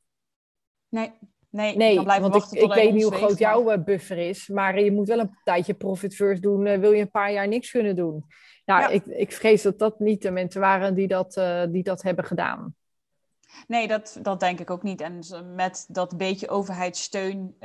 Nee, 0.89 1.11
Nee, 1.53 1.77
nee 1.77 2.01
want 2.01 2.35
ik, 2.35 2.63
ik 2.63 2.73
weet 2.73 2.93
niet 2.93 3.03
hoe 3.03 3.13
groot 3.13 3.39
jouw 3.39 3.71
eh, 3.71 3.83
buffer 3.85 4.19
is. 4.19 4.49
Maar 4.49 4.81
je 4.81 4.93
moet 4.93 5.09
wel 5.09 5.19
een 5.19 5.39
tijdje 5.45 5.75
profit 5.75 6.15
first 6.15 6.43
doen. 6.43 6.67
Uh, 6.67 6.79
wil 6.79 6.93
je 6.93 7.01
een 7.01 7.11
paar 7.11 7.33
jaar 7.33 7.49
niks 7.49 7.71
kunnen 7.71 7.97
doen? 7.97 8.25
Nou, 8.65 8.81
ja. 8.81 8.89
ik, 8.89 9.07
ik 9.07 9.33
vrees 9.33 9.63
dat 9.63 9.79
dat 9.79 9.99
niet 9.99 10.23
de 10.23 10.31
mensen 10.31 10.61
waren 10.61 10.95
die 10.95 11.09
dat, 11.09 11.37
uh, 11.37 11.63
die 11.69 11.83
dat 11.83 12.03
hebben 12.03 12.25
gedaan. 12.25 12.75
Nee, 13.67 13.89
dat, 13.89 14.19
dat 14.23 14.41
denk 14.41 14.61
ik 14.61 14.71
ook 14.71 14.83
niet. 14.83 15.01
En 15.01 15.21
met 15.55 15.85
dat 15.89 16.17
beetje 16.17 16.49
overheidssteun 16.49 17.57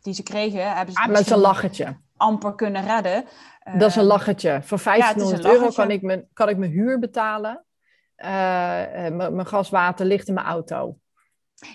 die 0.00 0.14
ze 0.14 0.22
kregen, 0.22 0.76
hebben 0.76 0.94
ze 0.94 1.00
ah, 1.00 1.08
met 1.08 1.30
een 1.30 1.38
lachetje. 1.38 1.96
amper 2.16 2.54
kunnen 2.54 2.86
redden. 2.86 3.24
Dat 3.78 3.90
is 3.90 3.96
een 3.96 4.04
lachetje. 4.04 4.60
Voor 4.62 4.80
1500 4.84 5.42
ja, 5.42 5.50
euro 5.50 5.68
kan 5.68 5.90
ik, 5.90 6.02
mijn, 6.02 6.28
kan 6.32 6.48
ik 6.48 6.56
mijn 6.56 6.70
huur 6.70 6.98
betalen. 6.98 7.64
mijn 8.16 9.46
gaswater 9.46 10.06
ligt 10.06 10.28
in 10.28 10.34
mijn 10.34 10.46
auto. 10.46 10.96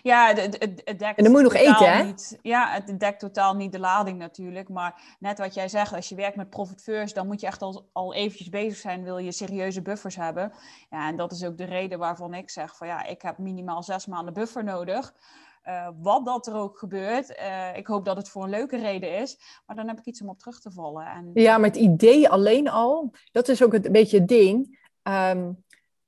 Ja, 0.01 0.27
het, 0.27 0.39
het, 0.39 0.81
het 0.83 0.99
dekt 0.99 1.17
en 1.17 1.23
dan 1.23 1.31
moet 1.31 1.41
je 1.41 1.47
nog 1.47 1.55
eten, 1.55 1.91
hè? 1.91 2.03
Niet, 2.03 2.39
ja, 2.41 2.71
het 2.71 2.99
dekt 2.99 3.19
totaal 3.19 3.55
niet 3.55 3.71
de 3.71 3.79
lading 3.79 4.17
natuurlijk. 4.17 4.69
Maar 4.69 5.15
net 5.19 5.37
wat 5.37 5.53
jij 5.53 5.67
zegt, 5.67 5.93
als 5.93 6.09
je 6.09 6.15
werkt 6.15 6.35
met 6.35 6.49
Profit 6.49 6.81
First, 6.81 7.15
dan 7.15 7.27
moet 7.27 7.41
je 7.41 7.47
echt 7.47 7.61
al, 7.61 7.89
al 7.93 8.13
eventjes 8.13 8.49
bezig 8.49 8.77
zijn, 8.77 9.03
wil 9.03 9.17
je 9.17 9.31
serieuze 9.31 9.81
buffers 9.81 10.15
hebben. 10.15 10.53
Ja, 10.89 11.07
en 11.07 11.15
dat 11.15 11.31
is 11.31 11.43
ook 11.43 11.57
de 11.57 11.65
reden 11.65 11.99
waarvan 11.99 12.33
ik 12.33 12.49
zeg 12.49 12.77
van 12.77 12.87
ja, 12.87 13.05
ik 13.05 13.21
heb 13.21 13.37
minimaal 13.37 13.83
zes 13.83 14.05
maanden 14.05 14.33
buffer 14.33 14.63
nodig. 14.63 15.13
Uh, 15.65 15.87
wat 16.01 16.25
dat 16.25 16.47
er 16.47 16.55
ook 16.55 16.77
gebeurt, 16.77 17.29
uh, 17.39 17.77
ik 17.77 17.87
hoop 17.87 18.05
dat 18.05 18.17
het 18.17 18.29
voor 18.29 18.43
een 18.43 18.49
leuke 18.49 18.77
reden 18.77 19.17
is, 19.17 19.61
maar 19.65 19.75
dan 19.75 19.87
heb 19.87 19.97
ik 19.97 20.05
iets 20.05 20.21
om 20.21 20.29
op 20.29 20.39
terug 20.39 20.59
te 20.59 20.71
vallen. 20.71 21.05
En... 21.05 21.31
Ja, 21.33 21.57
maar 21.57 21.69
het 21.69 21.77
idee 21.77 22.29
alleen 22.29 22.69
al, 22.69 23.11
dat 23.31 23.47
is 23.47 23.63
ook 23.63 23.73
een 23.73 23.91
beetje 23.91 24.19
het 24.19 24.27
ding. 24.27 24.79
Um, 25.03 25.63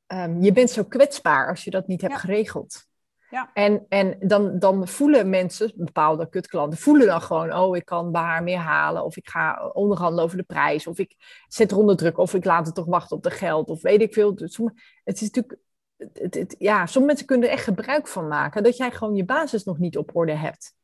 um, 0.07 0.41
je 0.41 0.51
bent 0.51 0.69
zo 0.69 0.83
kwetsbaar 0.83 1.49
als 1.49 1.63
je 1.63 1.71
dat 1.71 1.87
niet 1.87 2.01
hebt 2.01 2.17
geregeld. 2.17 2.91
Ja. 3.33 3.49
En, 3.53 3.85
en 3.89 4.15
dan, 4.19 4.59
dan 4.59 4.87
voelen 4.87 5.29
mensen, 5.29 5.71
bepaalde 5.75 6.29
kutklanten, 6.29 6.79
voelen 6.79 7.07
dan 7.07 7.21
gewoon, 7.21 7.53
oh, 7.53 7.75
ik 7.75 7.85
kan 7.85 8.11
bij 8.11 8.21
haar 8.21 8.43
meer 8.43 8.57
halen, 8.57 9.03
of 9.03 9.17
ik 9.17 9.29
ga 9.29 9.69
onderhandelen 9.73 10.23
over 10.23 10.37
de 10.37 10.43
prijs, 10.43 10.87
of 10.87 10.99
ik 10.99 11.15
zet 11.47 11.71
er 11.71 11.77
onder 11.77 11.95
druk, 11.95 12.17
of 12.17 12.33
ik 12.33 12.45
laat 12.45 12.65
het 12.65 12.75
toch 12.75 12.85
wachten 12.85 13.17
op 13.17 13.23
de 13.23 13.31
geld, 13.31 13.69
of 13.69 13.81
weet 13.81 14.01
ik 14.01 14.13
veel. 14.13 14.35
Dus 14.35 14.59
het 15.03 15.21
is 15.21 15.31
natuurlijk, 15.31 15.59
het, 15.97 16.35
het, 16.35 16.55
ja, 16.59 16.85
sommige 16.85 17.05
mensen 17.05 17.25
kunnen 17.25 17.47
er 17.47 17.53
echt 17.53 17.63
gebruik 17.63 18.07
van 18.07 18.27
maken, 18.27 18.63
dat 18.63 18.77
jij 18.77 18.91
gewoon 18.91 19.15
je 19.15 19.25
basis 19.25 19.63
nog 19.63 19.77
niet 19.77 19.97
op 19.97 20.15
orde 20.15 20.35
hebt. 20.35 20.75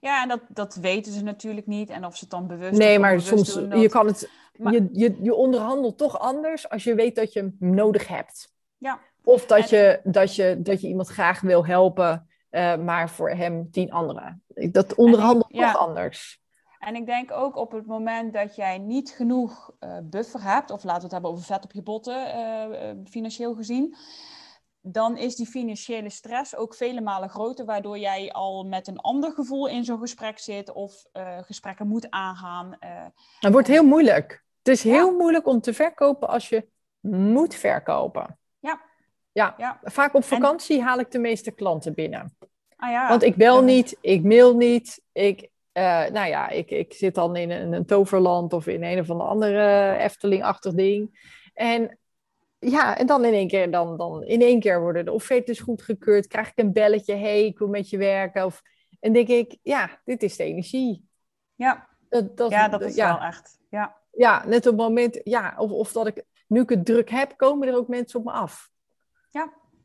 Ja, 0.00 0.22
en 0.22 0.28
dat, 0.28 0.40
dat 0.48 0.74
weten 0.74 1.12
ze 1.12 1.22
natuurlijk 1.22 1.66
niet. 1.66 1.90
En 1.90 2.04
of 2.04 2.14
ze 2.16 2.20
het 2.20 2.30
dan 2.30 2.46
bewust 2.46 2.78
Nee, 2.78 2.98
maar 2.98 3.20
soms, 3.20 3.54
je 3.54 3.88
kan 3.88 4.06
het, 4.06 4.30
je, 4.52 4.88
je, 4.92 5.16
je 5.22 5.34
onderhandelt 5.34 5.98
toch 5.98 6.18
anders 6.18 6.68
als 6.68 6.84
je 6.84 6.94
weet 6.94 7.16
dat 7.16 7.32
je 7.32 7.40
hem 7.40 7.56
nodig 7.58 8.08
hebt. 8.08 8.52
Ja. 8.78 9.00
Of 9.28 9.46
dat, 9.46 9.68
je, 9.68 10.00
dat, 10.04 10.34
je, 10.34 10.62
dat 10.62 10.80
je 10.80 10.88
iemand 10.88 11.08
graag 11.08 11.40
wil 11.40 11.66
helpen, 11.66 12.28
uh, 12.50 12.76
maar 12.76 13.10
voor 13.10 13.30
hem 13.30 13.70
tien 13.70 13.90
anderen. 13.90 14.42
Dat 14.70 14.94
onderhandelt 14.94 15.50
toch 15.50 15.76
anders. 15.76 16.40
En 16.78 16.94
ik 16.94 17.06
denk 17.06 17.32
ook 17.32 17.56
op 17.56 17.72
het 17.72 17.86
moment 17.86 18.32
dat 18.32 18.56
jij 18.56 18.78
niet 18.78 19.10
genoeg 19.10 19.70
uh, 19.80 19.98
buffer 20.02 20.42
hebt, 20.42 20.70
of 20.70 20.84
laten 20.84 20.98
we 20.98 21.02
het 21.02 21.12
hebben 21.12 21.30
over 21.30 21.44
vet 21.44 21.64
op 21.64 21.72
je 21.72 21.82
botten, 21.82 22.28
uh, 22.28 22.90
financieel 23.04 23.54
gezien, 23.54 23.96
dan 24.80 25.16
is 25.16 25.36
die 25.36 25.46
financiële 25.46 26.10
stress 26.10 26.56
ook 26.56 26.74
vele 26.74 27.00
malen 27.00 27.28
groter, 27.28 27.64
waardoor 27.64 27.98
jij 27.98 28.32
al 28.32 28.64
met 28.64 28.86
een 28.86 29.00
ander 29.00 29.32
gevoel 29.32 29.68
in 29.68 29.84
zo'n 29.84 29.98
gesprek 29.98 30.38
zit 30.38 30.72
of 30.72 31.04
gesprekken 31.40 31.88
moet 31.88 32.10
aangaan. 32.10 32.76
het 33.38 33.52
wordt 33.52 33.68
heel 33.68 33.84
moeilijk. 33.84 34.44
Het 34.58 34.68
is 34.68 34.82
heel 34.82 35.16
moeilijk 35.16 35.46
om 35.46 35.60
te 35.60 35.74
verkopen 35.74 36.28
als 36.28 36.48
je 36.48 36.68
moet 37.00 37.54
verkopen. 37.54 38.38
Ja. 39.46 39.80
Vaak 39.82 40.14
op 40.14 40.24
vakantie 40.24 40.82
haal 40.82 40.98
ik 40.98 41.10
de 41.10 41.18
meeste 41.18 41.50
klanten 41.50 41.94
binnen. 41.94 42.36
Ah, 42.76 42.90
ja. 42.90 43.08
Want 43.08 43.22
ik 43.22 43.36
bel 43.36 43.62
niet, 43.62 43.96
ik 44.00 44.22
mail 44.22 44.56
niet. 44.56 45.02
Ik, 45.12 45.40
uh, 45.72 46.06
nou 46.06 46.28
ja, 46.28 46.48
ik, 46.48 46.70
ik 46.70 46.92
zit 46.92 47.14
dan 47.14 47.36
in 47.36 47.50
een, 47.50 47.72
een 47.72 47.86
toverland 47.86 48.52
of 48.52 48.66
in 48.66 48.82
een 48.82 48.98
of 48.98 49.10
andere 49.10 49.96
Efteling-achtig 49.96 50.72
ding. 50.72 51.20
En 51.54 51.98
ja, 52.58 52.98
en 52.98 53.06
dan 53.06 53.24
in 53.24 53.32
één 53.32 53.48
keer, 53.48 53.70
dan, 53.70 53.96
dan 53.96 54.24
in 54.24 54.40
één 54.40 54.60
keer 54.60 54.80
worden 54.80 55.04
de 55.04 55.12
offertes 55.12 55.60
goedgekeurd. 55.60 56.26
Krijg 56.26 56.50
ik 56.50 56.58
een 56.58 56.72
belletje, 56.72 57.14
hey, 57.14 57.44
ik 57.44 57.58
wil 57.58 57.68
met 57.68 57.90
je 57.90 57.98
werken. 57.98 58.44
Of, 58.44 58.62
en 59.00 59.12
denk 59.12 59.28
ik, 59.28 59.56
ja, 59.62 60.00
dit 60.04 60.22
is 60.22 60.36
de 60.36 60.44
energie. 60.44 61.08
Ja, 61.54 61.88
dat, 62.08 62.36
dat, 62.36 62.50
ja, 62.50 62.68
dat 62.68 62.82
is 62.82 62.94
wel 62.94 63.20
echt. 63.20 63.58
Ja. 63.70 63.96
ja, 64.12 64.46
net 64.46 64.66
op 64.66 64.72
het 64.72 64.86
moment, 64.86 65.20
ja, 65.24 65.54
of, 65.56 65.70
of 65.70 65.92
dat 65.92 66.06
ik, 66.06 66.24
nu 66.46 66.60
ik 66.60 66.68
het 66.68 66.84
druk 66.84 67.10
heb, 67.10 67.36
komen 67.36 67.68
er 67.68 67.76
ook 67.76 67.88
mensen 67.88 68.18
op 68.18 68.24
me 68.24 68.30
af. 68.30 68.70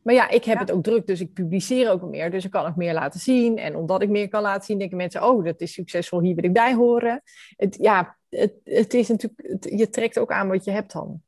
Maar 0.04 0.14
ja, 0.14 0.30
ik 0.30 0.44
heb 0.44 0.60
het 0.60 0.72
ook 0.72 0.84
druk, 0.84 1.08
dus 1.08 1.20
ik 1.20 1.34
publiceer 1.34 1.92
ook 1.92 2.02
meer. 2.02 2.32
Dus 2.32 2.46
ik 2.46 2.52
kan 2.52 2.66
ook 2.66 2.76
meer 2.76 2.94
laten 2.94 3.20
zien. 3.20 3.58
En 3.58 3.76
omdat 3.76 4.02
ik 4.02 4.10
meer 4.10 4.28
kan 4.28 4.42
laten 4.42 4.64
zien, 4.64 4.78
denken 4.78 4.98
mensen... 4.98 5.24
oh, 5.24 5.46
dat 5.46 5.62
is 5.62 5.74
succesvol, 5.74 6.22
hier 6.22 6.36
wil 6.36 6.44
ik 6.44 6.54
bij 6.54 6.74
horen. 6.74 7.22
Het, 7.56 7.78
ja, 7.82 8.18
het, 8.30 8.54
het 8.64 8.94
is 8.94 9.08
natuurlijk... 9.08 9.66
je 9.78 9.90
trekt 9.90 10.20
ook 10.20 10.32
aan 10.32 10.48
wat 10.48 10.64
je 10.64 10.72
hebt 10.72 10.94
dan. 10.94 11.22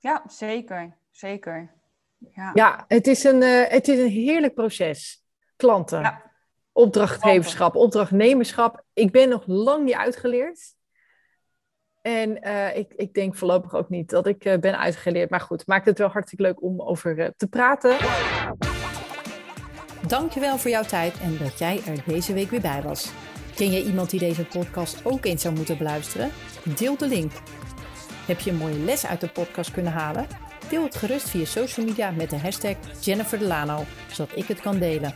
Ja, 0.00 0.24
zeker. 0.26 0.96
Zeker. 1.10 1.70
Ja, 2.34 2.50
ja 2.54 2.84
het, 2.88 3.06
is 3.06 3.24
een, 3.24 3.42
uh, 3.42 3.68
het 3.68 3.88
is 3.88 3.98
een 3.98 4.10
heerlijk 4.10 4.54
proces. 4.54 5.24
Klanten. 5.56 6.00
Ja. 6.00 6.22
Opdrachtgeverschap, 6.72 7.74
opdrachtnemerschap. 7.74 8.84
Ik 8.92 9.10
ben 9.10 9.28
nog 9.28 9.42
lang 9.46 9.84
niet 9.84 9.94
uitgeleerd. 9.94 10.74
En 12.02 12.38
uh, 12.42 12.76
ik, 12.76 12.92
ik 12.96 13.14
denk 13.14 13.36
voorlopig 13.36 13.74
ook 13.74 13.88
niet 13.88 14.10
dat 14.10 14.26
ik 14.26 14.44
uh, 14.44 14.58
ben 14.58 14.78
uitgeleerd. 14.78 15.30
Maar 15.30 15.40
goed, 15.40 15.66
maakt 15.66 15.86
het 15.86 15.98
wel 15.98 16.08
hartstikke 16.08 16.44
leuk 16.44 16.62
om 16.62 16.80
over 16.82 17.18
uh, 17.18 17.26
te 17.36 17.46
praten. 17.46 17.96
Dankjewel 20.06 20.58
voor 20.58 20.70
jouw 20.70 20.82
tijd 20.82 21.20
en 21.20 21.36
dat 21.38 21.58
jij 21.58 21.80
er 21.86 22.02
deze 22.06 22.32
week 22.32 22.50
weer 22.50 22.60
bij 22.60 22.82
was. 22.82 23.12
Ken 23.54 23.70
je 23.70 23.84
iemand 23.84 24.10
die 24.10 24.20
deze 24.20 24.44
podcast 24.44 25.04
ook 25.04 25.24
eens 25.24 25.42
zou 25.42 25.54
moeten 25.54 25.78
beluisteren? 25.78 26.30
Deel 26.76 26.96
de 26.96 27.08
link. 27.08 27.32
Heb 28.26 28.40
je 28.40 28.50
een 28.50 28.56
mooie 28.56 28.78
les 28.78 29.06
uit 29.06 29.20
de 29.20 29.28
podcast 29.28 29.70
kunnen 29.70 29.92
halen? 29.92 30.26
Deel 30.68 30.82
het 30.82 30.96
gerust 30.96 31.28
via 31.28 31.44
social 31.44 31.86
media 31.86 32.10
met 32.10 32.30
de 32.30 32.38
hashtag 32.38 32.76
Jennifer 33.00 33.38
Delano, 33.38 33.84
zodat 34.10 34.36
ik 34.36 34.46
het 34.46 34.60
kan 34.60 34.78
delen. 34.78 35.14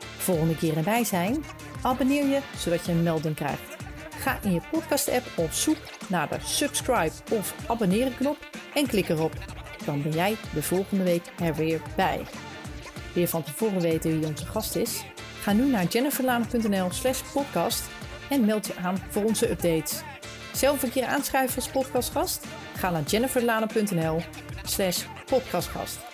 Volgende 0.00 0.56
keer 0.56 0.76
erbij 0.76 1.04
zijn? 1.04 1.44
Abonneer 1.82 2.26
je, 2.26 2.40
zodat 2.56 2.86
je 2.86 2.92
een 2.92 3.02
melding 3.02 3.34
krijgt. 3.34 3.81
Ga 4.22 4.38
in 4.42 4.52
je 4.52 4.60
podcast-app 4.70 5.26
op 5.34 5.50
zoek 5.50 5.76
naar 6.08 6.28
de 6.28 6.36
subscribe 6.44 7.12
of 7.30 7.54
abonneren 7.68 8.16
knop 8.16 8.36
en 8.74 8.86
klik 8.86 9.08
erop. 9.08 9.32
Dan 9.84 10.02
ben 10.02 10.12
jij 10.12 10.36
de 10.54 10.62
volgende 10.62 11.04
week 11.04 11.22
er 11.40 11.54
weer 11.54 11.80
bij. 11.96 12.20
Je 13.12 13.28
van 13.28 13.42
tevoren 13.42 13.80
weten 13.80 14.18
wie 14.18 14.28
onze 14.28 14.46
gast 14.46 14.76
is? 14.76 15.04
Ga 15.40 15.52
nu 15.52 15.70
naar 15.70 15.84
jenniferlaan.nl 15.84 16.90
slash 16.90 17.22
podcast 17.32 17.82
en 18.30 18.44
meld 18.44 18.66
je 18.66 18.76
aan 18.76 18.98
voor 19.10 19.24
onze 19.24 19.50
updates. 19.50 20.02
Zelf 20.52 20.82
een 20.82 20.90
keer 20.90 21.06
aanschuiven 21.06 21.56
als 21.56 21.68
podcastgast? 21.68 22.46
Ga 22.76 22.90
naar 22.90 23.02
jenniferlaan.nl 23.02 24.20
slash 24.64 25.04
podcastgast. 25.26 26.11